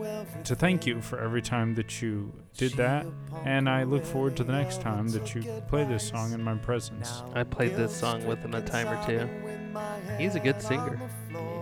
to 0.44 0.54
thank 0.54 0.86
you 0.86 1.02
for 1.02 1.18
every 1.18 1.42
time 1.42 1.74
that 1.74 2.00
you 2.00 2.32
did 2.56 2.72
that. 2.74 3.06
And 3.44 3.68
I 3.68 3.82
look 3.82 4.04
forward 4.04 4.36
to 4.38 4.44
the 4.44 4.52
next 4.52 4.80
time 4.80 5.08
that 5.08 5.34
you 5.34 5.42
play 5.68 5.84
this 5.84 6.08
song 6.08 6.32
in 6.32 6.42
my 6.42 6.54
presence. 6.54 7.22
I 7.34 7.44
played 7.44 7.76
this 7.76 7.94
song 7.94 8.26
with 8.26 8.38
him 8.38 8.54
a 8.54 8.62
time 8.62 8.88
or 8.88 9.06
two. 9.06 9.28
He's 10.16 10.34
a 10.34 10.40
good 10.40 10.62
singer. 10.62 10.98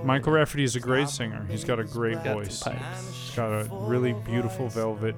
Michael 0.04 0.32
Rafferty 0.32 0.62
is 0.62 0.76
a 0.76 0.80
great 0.80 1.08
singer. 1.08 1.44
He's 1.50 1.64
got 1.64 1.80
a 1.80 1.84
great 1.84 2.22
Got 2.22 2.34
voice. 2.34 2.62
He's 2.62 3.34
got 3.34 3.52
a 3.52 3.68
really 3.72 4.12
beautiful 4.12 4.68
velvet 4.68 5.16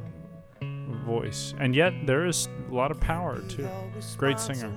voice. 1.05 1.53
And 1.59 1.75
yet 1.75 1.93
there 2.07 2.25
is 2.25 2.49
a 2.71 2.75
lot 2.75 2.91
of 2.91 2.99
power 2.99 3.43
too. 3.43 3.69
Great 4.17 4.41
singer. 4.41 4.73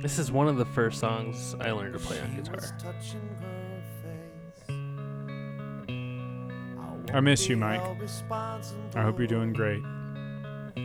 This 0.00 0.20
is 0.20 0.30
one 0.30 0.46
of 0.46 0.56
the 0.56 0.64
first 0.64 1.00
songs 1.00 1.56
I 1.60 1.72
learned 1.72 1.94
to 1.94 1.98
play 1.98 2.20
on 2.20 2.36
guitar. 2.36 2.60
I 7.12 7.20
miss 7.20 7.48
you, 7.48 7.56
Mike. 7.56 7.80
I 8.94 9.02
hope 9.02 9.18
you're 9.18 9.26
doing 9.26 9.52
great. 9.52 9.82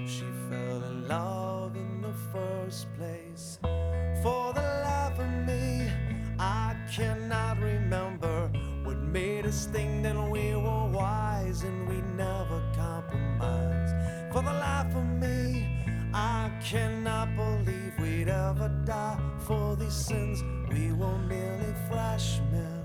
She 0.07 0.23
fell 0.49 0.83
in 0.83 1.07
love 1.07 1.75
in 1.75 2.01
the 2.01 2.13
first 2.31 2.87
place. 2.97 3.59
For 4.23 4.51
the 4.53 4.81
life 4.83 5.19
of 5.19 5.45
me, 5.45 5.91
I 6.39 6.75
cannot 6.91 7.59
remember 7.61 8.49
what 8.83 8.97
made 8.97 9.45
us 9.45 9.67
think 9.67 10.01
that 10.03 10.15
we 10.31 10.55
were 10.55 10.89
wise 10.89 11.61
and 11.61 11.87
we 11.87 12.01
never 12.17 12.63
compromised. 12.75 13.93
For 14.33 14.41
the 14.41 14.53
life 14.53 14.95
of 14.95 15.05
me, 15.05 15.42
I 16.13 16.51
cannot 16.63 17.35
believe 17.35 17.93
we'd 17.99 18.29
ever 18.29 18.69
die 18.85 19.19
for 19.39 19.75
these 19.75 19.93
sins. 19.93 20.43
We 20.69 20.91
were 20.91 21.17
merely 21.17 21.73
freshmen. 21.89 22.83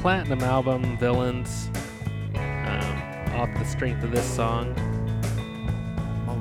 Platinum 0.00 0.42
album, 0.42 0.96
Villains. 0.98 1.70
Um, 2.34 3.34
off 3.34 3.48
the 3.58 3.64
strength 3.64 4.04
of 4.04 4.12
this 4.12 4.24
song, 4.24 4.74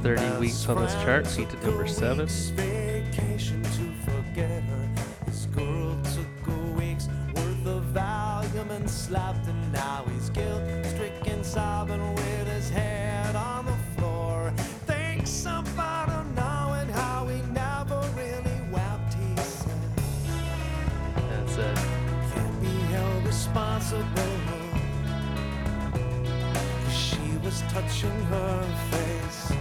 30 0.03 0.39
weeks 0.39 0.69
on 0.69 0.79
this 0.83 0.93
chart, 0.95 1.27
peaked 1.35 1.55
at 1.55 1.63
number 1.63 1.87
7. 1.87 2.27
Vacation 2.27 3.63
to 3.63 3.91
forget 4.05 4.61
her. 4.61 4.89
This 5.25 5.47
was 27.45 27.61
touching 27.69 28.09
her 28.09 28.63
face. 28.89 29.51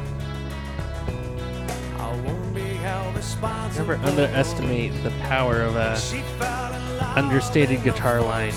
I 1.98 2.16
won't 2.24 2.54
be 2.54 2.62
held 2.62 3.14
responsible. 3.14 3.88
Never 3.88 4.06
underestimate 4.06 5.02
the 5.02 5.10
power 5.28 5.60
of 5.60 5.76
a 5.76 6.00
She 6.00 6.22
fell 6.38 6.72
in 6.72 6.96
love 6.96 7.18
understated 7.18 7.82
guitar 7.84 8.22
line. 8.22 8.54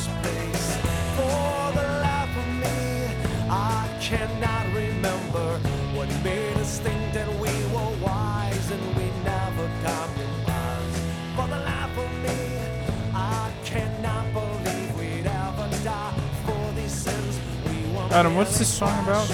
Adam, 18.17 18.33
what's 18.33 18.57
this 18.57 18.67
song 18.67 18.97
about? 19.03 19.29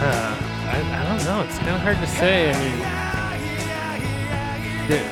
Uh, 0.00 0.34
I, 0.72 0.80
I 0.80 1.04
don't 1.06 1.22
know. 1.26 1.42
It's 1.42 1.58
kind 1.58 1.76
of 1.76 1.82
hard 1.82 1.98
to 1.98 2.06
say. 2.06 2.50
I 2.50 2.54
mean, 2.58 2.78
there, 4.88 5.04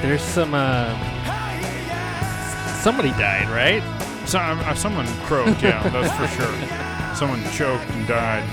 there's 0.00 0.22
some. 0.22 0.54
Uh, 0.54 0.94
somebody 2.82 3.10
died, 3.10 3.48
right? 3.48 3.82
So, 4.28 4.38
uh, 4.38 4.74
someone 4.74 5.08
croaked, 5.24 5.60
yeah, 5.60 5.82
that's 5.88 6.14
for 6.14 6.28
sure. 6.40 7.16
Someone 7.16 7.42
choked 7.50 7.90
and 7.90 8.06
died. 8.06 8.46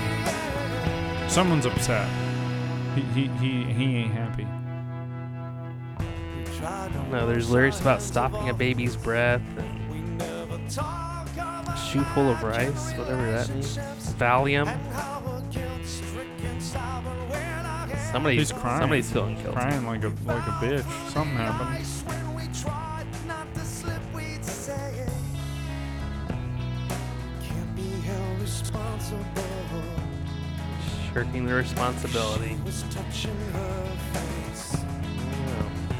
Someone's 1.30 1.66
upset. 1.66 2.08
He, 2.96 3.02
he, 3.02 3.28
he, 3.38 3.62
he 3.72 3.96
ain't 3.96 4.12
happy. 4.12 4.48
No, 7.12 7.28
there's 7.28 7.48
lyrics 7.48 7.80
about 7.80 8.02
stopping 8.02 8.48
a 8.48 8.54
baby's 8.54 8.96
breath 8.96 9.40
and 9.56 9.67
shoe 11.88 12.04
full 12.14 12.28
of 12.28 12.42
rice, 12.42 12.92
whatever 12.92 13.30
that 13.32 13.48
means. 13.48 13.78
Valium. 14.18 14.66
Somebody's 18.12 18.50
He's 18.50 18.52
crying. 18.52 18.80
Somebody's 18.80 19.10
feeling 19.10 19.34
guilty. 19.36 19.52
Crying 19.52 19.86
like 19.86 20.04
a 20.04 20.08
like 20.24 20.46
a 20.46 20.50
bitch. 20.60 21.10
Something 21.10 21.36
happened. 21.36 21.84
When 22.06 22.34
we 22.34 22.42
tried 22.52 23.06
not 23.26 23.52
to 23.54 23.60
slip, 23.60 24.00
we'd 24.14 24.44
say 24.44 25.06
it. 25.06 25.10
Can't 27.42 27.76
be 27.76 27.88
held 28.00 28.40
responsible. 28.40 29.24
Shirking 31.12 31.46
the 31.46 31.54
responsibility. 31.54 32.56
Was 32.64 32.84
touching 32.90 33.36
her 33.52 33.96
face. 34.12 34.76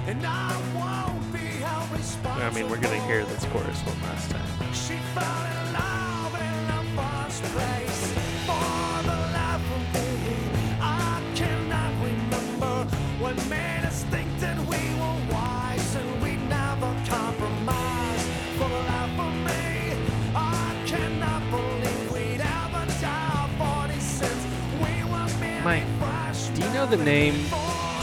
And 0.06 0.26
I 0.26 0.54
won't 0.74 1.32
be 1.32 1.38
held 1.38 1.90
responsible. 1.92 2.46
I 2.46 2.50
mean, 2.50 2.70
we're 2.70 2.80
gonna 2.80 3.04
hear 3.06 3.24
this 3.24 3.44
chorus 3.46 3.80
one 3.80 4.00
last 4.02 4.30
time. 4.30 4.67
She 4.88 4.96
fell 4.96 5.44
in 5.44 5.72
love 5.74 6.34
in 6.40 6.66
the 6.66 6.82
first 6.96 7.42
place. 7.52 8.00
For 8.48 9.02
the 9.04 9.18
life 9.36 9.68
of 9.76 9.84
me, 9.92 10.80
I 10.80 11.22
cannot 11.34 11.92
remember 12.02 12.96
what 13.20 13.36
made 13.50 13.84
think 14.04 14.40
that 14.40 14.56
we 14.60 14.80
were 14.94 15.18
wise 15.30 15.94
and 15.94 16.22
we 16.22 16.36
never 16.36 16.90
compromised. 17.06 18.28
For 18.56 18.68
the 18.70 18.82
life 18.88 19.18
me, 19.44 19.92
I 20.34 20.82
cannot 20.86 21.42
believe 21.50 22.10
we'd 22.10 22.40
ever 22.40 22.86
die 22.98 23.50
for 23.58 23.92
these 23.92 24.02
sins. 24.02 24.42
We 24.80 25.04
were 25.04 25.28
merely 25.38 25.64
Mike. 25.64 26.54
Do 26.54 26.62
you 26.62 26.72
know 26.72 26.86
the 26.86 26.96
name 26.96 27.34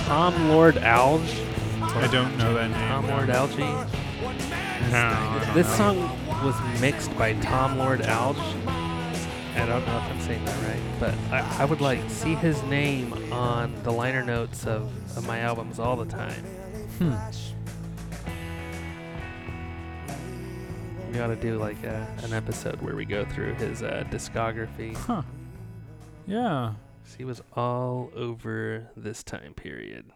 Tom 0.05 0.49
Lord-Alge? 0.49 1.33
I 1.81 2.07
don't 2.11 2.37
know 2.37 2.53
that 2.53 2.69
name. 2.69 2.89
Tom. 2.89 3.07
Lord 3.07 3.29
Alge? 3.29 3.57
No, 4.91 5.53
This 5.55 5.67
song 5.75 5.97
was 6.45 6.79
mixed 6.79 7.17
by 7.17 7.33
Tom 7.39 7.75
Lord-Alge. 7.79 8.37
I 9.55 9.65
don't 9.65 9.83
know 9.87 9.97
if 9.97 10.03
I'm 10.03 10.21
saying 10.21 10.45
that 10.45 10.63
right, 10.67 10.79
but 10.99 11.15
I, 11.33 11.63
I 11.63 11.65
would 11.65 11.81
like 11.81 12.07
see 12.07 12.35
his 12.35 12.61
name 12.63 13.11
on 13.33 13.73
the 13.81 13.91
liner 13.91 14.23
notes 14.23 14.67
of, 14.67 14.83
of 15.17 15.25
my 15.25 15.39
albums 15.39 15.79
all 15.79 15.95
the 15.95 16.05
time. 16.05 16.43
Hmm. 16.99 17.15
We 21.11 21.19
ought 21.19 21.27
to 21.27 21.35
do 21.35 21.57
like 21.57 21.83
a, 21.83 22.07
an 22.21 22.31
episode 22.31 22.79
where 22.79 22.95
we 22.95 23.05
go 23.05 23.25
through 23.25 23.55
his 23.55 23.81
uh, 23.81 24.03
discography. 24.11 24.95
Huh. 24.95 25.23
Yeah. 26.27 26.73
He 27.17 27.25
was 27.25 27.41
all 27.55 28.11
over 28.15 28.91
this 28.95 29.23
time 29.23 29.55
period. 29.55 30.11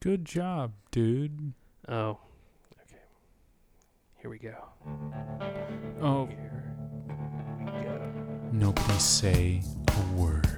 Good 0.00 0.24
job, 0.24 0.72
dude. 0.90 1.52
Oh, 1.86 2.18
okay. 2.82 3.02
Here 4.22 4.30
we 4.30 4.38
go. 4.38 4.69
Oh, 4.86 6.26
go. 6.26 6.28
nobody 8.52 8.98
say 8.98 9.62
a 9.88 10.16
word. 10.16 10.49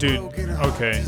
Dude, 0.00 0.32
okay. 0.60 1.02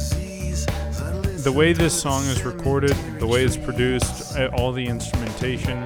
The 1.42 1.52
way 1.52 1.72
this 1.72 1.98
song 2.00 2.22
is 2.24 2.44
recorded, 2.44 2.94
the 3.18 3.26
way 3.26 3.42
it's 3.44 3.56
produced, 3.56 4.36
uh, 4.36 4.50
all 4.52 4.70
the 4.70 4.86
instrumentation, 4.86 5.80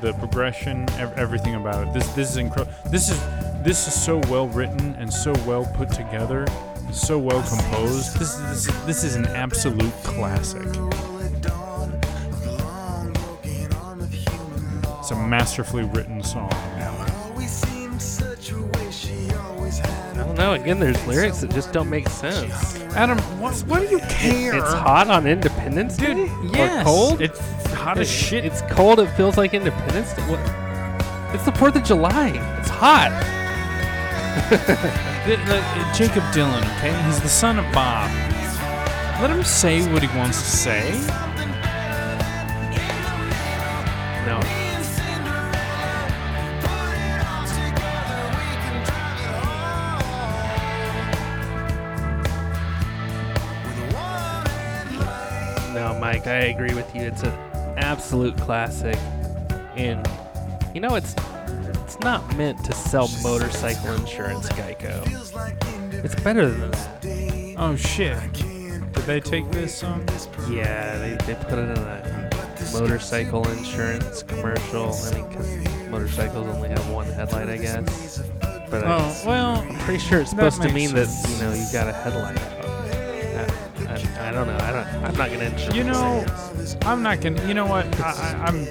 the 0.00 0.14
progression, 0.18 0.88
everything 0.98 1.54
about 1.56 1.86
it. 1.86 1.92
This 1.94 2.08
this 2.14 2.30
is 2.30 2.36
incredible. 2.38 2.72
This 2.90 3.10
is 3.10 3.20
this 3.62 3.86
is 3.86 3.94
so 4.02 4.18
well 4.30 4.48
written 4.48 4.94
and 4.94 5.12
so 5.12 5.32
well 5.46 5.66
put 5.76 5.90
together, 5.90 6.46
so 6.90 7.18
well 7.18 7.42
composed. 7.42 8.18
This 8.18 8.34
is 8.34 8.40
this, 8.40 8.66
is- 8.68 8.86
this 8.86 9.04
is 9.04 9.14
an 9.14 9.26
absolute 9.26 9.92
classic. 10.02 10.66
It's 15.00 15.10
a 15.10 15.16
masterfully 15.16 15.84
written 15.84 16.22
song. 16.22 16.50
Had 20.52 20.60
I 20.60 20.64
don't 20.64 20.64
know. 20.64 20.64
Again, 20.64 20.80
there's 20.80 21.06
lyrics 21.06 21.38
that 21.40 21.50
just 21.50 21.72
don't 21.72 21.90
make 21.90 22.08
sense. 22.08 22.76
Adam, 22.94 23.18
what, 23.40 23.54
what 23.60 23.80
do 23.80 23.88
you 23.88 23.98
care? 24.00 24.54
It's 24.56 24.72
hot 24.72 25.08
on 25.08 25.26
Independence 25.26 25.96
Day. 25.96 26.14
Dude, 26.14 26.56
Or 26.56 26.82
cold. 26.84 27.20
It's 27.20 27.40
hot 27.72 27.98
as 27.98 28.10
shit. 28.10 28.44
It's 28.44 28.62
cold. 28.70 29.00
It 29.00 29.08
feels 29.08 29.36
like 29.36 29.54
Independence 29.54 30.14
Day. 30.14 30.22
What? 30.22 30.40
It's 31.34 31.44
the 31.44 31.52
Fourth 31.52 31.76
of 31.76 31.84
July. 31.84 32.28
It's 32.60 32.70
hot. 32.70 33.34
Uh, 35.28 35.92
Jakob 35.92 36.22
Dylan, 36.32 36.62
okay? 36.78 37.02
He's 37.04 37.20
the 37.20 37.28
son 37.28 37.58
of 37.58 37.70
Bob. 37.74 38.10
Let 39.20 39.28
him 39.28 39.44
say 39.44 39.82
what 39.92 40.02
he 40.02 40.16
wants 40.16 40.40
to 40.40 40.48
say. 40.48 41.27
Mike, 56.18 56.26
I 56.26 56.46
agree 56.46 56.74
with 56.74 56.92
you. 56.96 57.02
It's 57.02 57.22
an 57.22 57.32
absolute 57.76 58.36
classic, 58.38 58.96
and 59.76 60.04
you 60.74 60.80
know 60.80 60.96
it's 60.96 61.14
it's 61.84 62.00
not 62.00 62.36
meant 62.36 62.64
to 62.64 62.72
sell 62.72 63.08
motorcycle 63.22 63.92
insurance, 63.94 64.48
Geico. 64.48 65.04
It's 66.04 66.16
better 66.16 66.50
than 66.50 66.72
that. 66.72 67.54
Oh 67.56 67.76
shit. 67.76 68.18
Did 68.32 69.04
they 69.06 69.20
take 69.20 69.48
this 69.52 69.76
song? 69.76 70.08
Yeah, 70.50 70.98
they, 70.98 71.10
they 71.24 71.34
put 71.44 71.60
it 71.60 71.78
in 71.78 71.78
a 71.78 72.30
motorcycle 72.72 73.48
insurance 73.50 74.24
commercial. 74.24 74.92
I 74.92 75.14
mean, 75.14 75.28
because 75.28 75.88
motorcycles 75.88 76.48
only 76.48 76.68
have 76.70 76.90
one 76.90 77.06
headlight, 77.06 77.48
I 77.48 77.58
guess. 77.58 78.22
But 78.70 78.84
I, 78.84 78.98
Oh, 78.98 79.22
well, 79.24 79.56
I'm 79.60 79.78
pretty 79.78 80.00
sure 80.00 80.20
it's 80.20 80.30
supposed 80.30 80.62
to 80.62 80.68
makes 80.68 80.74
mean 80.74 80.94
that 80.96 81.28
you 81.28 81.42
know 81.44 81.52
you 81.54 81.64
got 81.72 81.86
a 81.86 81.92
headlight. 81.92 82.57
Don't 84.38 84.46
know. 84.46 84.64
I 84.64 84.70
don't. 84.70 85.04
I'm 85.04 85.16
not 85.16 85.30
gonna 85.32 85.44
insure. 85.46 85.74
you 85.74 85.82
know, 85.82 86.24
this. 86.54 86.76
I'm 86.82 87.02
not 87.02 87.20
gonna. 87.20 87.44
You 87.48 87.54
know 87.54 87.66
what? 87.66 87.86
I, 87.98 88.12
I, 88.12 88.44
I'm. 88.44 88.68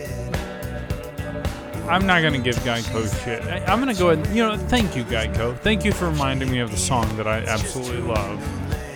I'm 1.89 2.07
not 2.07 2.22
gonna 2.22 2.39
give 2.39 2.55
Geico 2.59 3.24
shit. 3.26 3.41
I, 3.43 3.65
I'm 3.65 3.80
gonna 3.80 3.93
go 3.93 4.11
ahead. 4.11 4.26
And 4.26 4.36
you 4.36 4.47
know, 4.47 4.55
thank 4.55 4.95
you, 4.95 5.03
Geico. 5.03 5.59
Thank 5.59 5.84
you 5.84 5.91
for 5.91 6.05
reminding 6.05 6.49
me 6.49 6.59
of 6.59 6.72
the 6.72 6.78
song 6.78 7.18
that 7.18 7.28
I 7.28 7.39
absolutely 7.39 7.99
love. 7.99 8.41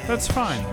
That's 0.08 0.30
fine. 0.30 0.64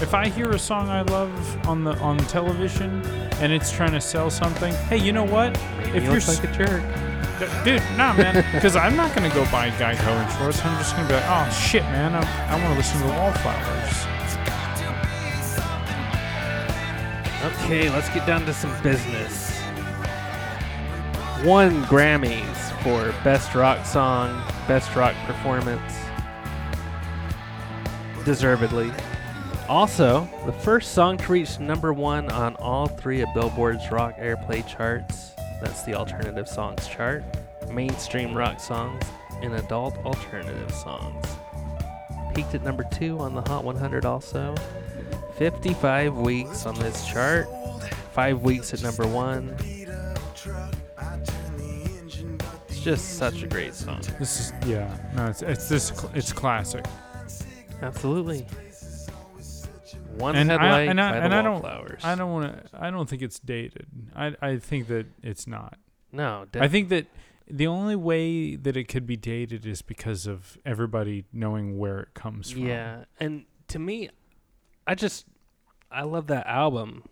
If 0.00 0.14
I 0.14 0.28
hear 0.28 0.50
a 0.50 0.60
song 0.60 0.90
I 0.90 1.02
love 1.02 1.66
on 1.66 1.82
the 1.82 1.98
on 1.98 2.18
television 2.18 3.04
and 3.40 3.52
it's 3.52 3.72
trying 3.72 3.92
to 3.92 4.00
sell 4.00 4.30
something, 4.30 4.72
hey, 4.88 4.98
you 4.98 5.12
know 5.12 5.24
what? 5.24 5.60
If 5.78 6.04
you 6.04 6.12
you're 6.12 6.20
look 6.20 6.28
like 6.28 6.44
a 6.44 6.52
jerk. 6.52 7.64
Dude, 7.64 7.82
nah, 7.96 8.14
man. 8.14 8.44
Because 8.52 8.76
I'm 8.76 8.94
not 8.94 9.12
gonna 9.12 9.34
go 9.34 9.42
buy 9.50 9.70
Geico 9.70 10.24
insurance. 10.24 10.64
I'm 10.64 10.78
just 10.78 10.94
gonna 10.94 11.08
be 11.08 11.14
like, 11.14 11.24
oh 11.26 11.50
shit, 11.50 11.82
man. 11.82 12.14
I, 12.14 12.46
I 12.46 12.62
want 12.62 12.74
to 12.74 12.76
listen 12.76 13.00
to 13.00 13.08
the 13.08 13.12
Wallflowers. 13.12 14.15
Okay, 17.66 17.90
let's 17.90 18.08
get 18.10 18.24
down 18.28 18.46
to 18.46 18.54
some 18.54 18.70
business. 18.80 19.58
One 21.42 21.82
Grammys 21.86 22.70
for 22.80 23.12
Best 23.24 23.56
Rock 23.56 23.84
Song, 23.84 24.40
Best 24.68 24.94
Rock 24.94 25.16
Performance. 25.26 25.98
Deservedly. 28.24 28.92
Also, 29.68 30.28
the 30.46 30.52
first 30.52 30.92
song 30.92 31.18
to 31.18 31.32
reach 31.32 31.58
number 31.58 31.92
one 31.92 32.30
on 32.30 32.54
all 32.60 32.86
three 32.86 33.20
of 33.20 33.34
Billboard's 33.34 33.90
rock 33.90 34.16
airplay 34.16 34.64
charts. 34.64 35.32
That's 35.60 35.82
the 35.82 35.96
alternative 35.96 36.46
songs 36.46 36.86
chart, 36.86 37.24
mainstream 37.68 38.32
rock 38.32 38.60
songs, 38.60 39.02
and 39.42 39.54
adult 39.54 39.96
alternative 40.04 40.70
songs. 40.70 41.26
Peaked 42.32 42.54
at 42.54 42.62
number 42.62 42.84
two 42.92 43.18
on 43.18 43.34
the 43.34 43.42
Hot 43.42 43.64
100 43.64 44.04
also. 44.04 44.54
55 45.38 46.16
weeks 46.16 46.66
on 46.66 46.74
this 46.76 47.06
chart. 47.06 47.46
Five 48.12 48.40
weeks 48.42 48.72
at 48.72 48.82
number 48.82 49.06
one. 49.06 49.54
It's 52.68 52.80
just 52.82 53.18
such 53.18 53.42
a 53.42 53.46
great 53.46 53.74
song. 53.74 54.00
This 54.18 54.40
is 54.40 54.52
yeah. 54.66 54.96
No, 55.14 55.26
it's 55.26 55.42
it's 55.42 55.68
this 55.68 55.92
it's 56.14 56.32
classic. 56.32 56.84
Absolutely. 57.82 58.46
One 60.16 60.34
And 60.34 60.50
I- 60.50 60.54
headlight 60.54 60.88
and 60.88 61.00
I- 61.00 61.10
by 61.10 61.16
and 61.18 61.34
I 61.34 61.42
don't- 61.42 61.52
Wallflowers. 61.62 62.02
I 62.04 62.14
don't 62.14 62.32
want 62.32 62.70
to. 62.70 62.70
I 62.82 62.90
don't 62.90 63.06
think 63.08 63.20
it's 63.20 63.38
dated. 63.38 63.86
I 64.14 64.34
I 64.40 64.56
think 64.56 64.88
that 64.88 65.06
it's 65.22 65.46
not. 65.46 65.78
No, 66.12 66.46
I 66.54 66.68
think 66.68 66.88
that 66.88 67.06
the 67.50 67.66
only 67.66 67.96
way 67.96 68.56
that 68.56 68.76
it 68.76 68.84
could 68.84 69.06
be 69.06 69.16
dated 69.16 69.66
is 69.66 69.82
because 69.82 70.26
of 70.26 70.56
everybody 70.64 71.26
knowing 71.32 71.76
where 71.78 72.00
it 72.00 72.14
comes 72.14 72.52
from. 72.52 72.66
Yeah, 72.66 73.04
and 73.20 73.44
to 73.68 73.78
me, 73.78 74.08
I 74.86 74.94
just 74.94 75.26
I 75.90 76.02
love 76.02 76.26
that 76.28 76.46
album, 76.46 77.04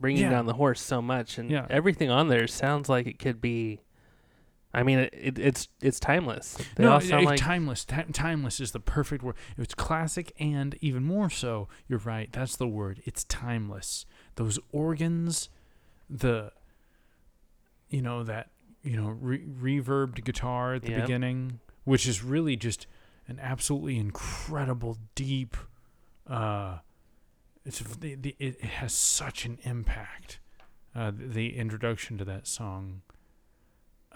bringing 0.00 0.22
Yeah. 0.22 0.30
down 0.30 0.46
the 0.46 0.54
horse 0.54 0.80
so 0.80 1.00
much, 1.02 1.38
and 1.38 1.50
Yeah. 1.50 1.66
everything 1.70 2.10
on 2.10 2.28
there 2.28 2.46
sounds 2.46 2.88
like 2.88 3.06
it 3.06 3.18
could 3.18 3.40
be. 3.40 3.80
I 4.74 4.82
mean, 4.82 4.98
it, 4.98 5.14
it, 5.14 5.38
it's 5.38 5.68
it's 5.80 5.98
timeless. 5.98 6.56
They 6.76 6.84
no, 6.84 6.92
all 6.92 6.98
it- 7.02 7.24
like 7.24 7.38
timeless. 7.40 7.84
Ti- 7.86 8.12
timeless 8.12 8.60
is 8.60 8.72
the 8.72 8.80
perfect 8.80 9.22
word. 9.24 9.34
It's 9.56 9.74
classic, 9.74 10.32
and 10.38 10.76
even 10.82 11.04
more 11.04 11.30
so. 11.30 11.68
You're 11.88 12.00
right. 12.00 12.30
That's 12.32 12.54
the 12.56 12.68
word. 12.68 13.00
It's 13.06 13.24
timeless. 13.24 14.04
Those 14.34 14.58
organs, 14.70 15.48
the, 16.10 16.52
you 17.88 18.02
know 18.02 18.22
that 18.24 18.50
you 18.82 18.96
know 19.00 19.08
re- 19.08 19.44
reverbed 19.46 20.22
guitar 20.24 20.74
at 20.74 20.82
the 20.82 20.90
Yep. 20.92 21.00
beginning, 21.02 21.60
which 21.84 22.06
is 22.06 22.22
really 22.22 22.54
just 22.56 22.86
an 23.26 23.38
absolutely 23.40 23.98
incredible 23.98 24.98
deep. 25.14 25.56
Uh, 26.26 26.78
it's 27.68 27.80
the, 27.80 28.14
the, 28.14 28.34
it 28.38 28.62
has 28.62 28.92
such 28.94 29.44
an 29.44 29.58
impact. 29.62 30.40
Uh, 30.94 31.10
the, 31.10 31.26
the 31.26 31.56
introduction 31.56 32.16
to 32.18 32.24
that 32.24 32.46
song. 32.46 33.02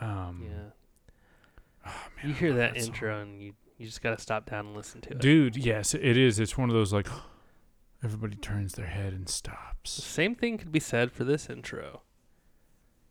Um, 0.01 0.43
yeah. 0.45 0.71
oh, 1.87 1.91
man, 2.17 2.29
You 2.29 2.33
hear 2.35 2.53
that, 2.55 2.77
song. 2.77 2.87
intro, 2.87 3.21
and 3.21 3.43
you 3.43 3.53
you 3.77 3.87
just 3.87 4.01
gotta 4.03 4.21
stop 4.21 4.49
down 4.49 4.67
and 4.69 4.77
listen 4.77 5.01
to 5.03 5.11
it. 5.11 5.19
Dude, 5.19 5.57
yes, 5.57 5.93
it 5.95 6.17
is. 6.17 6.41
It's 6.41 6.57
one 6.57 6.71
of 6.71 6.75
those 6.75 6.93
like 6.93 7.09
everybody 8.03 8.37
turns 8.37 8.73
their 8.73 8.87
head 8.87 9.13
and 9.13 9.29
stops. 9.29 9.91
Same 9.91 10.35
thing 10.35 10.57
could 10.57 10.73
be 10.73 10.81
said 10.81 11.13
for 11.13 11.25
this 11.25 11.51
intro. 11.51 12.03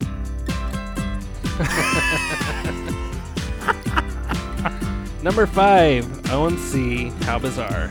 Number 5.22 5.46
five, 5.46 6.04
OMC, 6.24 7.12
How 7.22 7.38
Bizarre. 7.38 7.88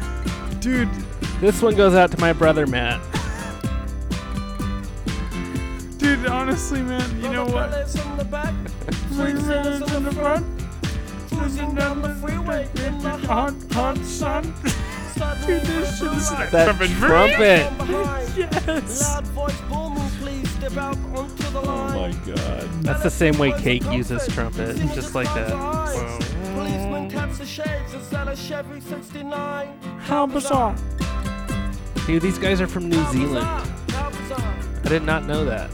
Dude, 0.62 0.89
This 1.39 1.59
one 1.62 1.76
goes 1.76 1.95
out 1.95 2.12
to 2.12 2.20
my 2.20 2.34
brother 2.34 2.68
Matt. 2.68 3.01
dude, 5.97 6.22
dude, 6.22 6.28
honestly, 6.28 6.82
man, 6.84 7.20
you 7.22 7.30
know 7.32 7.45
what? 7.45 7.72
in 7.74 8.18
the 8.18 8.26
back, 8.26 8.53
Three 9.09 9.34
the 9.34 10.12
front, 10.16 10.45
cruising 11.32 11.74
down 11.74 12.01
the 12.03 12.14
freeway 12.16 12.70
in 12.86 12.97
the 12.99 13.09
hot, 13.28 13.55
hot 13.72 13.97
sun. 13.99 14.53
Dude, 15.47 15.62
this 15.64 15.97
shit 15.99 16.12
is 16.14 16.32
like 16.32 16.51
That 16.51 16.66
trumpet. 16.78 16.91
trumpet. 16.97 18.18
Yes. 18.38 19.01
Loud 19.01 19.28
voice 19.28 19.62
booming, 19.70 20.09
please 20.20 20.49
step 20.51 20.78
out 20.78 20.95
onto 21.14 21.43
the 21.51 21.59
Oh 21.59 21.88
my 21.89 22.12
god. 22.26 22.70
That's 22.82 23.03
the 23.03 23.09
same 23.09 23.38
way 23.38 23.51
Cake 23.59 23.84
uses 23.91 24.26
trumpet, 24.28 24.78
just 24.93 25.14
like 25.16 25.28
that. 25.36 25.49
Policeman 25.51 26.30
a 28.32 28.36
Chevy 28.36 28.79
69? 28.79 29.67
How 29.99 30.25
bizarre. 30.25 30.73
Dude, 32.07 32.21
these 32.21 32.38
guys 32.38 32.61
are 32.61 32.67
from 32.67 32.88
New 32.89 33.03
Zealand. 33.11 33.45
How 33.91 34.09
bizarre. 34.09 34.53
I 34.86 34.88
did 34.89 35.03
not 35.03 35.25
know 35.25 35.43
that. 35.45 35.69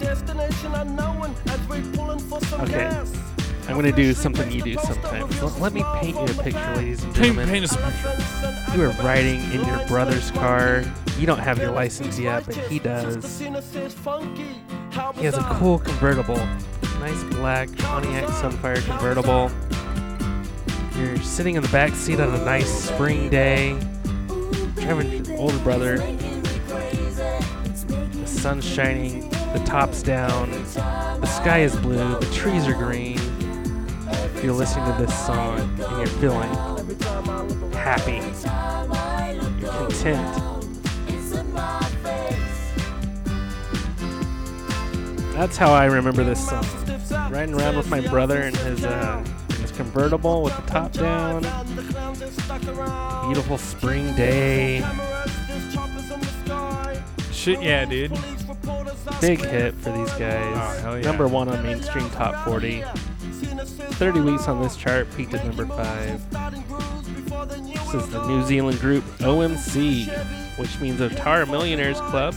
Destination 0.00 0.74
unknown 0.74 1.34
as 1.48 1.60
we 1.68 1.80
pulling 1.96 2.18
for 2.18 2.40
some 2.42 2.60
Okay. 2.62 2.72
gas. 2.72 3.10
I'm 3.68 3.76
gonna 3.76 3.92
do 3.92 4.12
something 4.12 4.50
you 4.50 4.60
do 4.60 4.74
sometimes. 4.82 5.40
L- 5.40 5.54
Let 5.60 5.72
me 5.72 5.82
paint 6.00 6.16
you 6.16 6.24
a 6.24 6.42
picture, 6.42 6.74
ladies 6.76 7.02
and 7.04 7.14
Paint, 7.14 7.24
gentlemen. 7.36 7.48
paint 7.48 7.64
us 7.64 7.72
a 7.72 7.78
picture. 7.78 8.76
You 8.76 8.84
are 8.84 8.92
riding 9.04 9.40
in 9.52 9.64
your 9.64 9.78
brother's 9.86 10.30
car. 10.32 10.82
You 11.18 11.26
don't 11.26 11.38
have 11.38 11.58
your 11.58 11.70
license 11.70 12.18
yet, 12.18 12.44
but 12.44 12.56
he 12.56 12.78
does. 12.78 13.38
He 13.38 15.24
has 15.24 15.38
a 15.38 15.42
cool 15.58 15.78
convertible. 15.78 16.40
Nice 17.00 17.22
black 17.34 17.68
Pontiac 17.78 18.24
Sunfire 18.26 18.84
convertible. 18.84 19.50
You're 21.02 21.16
sitting 21.16 21.56
in 21.56 21.62
the 21.62 21.68
back 21.70 21.96
seat 21.96 22.20
on 22.20 22.32
a 22.32 22.44
nice 22.44 22.72
spring 22.72 23.28
day. 23.28 23.76
Driving 24.76 25.24
your 25.24 25.36
older 25.36 25.58
brother. 25.58 25.96
The 25.96 28.24
sun's 28.24 28.64
shining. 28.64 29.28
The 29.52 29.60
top's 29.66 30.00
down. 30.00 30.52
The 30.52 31.26
sky 31.26 31.62
is 31.62 31.74
blue. 31.74 32.20
The 32.20 32.30
trees 32.32 32.68
are 32.68 32.74
green. 32.74 33.18
You're 34.44 34.52
listening 34.52 34.86
to 34.92 35.04
this 35.04 35.26
song 35.26 35.58
and 35.58 35.98
you're 35.98 36.06
feeling 36.06 36.54
happy. 37.72 38.22
You're 39.60 39.72
content. 39.72 40.38
That's 45.34 45.56
how 45.56 45.72
I 45.72 45.86
remember 45.86 46.22
this 46.22 46.48
song. 46.48 46.64
Riding 47.28 47.56
around 47.56 47.76
with 47.76 47.90
my 47.90 48.06
brother 48.06 48.42
and 48.42 48.56
his 48.56 48.84
uh, 48.84 49.24
convertible 49.72 50.42
with 50.42 50.56
the 50.56 50.62
top 50.62 50.92
down. 50.92 51.42
Beautiful 53.26 53.58
spring 53.58 54.14
day. 54.14 54.84
Shit, 57.32 57.62
yeah, 57.62 57.84
dude. 57.84 58.12
Big 59.20 59.40
hit 59.40 59.74
for 59.74 59.90
these 59.90 60.12
guys. 60.14 60.56
Oh, 60.56 60.82
hell 60.82 60.98
yeah. 60.98 61.04
Number 61.04 61.26
one 61.26 61.48
on 61.48 61.62
mainstream 61.62 62.08
top 62.10 62.44
40. 62.44 62.82
30 62.82 64.20
weeks 64.20 64.48
on 64.48 64.62
this 64.62 64.76
chart, 64.76 65.08
peaked 65.16 65.34
at 65.34 65.44
number 65.44 65.66
five. 65.66 66.20
This 67.66 67.94
is 67.94 68.08
the 68.10 68.26
New 68.26 68.42
Zealand 68.44 68.80
group 68.80 69.04
OMC, 69.18 70.08
which 70.58 70.78
means 70.80 71.00
Otara 71.00 71.48
Millionaires 71.48 72.00
Club, 72.00 72.34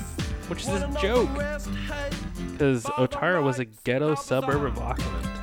which 0.48 0.62
is 0.62 0.70
a 0.70 0.98
joke. 1.02 1.30
Because 2.52 2.84
Otara 2.84 3.44
was 3.44 3.60
a 3.60 3.66
ghetto 3.66 4.16
suburb 4.16 4.64
of 4.64 4.78
Auckland. 4.80 5.35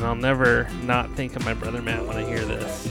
And 0.00 0.08
I'll 0.08 0.14
never 0.14 0.66
not 0.82 1.10
think 1.14 1.36
of 1.36 1.44
my 1.44 1.52
brother 1.52 1.82
Matt 1.82 2.06
when 2.06 2.16
I 2.16 2.24
hear 2.24 2.42
this. 2.42 2.90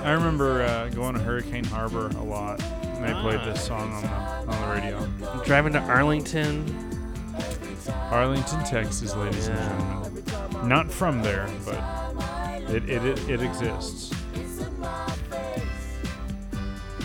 I 0.00 0.12
remember 0.12 0.62
uh, 0.62 0.88
going 0.90 1.14
to 1.14 1.20
Hurricane 1.20 1.64
Harbor 1.64 2.06
a 2.10 2.22
lot. 2.22 2.62
And 2.62 3.04
they 3.04 3.12
played 3.20 3.40
this 3.40 3.66
song 3.66 3.92
on 3.92 4.02
the 4.02 4.08
on 4.08 4.46
the 4.46 4.72
radio. 4.72 5.42
Driving 5.44 5.72
to 5.72 5.80
Arlington, 5.80 6.64
Arlington, 8.12 8.62
Texas, 8.62 9.16
ladies 9.16 9.48
Yeah. 9.48 9.56
and 10.04 10.26
gentlemen. 10.28 10.68
Not 10.68 10.92
from 10.92 11.20
there, 11.20 11.50
but 11.64 11.82
it 12.70 12.88
it, 12.88 13.04
it, 13.04 13.30
it 13.30 13.42
exists. 13.42 14.14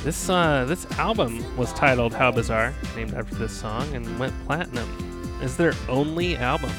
This 0.03 0.29
uh, 0.29 0.65
this 0.67 0.85
album 0.99 1.57
was 1.57 1.73
titled 1.73 2.13
"How 2.13 2.31
Bizarre," 2.31 2.71
named 2.95 3.15
after 3.15 3.33
this 3.33 3.51
song, 3.59 3.95
and 3.95 4.19
went 4.19 4.35
platinum. 4.45 5.14
Is 5.45 5.55
their 5.57 5.73
only 5.87 6.37
album. 6.37 6.71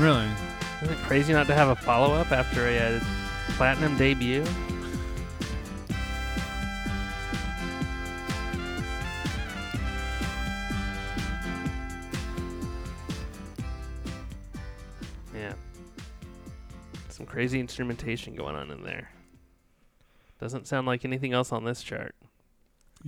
Really? 0.00 0.28
Isn't 0.82 0.94
it 0.94 0.98
crazy 1.04 1.32
not 1.32 1.46
to 1.46 1.54
have 1.54 1.68
a 1.68 1.76
follow 1.76 2.12
up 2.12 2.32
after 2.32 2.66
a 2.66 2.96
uh, 2.96 3.00
platinum 3.50 3.96
debut? 3.96 4.44
Yeah. 15.32 15.52
Some 17.10 17.26
crazy 17.26 17.60
instrumentation 17.60 18.34
going 18.34 18.56
on 18.56 18.72
in 18.72 18.82
there. 18.82 19.12
Doesn't 20.40 20.66
sound 20.66 20.88
like 20.88 21.04
anything 21.04 21.32
else 21.32 21.52
on 21.52 21.64
this 21.64 21.84
chart. 21.84 22.16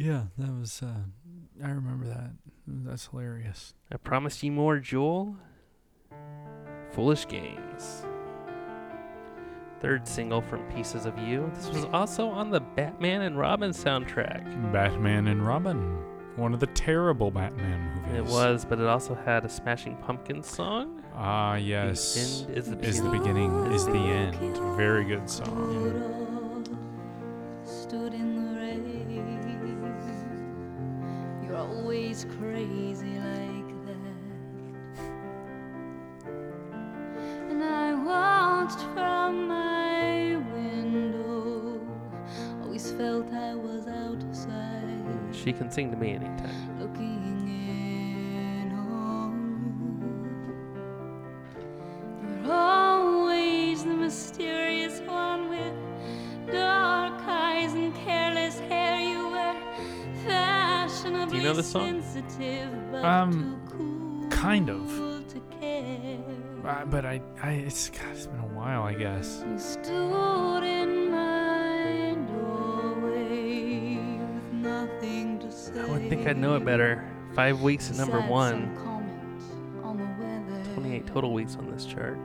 Yeah, 0.00 0.24
that 0.38 0.50
was. 0.60 0.80
Uh, 0.80 1.02
I 1.64 1.70
remember 1.70 2.06
that. 2.06 2.30
That's 2.68 3.06
hilarious. 3.08 3.74
I 3.92 3.96
promised 3.96 4.42
you 4.44 4.52
more, 4.52 4.78
Jewel. 4.78 5.34
Foolish 6.92 7.26
Games. 7.26 8.04
Third 9.80 10.06
single 10.06 10.40
from 10.40 10.62
Pieces 10.72 11.04
of 11.04 11.18
You. 11.18 11.50
This 11.54 11.68
was 11.70 11.84
also 11.86 12.28
on 12.28 12.50
the 12.50 12.60
Batman 12.60 13.22
and 13.22 13.36
Robin 13.36 13.72
soundtrack. 13.72 14.72
Batman 14.72 15.26
and 15.26 15.44
Robin, 15.44 15.98
one 16.36 16.54
of 16.54 16.60
the 16.60 16.66
terrible 16.68 17.30
Batman 17.32 18.02
movies. 18.04 18.18
It 18.18 18.24
was, 18.32 18.64
but 18.64 18.78
it 18.78 18.86
also 18.86 19.16
had 19.16 19.44
a 19.44 19.48
Smashing 19.48 19.96
Pumpkins 19.96 20.46
song. 20.48 21.02
Ah, 21.14 21.56
yes. 21.56 22.14
The 22.14 22.20
end 22.50 22.56
is 22.58 22.70
the 22.70 22.78
Is 22.80 23.02
the 23.02 23.08
beginning. 23.10 23.50
beginning 23.50 23.72
is 23.72 23.84
the 23.86 23.92
end. 23.94 24.76
Very 24.76 25.04
good 25.04 25.28
song. 25.28 26.27
Always 32.18 32.36
crazy 32.38 33.14
like 33.18 33.86
that. 33.86 33.96
And 37.50 37.62
I 37.62 37.94
watched 37.94 38.80
from 38.94 39.48
my 39.48 40.36
window. 40.52 41.80
Always 42.62 42.90
felt 42.92 43.32
I 43.32 43.54
was 43.54 43.86
outside. 43.86 45.04
She 45.32 45.52
can 45.52 45.70
sing 45.70 45.90
to 45.90 45.96
me 45.96 46.14
anytime. 46.14 46.67
This 61.58 61.72
song? 61.72 62.02
Um, 62.94 64.28
kind 64.30 64.70
of. 64.70 65.08
Uh, 66.64 66.84
but 66.84 67.04
I, 67.04 67.20
I, 67.42 67.50
it's, 67.52 67.90
God, 67.90 68.06
it's 68.12 68.26
been 68.26 68.40
a 68.40 68.54
while, 68.54 68.82
I 68.82 68.94
guess. 68.94 69.42
You 69.48 69.58
stood 69.58 70.62
in 70.62 71.10
my 71.10 72.14
with 73.02 74.52
nothing 74.52 75.38
to 75.40 75.50
say. 75.50 75.80
I 75.80 75.84
would 75.86 76.08
think 76.08 76.28
I'd 76.28 76.36
know 76.36 76.54
it 76.56 76.64
better. 76.64 77.04
Five 77.34 77.60
weeks 77.60 77.90
at 77.90 77.96
number 77.96 78.20
one. 78.20 78.76
on 79.82 79.98
the 79.98 80.74
28 80.74 81.06
total 81.06 81.32
weeks 81.32 81.56
on 81.56 81.70
this 81.70 81.84
chart. 81.84 82.18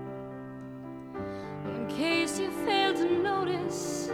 In 1.65 1.87
case 1.87 2.39
you 2.39 2.51
failed 2.65 2.97
to 2.97 3.09
notice, 3.09 4.11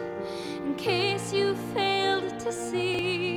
in 0.57 0.75
case 0.75 1.33
you 1.33 1.55
failed 1.73 2.39
to 2.39 2.51
see, 2.51 3.28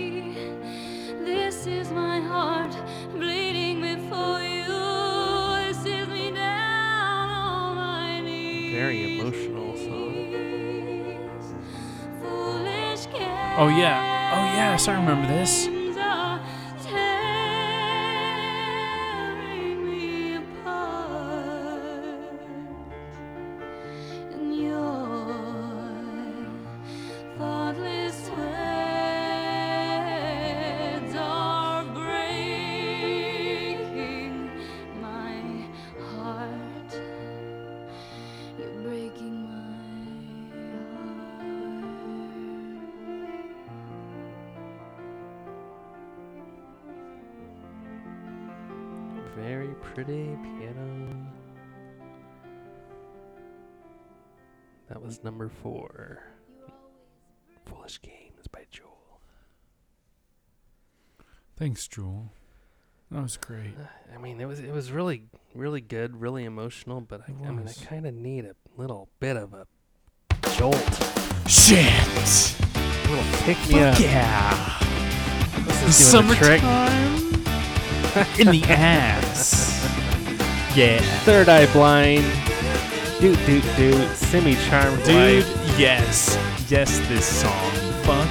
Very 8.72 9.20
emotional 9.20 9.76
song. 9.76 10.14
Oh 13.58 13.68
yeah. 13.68 14.32
Oh 14.34 14.44
yes, 14.56 14.88
I 14.88 14.94
remember 14.94 15.28
this. 15.28 15.68
That 55.22 55.28
number 55.30 55.48
four. 55.62 56.22
Foolish 57.66 58.00
Games 58.02 58.46
by 58.50 58.64
Jewel. 58.70 59.20
Thanks, 61.56 61.86
Jewel. 61.86 62.32
That 63.10 63.22
was 63.22 63.36
great. 63.36 63.74
I 64.12 64.18
mean, 64.18 64.40
it 64.40 64.46
was 64.46 64.58
it 64.58 64.72
was 64.72 64.90
really 64.90 65.24
really 65.54 65.80
good, 65.80 66.20
really 66.20 66.44
emotional. 66.44 67.00
But 67.00 67.20
I, 67.22 67.46
I 67.46 67.50
mean, 67.50 67.68
I 67.68 67.84
kind 67.84 68.06
of 68.06 68.14
need 68.14 68.46
a 68.46 68.54
little 68.76 69.08
bit 69.20 69.36
of 69.36 69.54
a 69.54 69.66
jolt, 70.56 70.76
Shit! 71.46 71.78
a 71.78 73.08
little 73.08 73.24
pick 73.42 73.58
me 73.68 73.80
up. 73.80 74.00
Yeah! 74.00 74.78
This 75.66 76.00
is 76.04 76.12
doing 76.12 76.26
the 76.28 76.34
trick. 76.34 76.60
Summertime 76.60 78.40
in 78.40 78.50
the 78.50 78.64
ass. 78.68 79.70
Yeah. 80.74 81.02
Third 81.26 81.50
Eye 81.50 81.70
Blind. 81.74 82.24
Doot 83.22 83.38
doot 83.46 83.62
doot. 83.76 84.16
Semi 84.16 84.56
Charmed 84.68 85.04
Dude, 85.04 85.44
Life. 85.46 85.78
yes. 85.78 86.36
Yes, 86.68 86.98
this 87.08 87.24
song. 87.24 87.70
Fuck. 88.02 88.28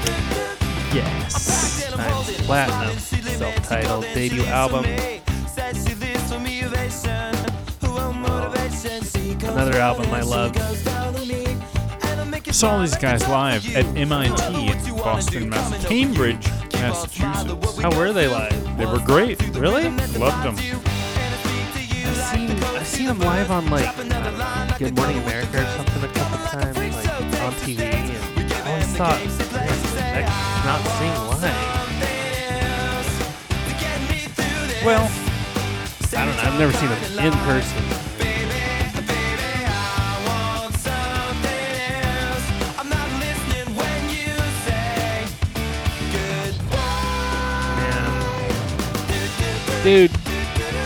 Yes. 0.94 1.90
Times 1.92 2.42
Platinum. 2.42 2.98
Self-titled 3.00 4.04
debut 4.14 4.44
album. 4.44 4.84
Another 9.50 9.78
album 9.80 10.14
I 10.14 10.22
love. 10.24 10.58
Saw 12.54 12.82
these 12.82 12.98
guys 12.98 13.26
live 13.30 13.74
at 13.74 13.86
MIT 13.96 14.68
in 14.68 14.96
Boston, 14.98 15.48
Massachusetts. 15.48 15.88
Cambridge, 15.88 16.48
Massachusetts. 16.74 17.80
How 17.80 17.98
were 17.98 18.12
they 18.12 18.28
live? 18.28 18.78
They 18.78 18.86
were 18.86 19.00
great. 19.00 19.42
Really? 19.56 19.90
Loved 20.18 20.44
them. 20.44 20.56
I've 22.04 22.18
seen 22.34 22.52
I've 22.52 22.86
seen 22.88 23.06
them 23.06 23.20
live 23.20 23.52
on 23.52 23.70
like 23.70 23.96
Good 24.82 24.96
Morning 24.96 25.18
America 25.20 25.62
or 25.62 25.66
something 25.78 26.04
a 26.04 26.08
couple 26.08 26.40
times, 26.48 26.76
like 26.76 27.08
on 27.44 27.54
TV. 27.54 27.82
And 27.82 28.52
I 28.52 28.72
always 28.72 28.88
thought, 28.98 29.22
not 30.66 30.82
sing 30.98 31.14
live. 31.30 31.54
Well, 34.84 35.06
I 36.18 36.26
don't 36.26 36.36
know. 36.36 36.42
I've 36.42 36.58
never 36.58 36.74
seen 36.74 36.90
them 36.90 36.98
in 37.28 37.34
person. 37.46 37.84
Dude, 49.84 50.10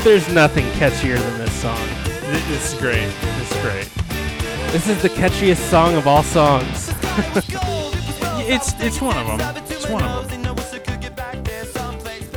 there's 0.04 0.28
nothing 0.34 0.66
catchier 0.72 1.18
than 1.18 1.38
this 1.38 1.54
song. 1.62 1.80
th- 2.04 2.44
this 2.50 2.74
is 2.74 2.80
great. 2.82 3.35
This 3.66 3.88
is 3.88 3.94
great. 3.94 4.72
This 4.72 4.88
is 4.88 5.02
the 5.02 5.10
catchiest 5.10 5.70
song 5.70 5.96
of 5.96 6.08
all 6.08 6.24
songs. 6.24 6.92
It's 8.48 8.80
it's 8.80 9.02
one 9.02 9.18
of 9.18 9.26
them. 9.26 9.64
It's 9.70 9.90
one 9.90 10.04
of 10.04 10.30
them. 10.30 10.56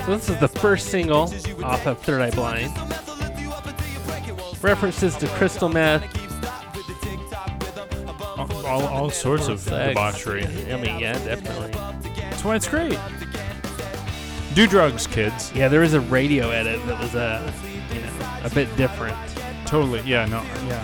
So 0.06 0.16
this 0.16 0.30
is 0.30 0.38
the 0.38 0.48
first 0.48 0.86
single 0.88 1.30
off 1.62 1.86
of 1.86 2.00
Third 2.00 2.22
Eye 2.22 2.30
Blind. 2.30 2.74
References 4.62 5.16
to 5.16 5.28
crystal 5.36 5.68
meth. 5.68 6.02
All, 8.38 8.66
all, 8.66 8.86
all 8.86 9.10
sorts 9.10 9.48
of 9.48 9.60
sex. 9.60 9.88
debauchery. 9.88 10.46
I 10.72 10.80
mean, 10.80 10.98
yeah, 10.98 11.12
definitely. 11.26 11.72
That's 12.30 12.42
why 12.42 12.56
it's 12.56 12.68
great. 12.68 12.98
Do 14.54 14.66
drugs, 14.66 15.06
kids. 15.06 15.52
Yeah, 15.54 15.68
there 15.68 15.80
was 15.80 15.92
a 15.92 16.00
radio 16.00 16.48
edit 16.48 16.80
that 16.86 16.98
was 16.98 17.14
uh, 17.14 17.52
you 17.92 18.00
know, 18.00 18.10
a 18.44 18.48
bit 18.48 18.74
different, 18.78 19.14
Totally. 19.68 20.00
Yeah. 20.06 20.24
No. 20.24 20.42
Yeah. 20.66 20.82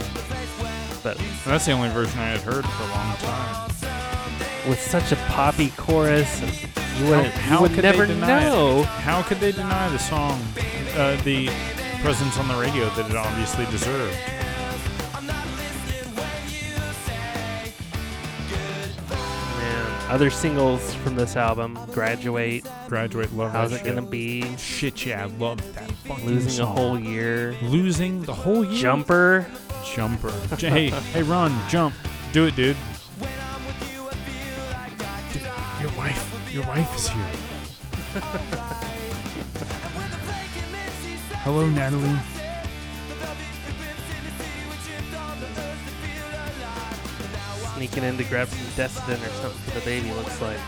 But 1.04 1.16
That's 1.44 1.66
the 1.66 1.72
only 1.72 1.90
version 1.90 2.18
I 2.18 2.30
had 2.30 2.40
heard 2.40 2.64
for 2.64 2.82
a 2.82 2.86
long 2.88 3.16
time. 3.18 3.70
with 4.68 4.80
such 4.80 5.12
a 5.12 5.16
poppy 5.28 5.70
chorus, 5.76 6.40
you 6.98 7.04
wouldn't, 7.10 7.26
how 7.34 7.56
you 7.56 7.62
would 7.62 7.70
could 7.74 7.84
they 7.84 7.90
never 7.92 8.06
deny 8.06 8.40
it? 8.42 8.48
know. 8.48 8.82
How 8.82 9.22
could 9.22 9.38
they 9.38 9.52
deny 9.52 9.88
the 9.90 9.98
song, 9.98 10.40
uh, 10.96 11.20
the 11.22 11.48
presence 12.02 12.38
on 12.38 12.48
the 12.48 12.54
radio 12.56 12.88
that 12.90 13.10
it 13.10 13.16
obviously 13.16 13.66
deserved? 13.66 14.16
Man, 19.58 20.10
other 20.10 20.30
singles 20.30 20.94
from 20.94 21.16
this 21.16 21.36
album: 21.36 21.78
"Graduate," 21.92 22.64
Graduate 22.88 23.32
love 23.34 23.52
"How's 23.52 23.72
It 23.72 23.84
Gonna. 23.84 24.02
Be," 24.02 24.56
Shit, 24.56 25.04
yeah, 25.06 25.24
I 25.24 25.26
love 25.38 25.58
that 25.74 25.90
fucking 26.06 26.26
"Losing 26.26 26.62
a. 26.62 26.66
Whole 26.66 26.98
Year," 26.98 27.54
Losing 27.62 28.22
the 28.22 28.34
whole 28.34 28.64
year. 28.64 28.80
"Jumper." 28.82 29.46
Jumper. 29.84 30.32
Hey, 30.56 30.88
hey, 30.90 31.22
Ron, 31.22 31.52
jump. 31.68 31.94
Do 32.32 32.46
it, 32.46 32.56
dude. 32.56 32.76
Dude, 35.32 35.42
Your 35.80 35.90
wife, 35.96 36.50
your 36.52 36.66
wife 36.66 36.96
is 36.96 37.08
here. 37.08 37.22
Hello, 41.44 41.68
Natalie. 41.68 42.18
Sneaking 47.76 48.04
in 48.04 48.16
to 48.16 48.24
grab 48.24 48.48
some 48.48 48.66
Desitin 48.76 49.20
or 49.20 49.32
something 49.42 49.60
for 49.72 49.78
the 49.78 49.84
baby. 49.84 50.10
Looks 50.12 50.40
like. 50.40 50.58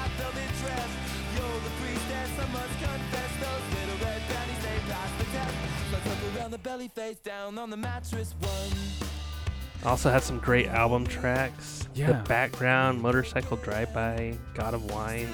Also 9.85 10.11
had 10.11 10.23
some 10.23 10.39
great 10.39 10.67
album 10.69 11.07
tracks. 11.07 11.89
The 11.95 12.01
Yeah. 12.01 12.13
background, 12.23 13.01
motorcycle 13.01 13.57
drive-by, 13.59 14.37
God 14.55 14.75
of 14.75 14.85
Wine. 14.91 15.29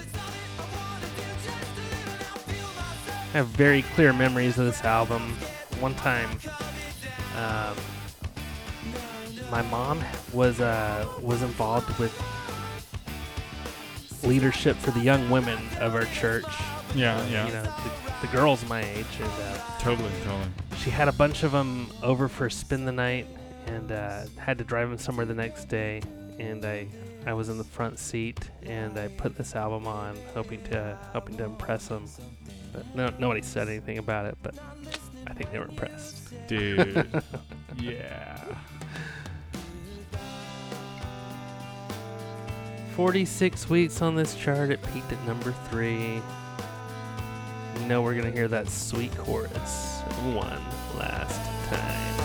I 3.34 3.38
have 3.38 3.46
very 3.48 3.82
clear 3.94 4.12
memories 4.12 4.58
of 4.58 4.66
this 4.66 4.84
album. 4.84 5.34
One 5.80 5.94
time, 5.94 6.28
um, 7.36 7.74
my 9.50 9.62
mom 9.62 10.04
was 10.32 10.60
uh, 10.60 11.06
was 11.20 11.42
involved 11.42 11.98
with 11.98 12.12
leadership 14.22 14.76
for 14.76 14.90
the 14.92 15.00
young 15.00 15.28
women 15.30 15.58
of 15.80 15.94
our 15.94 16.04
church. 16.06 16.44
Yeah, 16.94 17.24
yeah. 17.26 17.46
You 17.46 17.52
know, 17.54 17.62
the, 17.62 18.26
the 18.26 18.32
girls 18.36 18.64
my 18.68 18.82
age, 18.84 19.06
and 19.18 19.30
uh, 19.32 19.58
Totally, 19.80 20.10
totally. 20.24 20.48
she 20.76 20.90
had 20.90 21.08
a 21.08 21.12
bunch 21.12 21.42
of 21.42 21.52
them 21.52 21.88
over 22.02 22.28
for 22.28 22.48
spend 22.50 22.86
the 22.86 22.92
night 22.92 23.26
and 23.66 23.92
uh, 23.92 24.22
had 24.38 24.58
to 24.58 24.64
drive 24.64 24.90
him 24.90 24.98
somewhere 24.98 25.26
the 25.26 25.34
next 25.34 25.66
day 25.66 26.00
and 26.38 26.64
I 26.64 26.86
I 27.26 27.32
was 27.34 27.48
in 27.48 27.58
the 27.58 27.64
front 27.64 27.98
seat 27.98 28.50
and 28.64 28.98
I 28.98 29.08
put 29.08 29.36
this 29.36 29.54
album 29.54 29.86
on 29.86 30.16
hoping 30.34 30.62
to 30.64 30.98
hoping 31.12 31.36
to 31.36 31.44
impress 31.44 31.88
him. 31.88 32.04
but 32.72 32.84
no 32.94 33.12
nobody 33.18 33.42
said 33.42 33.68
anything 33.68 33.98
about 33.98 34.26
it 34.26 34.36
but 34.42 34.54
I 35.26 35.32
think 35.34 35.52
they 35.52 35.58
were 35.58 35.68
impressed 35.68 36.32
Dude. 36.48 37.22
yeah. 37.78 38.38
46 42.96 43.70
weeks 43.70 44.02
on 44.02 44.14
this 44.16 44.34
chart 44.34 44.70
it 44.70 44.80
peaked 44.92 45.12
at 45.12 45.24
number 45.26 45.52
3 45.70 46.20
you 47.80 47.86
know 47.86 48.02
we're 48.02 48.14
going 48.14 48.26
to 48.26 48.32
hear 48.32 48.48
that 48.48 48.68
sweet 48.68 49.16
chorus 49.16 50.00
one 50.34 50.60
last 50.98 51.40
time 51.70 52.21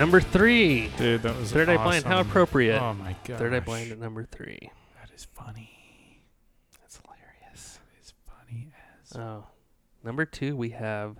number 0.00 0.20
three. 0.20 0.88
Dude, 0.98 1.22
that 1.22 1.36
was 1.38 1.52
Third 1.52 1.68
Eye 1.68 1.76
Blind. 1.76 2.04
How 2.04 2.20
appropriate. 2.20 2.80
Oh 2.80 2.94
my 2.94 3.14
god. 3.24 3.38
Third 3.38 3.54
Eye 3.54 3.60
Blind 3.60 3.92
at 3.92 3.98
number 3.98 4.24
three. 4.24 4.58
That 5.00 5.10
is 5.14 5.26
funny. 5.34 5.70
That's 6.80 6.98
hilarious. 7.04 7.78
It's 8.00 8.12
funny 8.26 8.68
as. 9.04 9.16
Oh, 9.16 9.44
number 10.02 10.24
two 10.24 10.56
we 10.56 10.70
have 10.70 11.18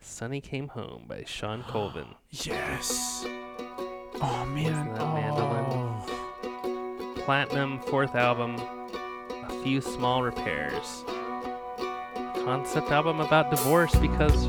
"Sunny 0.00 0.40
Came 0.40 0.68
Home" 0.68 1.04
by 1.08 1.24
Shawn 1.26 1.62
Colvin. 1.68 2.06
yes. 2.30 3.24
Oh 4.20 4.44
man. 4.46 4.94
that 4.94 5.14
mandolin? 5.14 5.64
Oh. 5.70 7.12
Platinum, 7.24 7.80
fourth 7.80 8.14
album. 8.14 8.56
A 8.56 9.62
few 9.62 9.80
small 9.80 10.22
repairs. 10.22 11.04
Concept 12.44 12.90
album 12.90 13.20
about 13.20 13.50
divorce 13.50 13.94
because 13.96 14.46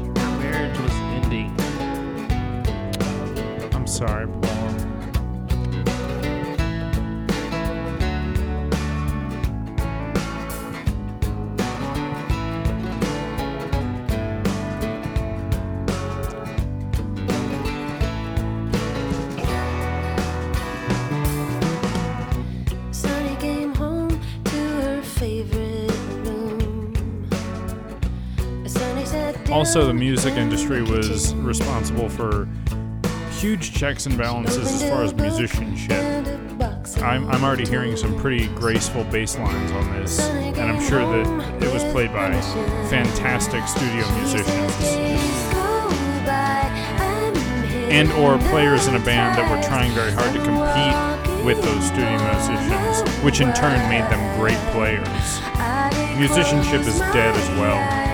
Sunny 28.67 29.05
sat 29.05 29.49
Also, 29.49 29.87
the 29.87 29.93
music 29.93 30.35
industry 30.35 30.83
was 30.83 31.33
responsible 31.35 32.07
for 32.07 32.47
huge 33.39 33.73
checks 33.73 34.05
and 34.05 34.17
balances 34.17 34.69
as 34.69 34.89
far 34.89 35.01
as 35.01 35.13
musicianship. 35.13 36.27
I'm, 37.01 37.25
I'm 37.29 37.41
already 37.41 37.65
hearing 37.65 37.95
some 37.95 38.17
pretty 38.19 38.47
graceful 38.47 39.05
bass 39.05 39.37
lines 39.37 39.71
on 39.71 39.89
this, 39.93 40.19
and 40.19 40.59
I'm 40.59 40.81
sure 40.89 40.99
that 40.99 41.63
it 41.63 41.73
was 41.73 41.81
played 41.93 42.11
by 42.11 42.33
fantastic 42.89 43.65
studio 43.65 44.05
musicians 44.17 45.19
and 47.89 48.11
or 48.13 48.37
players 48.49 48.87
in 48.87 48.95
a 48.95 48.99
band 48.99 49.37
that 49.37 49.49
were 49.49 49.63
trying 49.63 49.91
very 49.93 50.11
hard 50.11 50.33
to 50.33 50.39
compete 50.43 51.45
with 51.45 51.61
those 51.63 51.87
studio 51.87 52.17
musicians, 52.33 53.23
which 53.23 53.39
in 53.39 53.53
turn 53.53 53.79
made 53.89 54.03
them 54.11 54.39
great 54.39 54.59
players. 54.73 55.39
Musicianship 56.19 56.81
is 56.81 56.99
dead 56.99 57.33
as 57.33 57.49
well. 57.57 58.08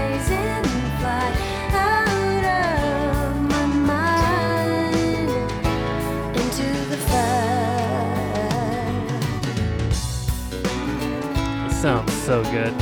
Sounds 11.86 12.14
so 12.24 12.42
good. 12.46 12.74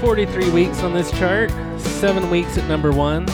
43 0.00 0.48
weeks 0.50 0.84
on 0.84 0.94
this 0.94 1.10
chart, 1.10 1.50
7 1.80 2.30
weeks 2.30 2.56
at 2.56 2.68
number 2.68 2.92
1. 2.92 3.26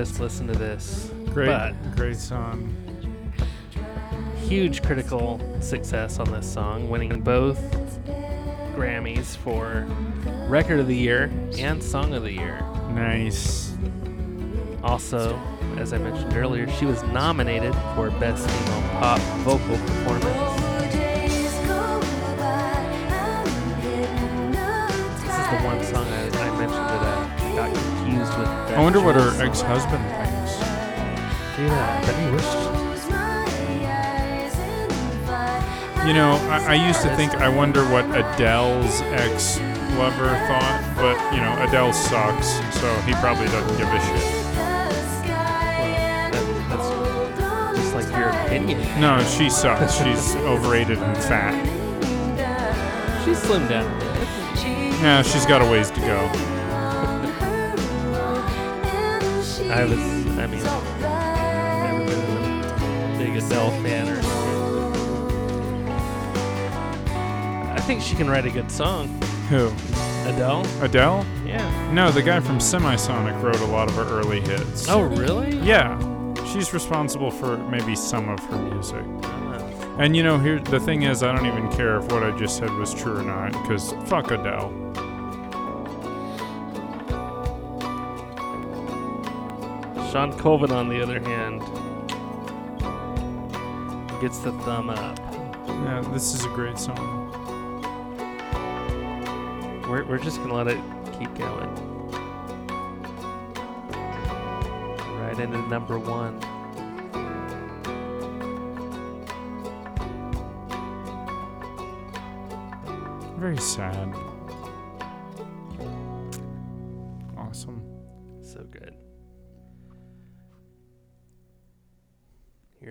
Just 0.00 0.18
listen 0.18 0.46
to 0.46 0.54
this. 0.54 1.10
Great, 1.26 1.48
But 1.48 1.74
great 1.94 2.16
song. 2.16 2.74
huge 4.48 4.82
critical 4.82 5.38
success 5.60 6.18
on 6.18 6.32
this 6.32 6.50
song, 6.50 6.88
winning 6.88 7.20
both 7.20 7.60
Grammys 8.74 9.36
for 9.36 9.86
Record 10.48 10.80
of 10.80 10.86
the 10.86 10.96
Year 10.96 11.30
and 11.58 11.82
Song 11.82 12.14
of 12.14 12.22
the 12.22 12.32
Year. 12.32 12.62
Nice. 12.94 13.74
Also, 14.82 15.38
as 15.76 15.92
I 15.92 15.98
mentioned 15.98 16.34
earlier, 16.34 16.66
she 16.70 16.86
was 16.86 17.02
nominated 17.04 17.74
for 17.94 18.10
Best 18.12 18.48
Female 18.48 18.82
Pop 19.00 19.20
Vocal 19.44 19.76
Performance. 19.76 20.94
Days 20.94 21.52
go 21.66 22.00
by, 22.38 23.44
This 25.12 25.38
is 25.38 25.46
the 25.50 25.60
one 25.66 25.84
song 25.84 26.06
I, 26.08 26.29
I 28.80 28.82
wonder 28.82 29.02
what 29.02 29.14
her 29.14 29.42
ex-husband 29.42 30.02
thinks. 30.02 30.58
Yeah, 31.60 32.00
I 32.00 32.06
bet 32.06 32.16
he 32.16 32.30
wished. 32.32 32.56
You 36.08 36.14
know, 36.14 36.32
I, 36.48 36.64
I 36.66 36.86
used 36.86 37.02
to 37.02 37.14
think 37.14 37.34
I 37.34 37.50
wonder 37.50 37.84
what 37.90 38.06
Adele's 38.06 39.02
ex-lover 39.02 40.30
thought, 40.48 40.92
but 40.96 41.18
you 41.34 41.42
know, 41.42 41.62
Adele 41.62 41.92
sucks, 41.92 42.52
so 42.80 42.90
he 43.02 43.12
probably 43.16 43.48
doesn't 43.48 43.76
give 43.76 43.86
a 43.86 44.00
shit. 44.00 44.54
That, 46.32 46.42
that's 46.70 47.78
just 47.78 47.94
like 47.94 48.08
your 48.18 48.30
opinion. 48.30 48.80
No, 48.98 49.22
she 49.24 49.50
sucks. 49.50 49.98
She's 49.98 50.36
overrated 50.46 50.96
and 50.96 51.16
fat. 51.24 51.52
She's 53.26 53.42
slimmed 53.42 53.68
down. 53.68 54.00
Yeah, 55.02 55.20
she's 55.20 55.44
got 55.44 55.60
a 55.60 55.70
ways 55.70 55.90
to 55.90 56.00
go. 56.00 56.59
I 59.70 59.84
was, 59.84 59.98
I 59.98 60.46
mean, 60.46 60.62
never 61.80 62.04
been 62.04 62.18
a 62.18 63.18
big 63.18 63.36
Adele 63.36 63.70
fan 63.82 64.08
or 64.08 64.16
anything. 64.16 64.30
I 67.70 67.80
think 67.80 68.02
she 68.02 68.16
can 68.16 68.28
write 68.28 68.46
a 68.46 68.50
good 68.50 68.70
song. 68.70 69.06
Who? 69.48 69.72
Adele? 70.28 70.66
Adele? 70.82 71.24
Yeah. 71.46 71.92
No, 71.92 72.10
the 72.10 72.20
guy 72.20 72.40
from 72.40 72.58
Semisonic 72.58 73.40
wrote 73.42 73.60
a 73.60 73.66
lot 73.66 73.88
of 73.88 73.94
her 73.94 74.04
early 74.04 74.40
hits. 74.40 74.88
Oh, 74.88 75.02
really? 75.02 75.56
Yeah. 75.58 75.98
She's 76.52 76.72
responsible 76.72 77.30
for 77.30 77.56
maybe 77.56 77.94
some 77.94 78.28
of 78.28 78.40
her 78.46 78.58
music. 78.58 79.04
And 79.98 80.16
you 80.16 80.22
know, 80.22 80.38
here 80.38 80.58
the 80.58 80.80
thing 80.80 81.02
is, 81.02 81.22
I 81.22 81.30
don't 81.32 81.46
even 81.46 81.70
care 81.70 81.98
if 81.98 82.10
what 82.10 82.24
I 82.24 82.36
just 82.36 82.56
said 82.56 82.70
was 82.72 82.92
true 82.92 83.18
or 83.18 83.22
not, 83.22 83.52
because 83.52 83.92
fuck 84.06 84.30
Adele. 84.32 84.72
Shawn 90.10 90.36
Colvin, 90.36 90.72
on 90.72 90.88
the 90.88 91.00
other 91.00 91.20
hand, 91.20 91.60
gets 94.20 94.38
the 94.38 94.50
thumb 94.64 94.90
up. 94.90 95.16
Yeah, 95.68 96.04
this 96.12 96.34
is 96.34 96.44
a 96.44 96.48
great 96.48 96.76
song. 96.78 97.30
We're, 99.88 100.04
we're 100.04 100.18
just 100.18 100.38
gonna 100.38 100.54
let 100.54 100.66
it 100.66 100.80
keep 101.16 101.32
going. 101.38 101.70
Right 105.20 105.38
into 105.38 105.58
number 105.68 105.96
one. 105.96 106.40
Very 113.38 113.58
sad. 113.58 114.12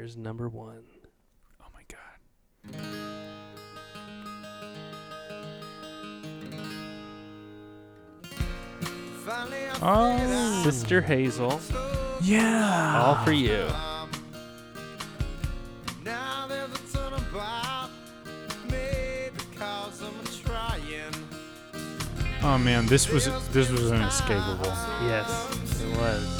Here's 0.10 0.18
number 0.18 0.50
one. 0.50 0.82
Oh 1.62 1.68
my 1.72 1.82
god. 1.88 2.80
Oh. 9.84 10.62
Sister 10.64 11.00
Hazel, 11.02 11.62
Yeah. 12.24 13.04
all 13.06 13.24
for 13.24 13.32
you. 13.34 13.68
Now 16.04 16.48
there's 16.48 16.72
a 16.74 16.98
ton 16.98 17.14
about 17.14 17.92
me 18.72 19.30
because 19.38 20.02
I'm 20.02 20.44
trying. 20.44 21.14
Oh 22.42 22.58
man, 22.58 22.88
this 22.88 23.10
was 23.10 23.26
this 23.50 23.70
was 23.70 23.92
inescapable. 23.92 24.74
Yes, 25.04 25.82
it 25.84 25.98
was. 26.00 26.40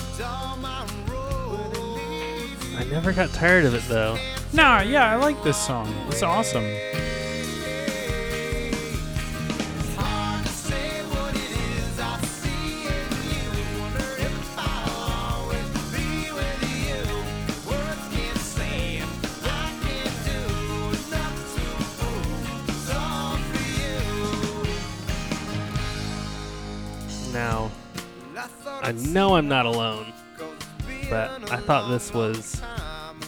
I 2.80 2.86
never 2.86 3.12
got 3.12 3.34
tired 3.34 3.66
of 3.66 3.74
it 3.74 3.84
though. 3.90 4.18
Nah, 4.54 4.80
yeah, 4.80 5.12
I 5.12 5.18
like 5.18 5.44
this 5.44 5.58
song. 5.58 5.94
It's 6.08 6.24
awesome. 6.24 6.64
Now, 27.34 27.70
I 28.82 28.94
know 28.94 29.36
I'm 29.36 29.50
not 29.50 29.66
alone, 29.66 30.14
but 31.10 31.52
I 31.52 31.58
thought 31.58 31.90
this 31.90 32.14
was 32.14 32.62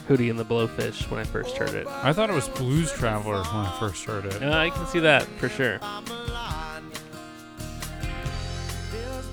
Hootie 0.07 0.29
and 0.29 0.39
the 0.39 0.45
Blowfish 0.45 1.09
when 1.09 1.19
I 1.19 1.23
first 1.23 1.57
heard 1.57 1.73
it. 1.73 1.87
I 1.87 2.13
thought 2.13 2.29
it 2.29 2.33
was 2.33 2.49
Blues 2.49 2.91
Traveler 2.91 3.43
when 3.43 3.65
I 3.65 3.77
first 3.79 4.03
heard 4.05 4.25
it. 4.25 4.41
Uh, 4.41 4.51
I 4.51 4.69
can 4.69 4.85
see 4.87 4.99
that 4.99 5.23
for 5.23 5.49
sure. 5.49 5.79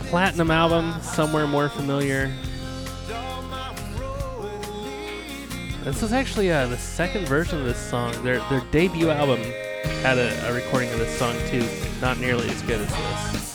Platinum 0.09 0.51
album, 0.51 1.01
somewhere 1.03 1.47
more 1.47 1.69
familiar. 1.69 2.33
This 5.85 6.03
is 6.03 6.13
actually 6.13 6.53
uh, 6.53 6.67
the 6.67 6.77
second 6.77 7.27
version 7.27 7.61
of 7.61 7.65
this 7.65 7.79
song. 7.79 8.13
Their 8.23 8.41
their 8.51 8.63
debut 8.71 9.11
album 9.11 9.41
had 10.03 10.19
a, 10.19 10.51
a 10.51 10.53
recording 10.53 10.91
of 10.91 10.99
this 10.99 11.17
song 11.19 11.35
too, 11.49 11.67
not 12.01 12.19
nearly 12.19 12.49
as 12.49 12.61
good 12.63 12.81
as 12.81 13.33
this. 13.33 13.48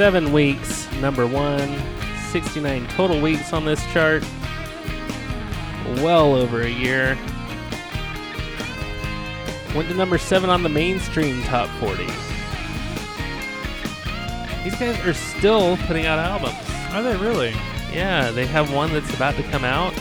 Seven 0.00 0.32
weeks, 0.32 0.90
number 0.92 1.26
one. 1.26 1.78
69 2.30 2.88
total 2.88 3.20
weeks 3.20 3.52
on 3.52 3.66
this 3.66 3.84
chart. 3.92 4.24
Well 5.96 6.34
over 6.34 6.62
a 6.62 6.70
year. 6.70 7.18
Went 9.74 9.90
to 9.90 9.94
number 9.94 10.16
seven 10.16 10.48
on 10.48 10.62
the 10.62 10.70
mainstream 10.70 11.42
top 11.42 11.68
40. 11.80 12.06
These 14.64 14.74
guys 14.76 14.98
are 15.04 15.12
still 15.12 15.76
putting 15.86 16.06
out 16.06 16.18
albums. 16.18 16.56
Are 16.94 17.02
they 17.02 17.16
really? 17.18 17.50
Yeah, 17.92 18.30
they 18.30 18.46
have 18.46 18.72
one 18.72 18.94
that's 18.94 19.12
about 19.12 19.36
to 19.36 19.42
come 19.50 19.64
out. 19.64 19.92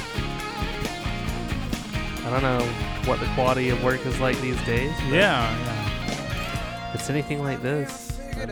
I 2.26 2.30
don't 2.30 2.42
know 2.42 2.66
what 3.04 3.20
the 3.20 3.28
quality 3.36 3.68
of 3.68 3.84
work 3.84 4.06
is 4.06 4.18
like 4.22 4.40
these 4.40 4.64
days. 4.64 4.94
Yeah, 5.10 5.54
yeah. 5.60 6.90
If 6.94 7.02
it's 7.02 7.10
anything 7.10 7.44
like 7.44 7.62
this, 7.62 8.10
Figured 8.30 8.52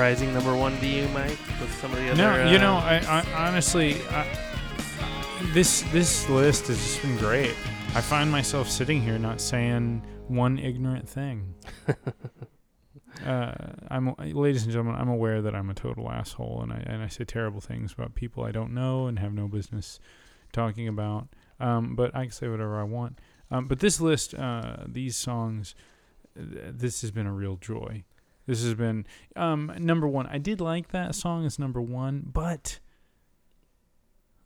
surprising 0.00 0.32
number 0.32 0.56
one 0.56 0.74
to 0.80 0.86
you, 0.86 1.06
Mike? 1.08 1.28
With 1.60 1.70
some 1.78 1.92
of 1.92 1.98
the 1.98 2.06
other. 2.06 2.16
No, 2.16 2.50
you 2.50 2.56
uh, 2.56 2.60
know, 2.62 2.76
I, 2.76 3.22
I 3.36 3.48
honestly, 3.48 4.00
I, 4.08 4.26
this 5.52 5.82
this 5.92 6.26
list 6.30 6.68
has 6.68 6.78
just 6.78 7.02
been 7.02 7.18
great. 7.18 7.54
I 7.94 8.00
find 8.00 8.32
myself 8.32 8.66
sitting 8.70 9.02
here 9.02 9.18
not 9.18 9.42
saying 9.42 10.02
one 10.26 10.58
ignorant 10.58 11.06
thing. 11.06 11.54
uh, 13.26 13.52
I'm, 13.90 14.14
ladies 14.18 14.62
and 14.62 14.72
gentlemen, 14.72 14.98
I'm 14.98 15.10
aware 15.10 15.42
that 15.42 15.54
I'm 15.54 15.68
a 15.68 15.74
total 15.74 16.10
asshole, 16.10 16.62
and 16.62 16.72
I 16.72 16.82
and 16.86 17.02
I 17.02 17.08
say 17.08 17.24
terrible 17.24 17.60
things 17.60 17.92
about 17.92 18.14
people 18.14 18.42
I 18.42 18.52
don't 18.52 18.72
know 18.72 19.06
and 19.06 19.18
have 19.18 19.34
no 19.34 19.48
business 19.48 20.00
talking 20.50 20.88
about. 20.88 21.28
Um, 21.60 21.94
but 21.94 22.16
I 22.16 22.22
can 22.22 22.32
say 22.32 22.48
whatever 22.48 22.80
I 22.80 22.84
want. 22.84 23.18
Um, 23.50 23.66
but 23.66 23.80
this 23.80 24.00
list, 24.00 24.34
uh, 24.34 24.76
these 24.86 25.14
songs, 25.14 25.74
th- 26.34 26.72
this 26.72 27.02
has 27.02 27.10
been 27.10 27.26
a 27.26 27.34
real 27.34 27.56
joy. 27.56 28.04
This 28.46 28.62
has 28.64 28.74
been 28.74 29.06
um, 29.36 29.72
number 29.78 30.08
one. 30.08 30.26
I 30.26 30.38
did 30.38 30.60
like 30.60 30.88
that 30.88 31.14
song 31.14 31.46
as 31.46 31.58
number 31.58 31.80
one, 31.80 32.24
but 32.32 32.80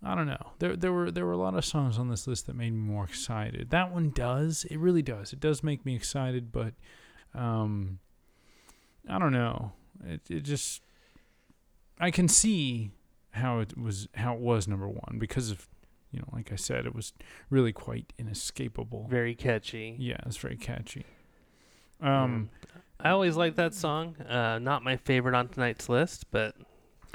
I 0.02 0.14
don't 0.14 0.26
know. 0.26 0.52
There 0.58 0.76
there 0.76 0.92
were 0.92 1.10
there 1.10 1.24
were 1.24 1.32
a 1.32 1.38
lot 1.38 1.54
of 1.54 1.64
songs 1.64 1.98
on 1.98 2.10
this 2.10 2.26
list 2.26 2.46
that 2.46 2.54
made 2.54 2.72
me 2.72 2.78
more 2.78 3.04
excited. 3.04 3.70
That 3.70 3.92
one 3.92 4.10
does. 4.10 4.66
It 4.70 4.78
really 4.78 5.02
does. 5.02 5.32
It 5.32 5.40
does 5.40 5.62
make 5.62 5.86
me 5.86 5.96
excited, 5.96 6.52
but 6.52 6.74
um, 7.34 8.00
I 9.08 9.18
don't 9.18 9.32
know. 9.32 9.72
It 10.04 10.20
it 10.28 10.40
just 10.40 10.82
I 11.98 12.10
can 12.10 12.28
see 12.28 12.90
how 13.30 13.60
it 13.60 13.78
was 13.78 14.08
how 14.14 14.34
it 14.34 14.40
was 14.40 14.68
number 14.68 14.88
one 14.88 15.16
because 15.18 15.50
of 15.50 15.68
you 16.10 16.20
know 16.20 16.28
like 16.32 16.52
I 16.52 16.56
said 16.56 16.84
it 16.84 16.94
was 16.94 17.14
really 17.48 17.72
quite 17.72 18.12
inescapable. 18.18 19.06
Very 19.08 19.34
catchy. 19.34 19.96
Yeah, 19.98 20.18
it's 20.26 20.36
very 20.36 20.56
catchy. 20.56 21.06
Um, 22.00 22.50
I 23.00 23.10
always 23.10 23.36
like 23.36 23.56
that 23.56 23.74
song. 23.74 24.16
Uh, 24.22 24.58
not 24.58 24.82
my 24.82 24.96
favorite 24.96 25.34
on 25.34 25.48
tonight's 25.48 25.88
list, 25.88 26.30
but 26.30 26.54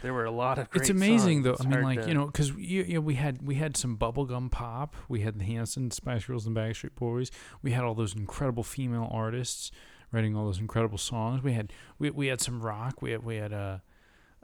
there 0.01 0.13
were 0.13 0.25
a 0.25 0.31
lot 0.31 0.59
of 0.59 0.69
great 0.69 0.81
it's 0.81 0.89
amazing 0.89 1.43
songs. 1.43 1.57
though. 1.59 1.65
I 1.65 1.69
mean, 1.69 1.83
like 1.83 2.01
to- 2.03 2.07
you 2.07 2.13
know, 2.13 2.25
because 2.27 2.49
you, 2.55 2.83
you 2.83 2.93
know, 2.95 3.01
we 3.01 3.15
had 3.15 3.41
we 3.41 3.55
had 3.55 3.75
some 3.75 3.97
bubblegum 3.97 4.51
pop. 4.51 4.95
We 5.07 5.21
had 5.21 5.39
the 5.39 5.45
Hanson, 5.45 5.91
Spice 5.91 6.25
Girls, 6.25 6.45
and 6.45 6.55
Backstreet 6.55 6.95
Boys. 6.95 7.31
We 7.61 7.71
had 7.71 7.83
all 7.83 7.95
those 7.95 8.15
incredible 8.15 8.63
female 8.63 9.09
artists 9.11 9.71
writing 10.11 10.35
all 10.35 10.45
those 10.45 10.59
incredible 10.59 10.97
songs. 10.97 11.43
We 11.43 11.53
had 11.53 11.71
we 11.97 12.09
we 12.11 12.27
had 12.27 12.39
some 12.41 12.61
rock. 12.61 13.01
We 13.01 13.11
had 13.11 13.23
we 13.23 13.37
had 13.37 13.53
uh, 13.53 13.77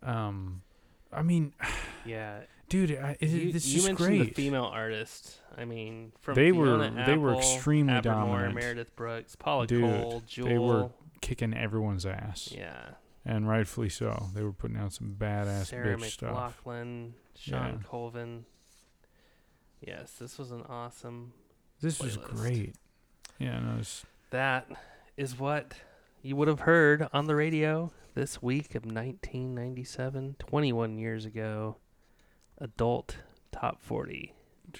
um, 0.04 0.62
I 1.14 1.22
mean, 1.22 1.54
yeah. 2.06 2.40
dude, 2.70 2.92
I, 2.92 3.18
it, 3.20 3.30
You, 3.30 3.50
it's 3.54 3.66
you 3.68 3.76
just 3.76 3.88
mentioned 3.88 3.98
great. 4.08 4.36
the 4.36 4.42
female 4.42 4.66
artists. 4.66 5.38
I 5.58 5.66
mean, 5.66 6.12
from 6.22 6.36
They 6.36 6.52
were- 6.52 6.66
Fiona 6.80 7.06
they 7.06 7.18
were 7.18 7.36
extremely 7.36 7.94
Abermore, 7.94 8.02
dominant. 8.40 8.56
Meredith 8.56 8.96
Brooks, 8.96 9.36
Paula 9.36 9.68
Dude, 9.68 9.84
Cole, 9.84 10.24
Jewel. 10.28 10.48
they 10.50 10.58
were 10.58 10.90
Kicking 11.26 11.54
everyone's 11.56 12.06
ass, 12.06 12.54
yeah. 12.56 12.90
and 13.26 13.48
rightfully 13.50 13.90
so. 13.90 14.28
They 14.36 14.44
were 14.44 14.54
putting 14.54 14.78
out 14.78 14.94
some 14.94 15.16
badass 15.20 15.68
Sarah 15.68 15.98
bitch 15.98 16.12
stuff. 16.12 16.62
McLachlan, 16.66 17.12
Shawn 17.38 17.80
Yeah. 17.82 17.88
Colvin. 17.88 18.46
Yes, 19.82 20.14
this 20.20 20.38
was 20.38 20.52
an 20.52 20.62
awesome. 20.70 21.34
This 21.82 22.00
was 22.00 22.18
great. 22.18 22.76
Yeah, 23.40 23.60
no, 23.60 23.78
it's, 23.80 24.06
That 24.30 24.68
is 25.18 25.38
what 25.40 25.74
you 26.22 26.36
would 26.36 26.48
have 26.48 26.62
heard 26.62 27.08
on 27.12 27.26
the 27.26 27.36
radio 27.36 27.92
this 28.14 28.42
week 28.42 28.76
of 28.76 28.86
1997, 28.86 30.36
21 30.40 30.98
years 30.98 31.26
ago. 31.26 31.78
Adult 32.60 33.18
Top 33.52 33.82
40. 33.82 34.34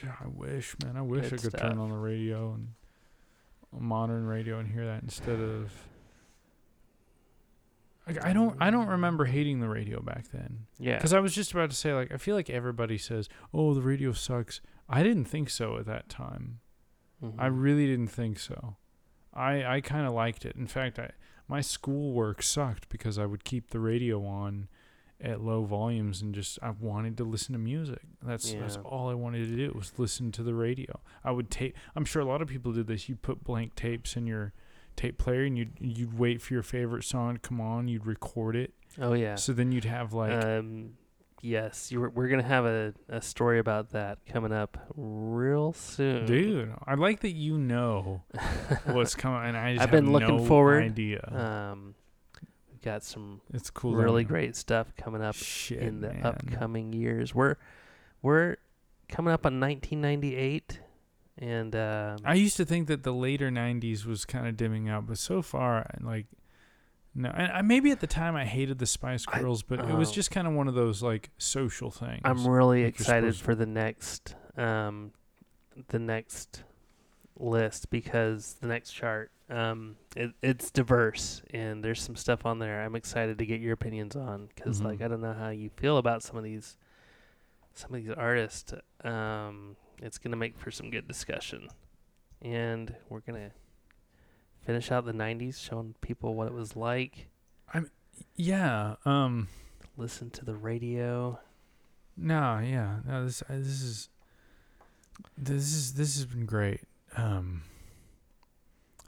I 0.04 0.28
wish, 0.28 0.76
man. 0.84 0.96
I 0.98 1.02
wish 1.02 1.24
Good 1.30 1.34
I 1.34 1.38
could 1.38 1.52
stuff. 1.52 1.62
turn 1.62 1.78
on 1.78 1.90
the 1.90 1.98
radio 1.98 2.54
and 2.54 2.70
modern 3.78 4.26
radio 4.26 4.60
and 4.60 4.68
hear 4.68 4.86
that 4.86 5.02
instead 5.04 5.40
of. 5.40 5.72
Like, 8.08 8.24
I 8.24 8.34
don't. 8.34 8.56
I 8.60 8.70
don't 8.70 8.88
remember 8.88 9.26
hating 9.26 9.60
the 9.62 9.70
radio 9.70 10.00
back 10.02 10.30
then. 10.32 10.68
Yeah. 10.78 10.96
Because 10.98 11.14
I 11.14 11.20
was 11.20 11.34
just 11.34 11.52
about 11.54 11.70
to 11.72 11.76
say, 11.76 11.94
like, 11.94 12.12
I 12.14 12.18
feel 12.18 12.36
like 12.36 12.50
everybody 12.50 12.98
says, 12.98 13.28
"Oh, 13.54 13.74
the 13.74 13.82
radio 13.82 14.12
sucks." 14.12 14.62
I 14.88 15.02
didn't 15.02 15.26
think 15.26 15.50
so 15.50 15.78
at 15.78 15.86
that 15.88 16.08
time. 16.10 16.60
I 17.40 17.48
Mhm. 17.50 17.62
really 17.64 17.88
didn't 17.88 18.10
think 18.10 18.38
so. 18.38 18.78
I 19.34 19.64
I 19.66 19.82
kind 19.82 20.06
of 20.06 20.14
liked 20.14 20.46
it. 20.46 20.56
In 20.56 20.68
fact, 20.68 21.00
I 21.00 21.12
my 21.48 21.62
schoolwork 21.62 22.42
sucked 22.44 22.90
because 22.90 23.18
I 23.18 23.26
would 23.26 23.44
keep 23.44 23.70
the 23.72 23.80
radio 23.80 24.24
on 24.26 24.68
at 25.20 25.42
low 25.42 25.64
volumes 25.64 26.22
and 26.22 26.36
just 26.36 26.60
I 26.62 26.70
wanted 26.72 27.18
to 27.18 27.24
listen 27.24 27.54
to 27.54 27.60
music. 27.60 28.02
That's 28.22 28.54
that's 28.54 28.76
all 28.78 29.10
I 29.10 29.14
wanted 29.16 29.48
to 29.50 29.56
do 29.56 29.72
was 29.76 29.98
listen 29.98 30.32
to 30.34 30.44
the 30.44 30.54
radio. 30.54 31.00
I 31.24 31.32
would 31.32 31.50
tape. 31.50 31.76
I'm 31.96 32.06
sure 32.06 32.22
a 32.22 32.26
lot 32.26 32.42
of 32.44 32.48
people 32.50 32.72
did 32.74 32.86
this. 32.88 33.10
You 33.10 33.16
put 33.16 33.44
blank 33.44 33.74
tapes 33.76 34.16
in 34.16 34.28
your 34.28 34.54
tape 34.96 35.18
player 35.18 35.44
and 35.44 35.58
you'd 35.58 35.74
you'd 35.80 36.18
wait 36.18 36.42
for 36.42 36.54
your 36.54 36.64
favorite 36.64 37.04
song 37.04 37.36
to 37.36 37.40
come 37.40 37.60
on. 37.62 37.88
You'd 37.88 38.06
record 38.06 38.56
it. 38.56 38.74
Oh 39.00 39.14
yeah. 39.14 39.36
So 39.36 39.54
then 39.54 39.72
you'd 39.72 39.86
have 39.86 40.14
like 40.14 40.32
um, 40.44 40.94
yes, 41.42 41.92
you 41.92 42.00
were, 42.00 42.10
we're 42.10 42.28
gonna 42.28 42.44
have 42.44 42.66
a, 42.66 42.94
a 43.10 43.22
story 43.22 43.60
about 43.60 43.92
that 43.92 44.20
coming 44.26 44.52
up 44.52 44.78
real 44.96 45.74
soon, 45.74 46.26
Dude, 46.26 46.74
I 46.86 46.96
like 46.96 47.20
that 47.22 47.34
you 47.34 47.58
know 47.58 48.24
what's 48.86 49.16
coming, 49.16 49.50
and 49.50 49.58
I 49.58 49.74
just 49.74 49.84
I've 49.84 49.92
been 49.92 50.06
have 50.06 50.14
looking 50.14 50.38
no 50.38 50.46
forward. 50.46 50.84
idea. 50.84 51.22
Um, 51.32 51.96
we've 52.72 52.82
got 52.82 53.04
some 53.04 53.42
it's 53.54 53.70
cool. 53.70 53.96
really 53.96 54.24
great 54.24 54.56
stuff 54.56 54.94
coming 54.98 55.22
up 55.22 55.36
Shit, 55.36 55.80
in 55.80 56.02
the 56.02 56.14
man. 56.14 56.24
upcoming 56.26 56.94
years. 56.94 57.36
We're 57.36 57.56
we're 58.22 58.56
coming 59.08 59.34
up 59.34 59.46
on 59.46 59.60
1998, 59.60 60.80
and 61.38 61.76
um, 61.76 62.18
I 62.24 62.36
used 62.36 62.58
to 62.58 62.66
think 62.66 62.88
that 62.88 63.04
the 63.04 63.14
later 63.14 63.50
'90s 63.50 64.06
was 64.06 64.26
kind 64.26 64.48
of 64.48 64.56
dimming 64.56 64.88
out, 64.90 65.06
but 65.06 65.18
so 65.18 65.42
far, 65.42 65.90
like, 66.02 66.28
no. 67.14 67.30
And 67.30 67.52
I, 67.52 67.62
maybe 67.62 67.92
at 67.92 68.00
the 68.00 68.08
time 68.08 68.36
I 68.36 68.46
hated 68.46 68.80
the 68.80 68.86
Spice 68.86 69.26
I- 69.28 69.40
Girls, 69.40 69.62
but 69.64 69.80
it 69.80 69.96
was 69.96 70.10
oh. 70.10 70.14
just 70.14 70.32
kind 70.32 70.48
of 70.48 70.54
one 70.54 70.68
of 70.68 70.76
those 70.76 71.04
like 71.04 71.32
social 71.38 71.92
things. 71.92 72.22
I'm 72.24 72.48
really 72.48 72.86
like 72.86 72.94
excited 72.96 73.36
for 73.36 73.54
the 73.56 73.66
next 73.66 74.36
um, 74.58 75.12
the 75.90 76.00
next 76.00 76.64
list 77.38 77.90
because 77.90 78.56
the 78.62 78.68
next 78.68 78.92
chart 78.92 79.30
um, 79.50 79.98
it, 80.16 80.32
it's 80.42 80.72
diverse 80.72 81.42
and 81.54 81.84
there's 81.84 82.02
some 82.02 82.16
stuff 82.16 82.46
on 82.46 82.60
there 82.60 82.82
I'm 82.82 82.96
excited 82.96 83.38
to 83.40 83.46
get 83.46 83.60
your 83.60 83.74
opinions 83.74 84.16
on 84.16 84.48
because 84.56 84.82
like 84.82 85.00
Mhm. 85.00 85.06
I 85.06 85.08
don't 85.10 85.22
know 85.22 85.34
how 85.34 85.50
you 85.50 85.70
feel 85.76 85.98
about 85.98 86.24
some 86.24 86.38
of 86.38 86.44
these 86.46 86.78
some 87.74 87.94
of 87.94 88.02
these 88.02 88.10
artists 88.12 88.74
um, 89.04 89.76
it's 90.02 90.18
gonna 90.18 90.36
make 90.36 90.58
for 90.58 90.72
some 90.72 90.90
good 90.90 91.08
discussion 91.08 91.68
and 92.42 92.96
we're 93.10 93.20
gonna 93.22 93.52
finish 94.62 94.92
out 94.92 95.06
the 95.06 95.14
90s 95.14 95.60
showing 95.60 95.96
people 96.02 96.36
what 96.36 96.48
it 96.48 96.54
was 96.54 96.76
like 96.76 97.28
I 97.74 97.82
yeah. 98.36 98.96
Um. 99.06 99.48
listen 99.98 100.30
to 100.32 100.46
the 100.46 100.54
radio 100.56 101.40
No. 102.16 102.60
Yeah. 102.60 102.98
No. 103.06 103.26
This. 103.26 103.42
uh, 103.44 103.46
This 103.58 103.82
is. 103.82 104.10
This 105.38 105.64
is. 105.74 105.94
This 105.96 106.16
has 106.16 106.26
been 106.26 106.46
great. 106.46 106.82
Um. 107.18 107.64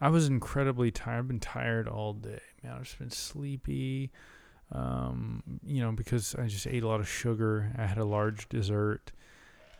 I 0.02 0.10
was 0.10 0.28
incredibly 0.28 0.92
tired. 0.92 1.20
I've 1.20 1.28
been 1.28 1.40
tired 1.40 1.88
all 1.88 2.14
day, 2.14 2.42
man. 2.64 2.74
I've 2.74 2.84
just 2.84 3.00
been 3.00 3.10
sleepy. 3.12 4.12
Um, 4.72 5.42
you 5.66 5.82
know, 5.82 5.92
because 5.94 6.36
I 6.36 6.48
just 6.48 6.68
ate 6.68 6.84
a 6.84 6.88
lot 6.88 7.00
of 7.00 7.08
sugar. 7.08 7.72
I 7.78 7.86
had 7.86 7.98
a 7.98 8.06
large 8.06 8.50
dessert. 8.50 9.12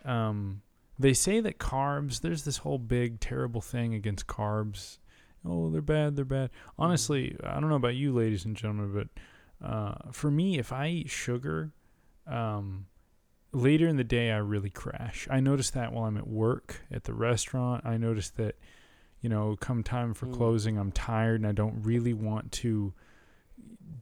Um, 0.06 0.62
they 1.00 1.14
say 1.14 1.40
that 1.42 1.60
carbs. 1.60 2.22
There's 2.22 2.44
this 2.44 2.58
whole 2.58 2.80
big 2.80 3.20
terrible 3.20 3.62
thing 3.62 3.94
against 3.94 4.28
carbs. 4.28 4.98
Oh, 5.46 5.70
they're 5.70 5.82
bad. 5.82 6.16
They're 6.16 6.26
bad. 6.26 6.50
Honestly, 6.78 7.38
I 7.44 7.60
don't 7.60 7.70
know 7.70 7.76
about 7.76 7.96
you, 7.96 8.12
ladies 8.14 8.46
and 8.46 8.56
gentlemen, 8.56 8.92
but 8.94 9.68
uh, 9.68 9.96
for 10.12 10.30
me, 10.32 10.58
if 10.60 10.74
I 10.74 10.88
eat 10.88 11.10
sugar, 11.10 11.72
um, 12.26 12.88
later 13.54 13.88
in 13.88 13.96
the 13.98 14.04
day 14.04 14.32
I 14.32 14.38
really 14.38 14.70
crash. 14.70 15.28
I 15.32 15.40
notice 15.40 15.72
that 15.72 15.94
while 15.94 16.06
I'm 16.06 16.18
at 16.18 16.28
work 16.28 16.82
at 16.92 17.06
the 17.06 17.14
restaurant. 17.14 17.86
I 17.86 17.98
notice 17.98 18.30
that, 18.32 18.56
you 19.22 19.30
know, 19.30 19.56
come 19.60 19.84
time 19.84 20.14
for 20.14 20.26
Mm. 20.28 20.34
closing, 20.34 20.78
I'm 20.78 20.92
tired 20.92 21.40
and 21.42 21.48
I 21.48 21.54
don't 21.54 21.82
really 21.84 22.14
want 22.14 22.52
to 22.54 22.94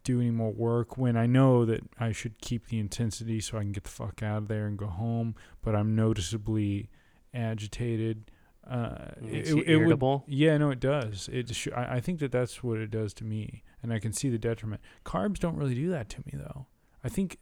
do 0.03 0.19
any 0.21 0.31
more 0.31 0.51
work 0.51 0.97
when 0.97 1.15
I 1.17 1.25
know 1.25 1.65
that 1.65 1.81
I 1.99 2.11
should 2.11 2.39
keep 2.39 2.67
the 2.67 2.79
intensity 2.79 3.39
so 3.39 3.57
I 3.57 3.61
can 3.61 3.71
get 3.71 3.83
the 3.83 3.89
fuck 3.89 4.21
out 4.23 4.37
of 4.39 4.47
there 4.47 4.67
and 4.67 4.77
go 4.77 4.87
home, 4.87 5.35
but 5.61 5.75
I'm 5.75 5.95
noticeably 5.95 6.89
agitated. 7.33 8.31
Uh, 8.67 9.09
Makes 9.21 9.49
you 9.49 9.63
irritable? 9.67 10.23
Would, 10.27 10.35
yeah, 10.35 10.57
no, 10.57 10.71
it 10.71 10.79
does. 10.79 11.29
It. 11.31 11.53
Sh- 11.53 11.67
I, 11.75 11.97
I 11.97 11.99
think 11.99 12.19
that 12.19 12.31
that's 12.31 12.63
what 12.63 12.79
it 12.79 12.89
does 12.89 13.13
to 13.15 13.23
me, 13.23 13.63
and 13.83 13.93
I 13.93 13.99
can 13.99 14.11
see 14.11 14.29
the 14.29 14.39
detriment. 14.39 14.81
Carbs 15.05 15.37
don't 15.37 15.55
really 15.55 15.75
do 15.75 15.89
that 15.91 16.09
to 16.09 16.19
me, 16.25 16.33
though. 16.33 16.65
I 17.03 17.09
think, 17.09 17.37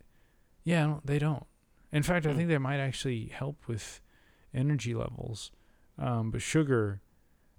yeah, 0.66 0.84
I 0.84 0.88
don't- 0.88 1.06
they 1.08 1.20
don't. 1.20 1.46
In 1.94 2.04
fact, 2.04 2.26
I 2.26 2.32
Hmm. 2.32 2.38
think 2.38 2.50
they 2.50 2.58
might 2.58 2.80
actually 2.80 3.28
help 3.28 3.68
with 3.68 4.02
energy 4.54 4.94
levels. 4.94 5.52
Um, 5.98 6.32
but 6.32 6.42
sugar, 6.42 7.02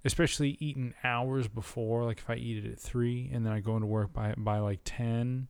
especially 0.04 0.56
eaten 0.60 0.94
hours 1.02 1.48
before, 1.48 2.04
like 2.04 2.18
if 2.18 2.28
I 2.28 2.34
eat 2.36 2.64
it 2.64 2.70
at 2.70 2.78
three 2.78 3.30
and 3.32 3.44
then 3.44 3.52
I 3.52 3.60
go 3.60 3.74
into 3.74 3.86
work 3.86 4.12
by 4.12 4.34
by 4.36 4.58
like 4.58 4.80
ten 4.84 5.48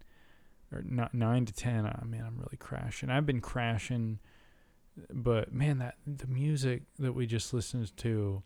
or 0.73 0.83
not 0.87 1.15
nine 1.15 1.45
to 1.47 1.53
ten, 1.53 1.87
I 1.87 2.05
man, 2.05 2.25
I'm 2.27 2.39
really 2.39 2.57
crashing. 2.59 3.11
I've 3.11 3.27
been 3.27 3.41
crashing, 3.41 4.19
but 5.13 5.53
man, 5.53 5.79
that 5.79 5.97
the 6.07 6.27
music 6.27 6.83
that 6.99 7.13
we 7.13 7.27
just 7.27 7.53
listened 7.53 7.97
to, 7.99 8.43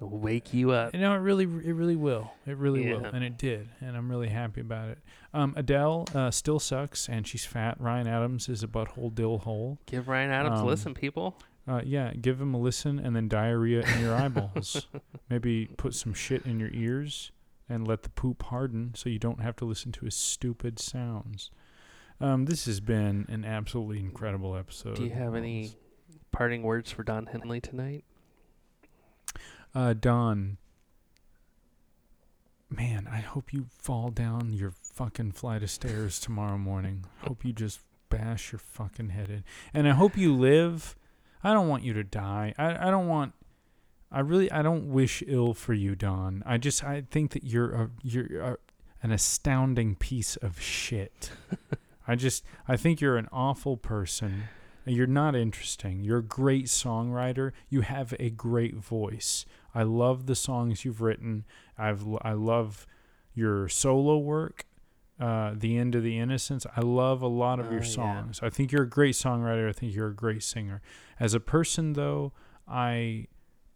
It'll 0.00 0.16
wake 0.16 0.54
you 0.54 0.70
up. 0.70 0.94
you 0.94 1.00
know, 1.00 1.12
it 1.12 1.18
really, 1.18 1.44
it 1.44 1.72
really 1.74 1.96
will. 1.96 2.30
It 2.46 2.56
really 2.56 2.92
will, 2.92 3.04
and 3.04 3.24
it 3.24 3.36
did, 3.36 3.68
and 3.80 3.96
I'm 3.96 4.08
really 4.08 4.28
happy 4.28 4.60
about 4.60 4.90
it. 4.90 4.98
Um, 5.34 5.54
Adele 5.56 6.06
uh, 6.14 6.30
still 6.30 6.60
sucks, 6.60 7.08
and 7.08 7.26
she's 7.26 7.44
fat. 7.44 7.80
Ryan 7.80 8.06
Adams 8.06 8.48
is 8.48 8.62
a 8.62 8.68
butthole 8.68 9.12
dill 9.12 9.38
hole. 9.38 9.78
Give 9.86 10.06
Ryan 10.06 10.30
Adams 10.30 10.60
a 10.60 10.62
Um, 10.62 10.68
listen, 10.68 10.94
people. 10.94 11.36
Uh, 11.68 11.82
yeah, 11.84 12.12
give 12.14 12.40
him 12.40 12.54
a 12.54 12.58
listen, 12.58 12.98
and 12.98 13.14
then 13.14 13.28
diarrhea 13.28 13.82
in 13.82 14.00
your 14.00 14.14
eyeballs. 14.14 14.86
Maybe 15.30 15.66
put 15.76 15.94
some 15.94 16.14
shit 16.14 16.46
in 16.46 16.58
your 16.58 16.70
ears 16.72 17.30
and 17.68 17.86
let 17.86 18.02
the 18.02 18.08
poop 18.08 18.44
harden, 18.44 18.92
so 18.94 19.10
you 19.10 19.18
don't 19.18 19.42
have 19.42 19.56
to 19.56 19.66
listen 19.66 19.92
to 19.92 20.06
his 20.06 20.14
stupid 20.14 20.78
sounds. 20.78 21.50
Um, 22.20 22.46
this 22.46 22.64
has 22.64 22.80
been 22.80 23.26
an 23.28 23.44
absolutely 23.44 24.00
incredible 24.00 24.56
episode. 24.56 24.96
Do 24.96 25.04
you 25.04 25.10
have 25.10 25.34
any 25.34 25.72
parting 26.32 26.62
words 26.62 26.90
for 26.90 27.02
Don 27.02 27.26
Henley 27.26 27.60
tonight? 27.60 28.04
Uh, 29.74 29.92
Don. 29.92 30.56
Man, 32.70 33.08
I 33.10 33.18
hope 33.18 33.52
you 33.52 33.66
fall 33.78 34.08
down 34.08 34.52
your 34.52 34.72
fucking 34.82 35.32
flight 35.32 35.62
of 35.62 35.70
stairs 35.70 36.18
tomorrow 36.18 36.58
morning. 36.58 37.04
Hope 37.26 37.44
you 37.44 37.52
just 37.52 37.80
bash 38.10 38.52
your 38.52 38.58
fucking 38.58 39.10
head 39.10 39.30
in. 39.30 39.44
And 39.72 39.88
I 39.88 39.92
hope 39.92 40.16
you 40.16 40.34
live. 40.34 40.96
I 41.42 41.52
don't 41.52 41.68
want 41.68 41.84
you 41.84 41.92
to 41.94 42.04
die. 42.04 42.54
I, 42.58 42.88
I 42.88 42.90
don't 42.90 43.08
want. 43.08 43.34
I 44.10 44.20
really 44.20 44.50
I 44.50 44.62
don't 44.62 44.90
wish 44.90 45.22
ill 45.26 45.54
for 45.54 45.74
you, 45.74 45.94
Don. 45.94 46.42
I 46.46 46.56
just 46.56 46.82
I 46.82 47.02
think 47.10 47.32
that 47.32 47.44
you're 47.44 47.72
a 47.72 47.90
you're 48.02 48.40
a, 48.40 48.56
an 49.02 49.12
astounding 49.12 49.94
piece 49.96 50.36
of 50.36 50.60
shit. 50.60 51.30
I 52.08 52.14
just 52.14 52.44
I 52.66 52.76
think 52.76 53.00
you're 53.00 53.18
an 53.18 53.28
awful 53.32 53.76
person. 53.76 54.44
You're 54.86 55.06
not 55.06 55.36
interesting. 55.36 56.02
You're 56.02 56.18
a 56.18 56.22
great 56.22 56.66
songwriter. 56.66 57.52
You 57.68 57.82
have 57.82 58.14
a 58.18 58.30
great 58.30 58.76
voice. 58.76 59.44
I 59.74 59.82
love 59.82 60.24
the 60.24 60.34
songs 60.34 60.86
you've 60.86 61.02
written. 61.02 61.44
I've 61.76 62.04
I 62.22 62.32
love 62.32 62.86
your 63.34 63.68
solo 63.68 64.16
work. 64.16 64.64
Uh, 65.20 65.52
the 65.56 65.76
end 65.76 65.94
of 65.96 66.02
the 66.04 66.16
innocence. 66.16 66.64
I 66.76 66.80
love 66.80 67.22
a 67.22 67.26
lot 67.26 67.58
of 67.58 67.66
Oh, 67.66 67.70
your 67.70 67.82
yeah. 67.82 67.88
songs. 67.88 68.40
I 68.40 68.50
think 68.50 68.70
you're 68.70 68.84
a 68.84 68.88
great 68.88 69.16
songwriter. 69.16 69.68
I 69.68 69.72
think 69.72 69.92
you're 69.94 70.08
a 70.08 70.14
great 70.14 70.44
singer. 70.44 70.80
As 71.18 71.34
a 71.34 71.40
person, 71.40 71.94
though, 71.94 72.32
I 72.68 73.26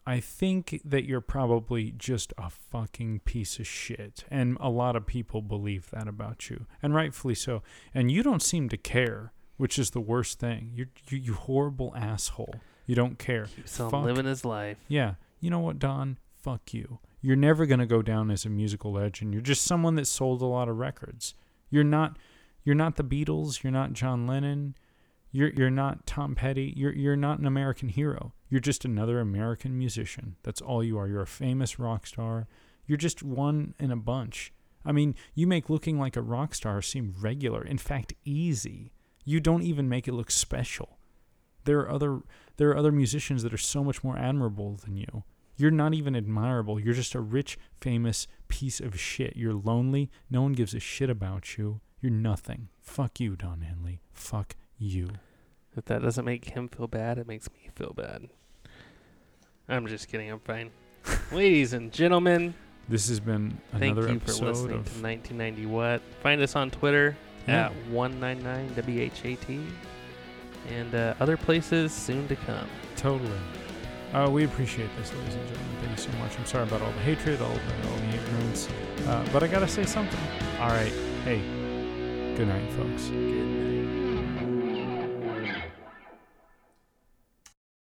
I 0.07 0.19
think 0.21 0.81
that 0.85 1.05
you're 1.05 1.21
probably 1.21 1.93
just 1.93 2.33
a 2.37 2.51
fucking 2.51 3.21
piece 3.21 3.59
of 3.61 3.67
shit. 3.67 4.25
And 4.31 4.57
a 4.61 4.69
lot 4.69 4.97
of 4.97 5.07
people 5.07 5.43
believe 5.43 5.91
that 5.91 6.09
about 6.09 6.51
you. 6.51 6.67
And 6.83 6.93
rightfully 6.95 7.35
so. 7.37 7.63
And 7.95 8.11
you 8.11 8.23
don't 8.25 8.43
seem 8.43 8.69
to 8.71 8.77
care, 8.77 9.33
which 9.59 9.79
is 9.79 9.91
the 9.91 10.01
worst 10.01 10.41
thing. 10.41 10.73
You're, 10.75 10.89
you, 11.09 11.19
you 11.19 11.35
horrible 11.35 11.93
asshole. 11.97 12.57
You 12.87 12.97
don't 12.97 13.17
care. 13.17 13.47
Keeps 13.47 13.79
on 13.79 14.05
living 14.05 14.27
his 14.27 14.45
life. 14.45 14.77
Yeah. 14.89 15.15
You 15.41 15.51
know 15.51 15.61
what, 15.61 15.79
Don? 15.79 16.19
Fuck 16.41 16.75
you. 16.75 16.99
You're 17.23 17.37
never 17.37 17.67
going 17.67 17.81
to 17.81 17.87
go 17.87 18.03
down 18.03 18.31
as 18.31 18.45
a 18.45 18.51
musical 18.51 18.93
legend. 18.93 19.33
You're 19.33 19.43
just 19.43 19.63
someone 19.63 19.95
that 19.95 20.07
sold 20.07 20.43
a 20.43 20.47
lot 20.47 20.69
of 20.69 20.77
records. 20.77 21.35
You're 21.71 21.85
not 21.85 22.19
you're 22.65 22.75
not 22.75 22.97
the 22.97 23.05
Beatles, 23.05 23.63
you're 23.63 23.73
not 23.73 23.93
John 23.93 24.27
Lennon, 24.27 24.77
you're 25.33 25.51
you're 25.51 25.71
not 25.71 26.07
Tom 26.07 26.35
Petty. 26.35 26.75
You're 26.77 26.93
you're 26.93 27.17
not 27.17 27.39
an 27.39 27.47
American 27.47 27.89
hero. 27.89 28.35
You're 28.51 28.61
just 28.61 28.85
another 28.85 29.19
American 29.19 29.79
musician. 29.79 30.37
That's 30.43 30.61
all 30.61 30.85
you 30.85 30.99
are. 30.99 31.09
You're 31.09 31.23
a 31.23 31.27
famous 31.27 31.79
rock 31.79 32.07
star. 32.07 32.47
You're 32.87 32.99
just 32.99 33.23
one 33.23 33.75
in 33.79 33.91
a 33.91 33.97
bunch. 33.97 34.53
I 34.85 34.93
mean, 34.93 35.15
you 35.35 35.47
make 35.47 35.71
looking 35.71 35.99
like 35.99 36.17
a 36.17 36.23
rock 36.23 36.55
star 36.55 36.83
seem 36.83 37.15
regular. 37.19 37.65
In 37.65 37.79
fact, 37.79 38.15
easy. 38.25 38.93
You 39.25 39.41
don't 39.41 39.63
even 39.63 39.89
make 39.89 40.07
it 40.07 40.13
look 40.13 40.31
special. 40.31 40.99
There 41.65 41.79
are 41.81 41.91
other 41.91 42.21
there 42.59 42.69
are 42.71 42.77
other 42.77 42.93
musicians 42.93 43.43
that 43.43 43.55
are 43.55 43.59
so 43.59 43.83
much 43.83 44.05
more 44.05 44.19
admirable 44.19 44.77
than 44.85 44.97
you. 44.97 45.25
You're 45.57 45.71
not 45.71 45.95
even 45.95 46.17
admirable. 46.17 46.81
You're 46.81 46.95
just 46.95 47.15
a 47.15 47.21
rich, 47.21 47.59
famous 47.81 48.27
piece 48.49 48.81
of 48.81 48.99
shit. 48.99 49.37
You're 49.37 49.55
lonely. 49.55 50.11
No 50.31 50.43
one 50.43 50.53
gives 50.53 50.75
a 50.75 50.81
shit 50.81 51.11
about 51.11 51.57
you. 51.59 51.81
You're 52.01 52.13
nothing. 52.13 52.69
Fuck 52.81 53.21
you, 53.21 53.37
Don 53.37 53.61
Henley. 53.61 54.01
Fuck 54.13 54.57
you. 54.79 55.11
If 55.77 55.85
that 55.87 56.03
doesn't 56.03 56.25
make 56.25 56.47
him 56.47 56.69
feel 56.69 56.87
bad, 56.89 57.19
it 57.19 57.27
makes 57.27 57.49
me 57.53 57.71
feel 57.75 57.93
bad. 57.95 58.29
I'm 59.69 59.87
just 59.87 60.09
kidding. 60.09 60.31
I'm 60.31 60.41
fine. 60.41 60.71
Ladies 61.33 61.73
and 61.73 61.93
gentlemen, 61.93 62.55
This 62.89 63.09
has 63.09 63.21
been 63.21 63.59
thank 63.73 63.97
another 63.97 64.13
you 64.13 64.19
for 64.21 64.25
episode 64.25 64.47
listening 64.47 64.79
of 64.79 64.85
to 64.87 65.03
1990 65.03 65.67
What. 65.67 66.03
Find 66.23 66.41
us 66.43 66.57
on 66.57 66.71
Twitter 66.71 67.17
Yeah. 67.47 67.67
at 67.67 67.73
199WHAT 67.91 69.65
and 70.71 70.95
uh, 70.95 71.15
other 71.21 71.37
places 71.37 71.93
soon 71.93 72.29
to 72.29 72.37
come. 72.37 72.69
Totally. 72.97 73.31
Uh, 74.13 74.29
we 74.31 74.45
appreciate 74.45 74.91
this, 74.99 75.13
ladies 75.15 75.35
and 75.35 75.49
gentlemen. 75.49 75.77
Thank 75.81 75.91
you 75.93 76.13
so 76.13 76.19
much. 76.19 76.39
I'm 76.39 76.45
sorry 76.45 76.65
about 76.65 76.83
all 76.83 76.93
the 76.93 76.99
hatred, 77.01 77.41
all 77.41 77.49
the, 77.49 77.89
all 77.89 77.97
the 77.97 78.09
ignorance, 78.09 78.69
uh, 79.07 79.27
but 79.33 79.43
I 79.43 79.47
gotta 79.47 79.69
say 79.69 79.85
something. 79.85 80.21
All 80.61 80.69
right, 80.69 80.93
hey, 81.25 81.39
good 82.37 82.49
night, 82.49 82.71
folks. 82.73 83.09
Good 83.09 83.17
night. 83.17 83.82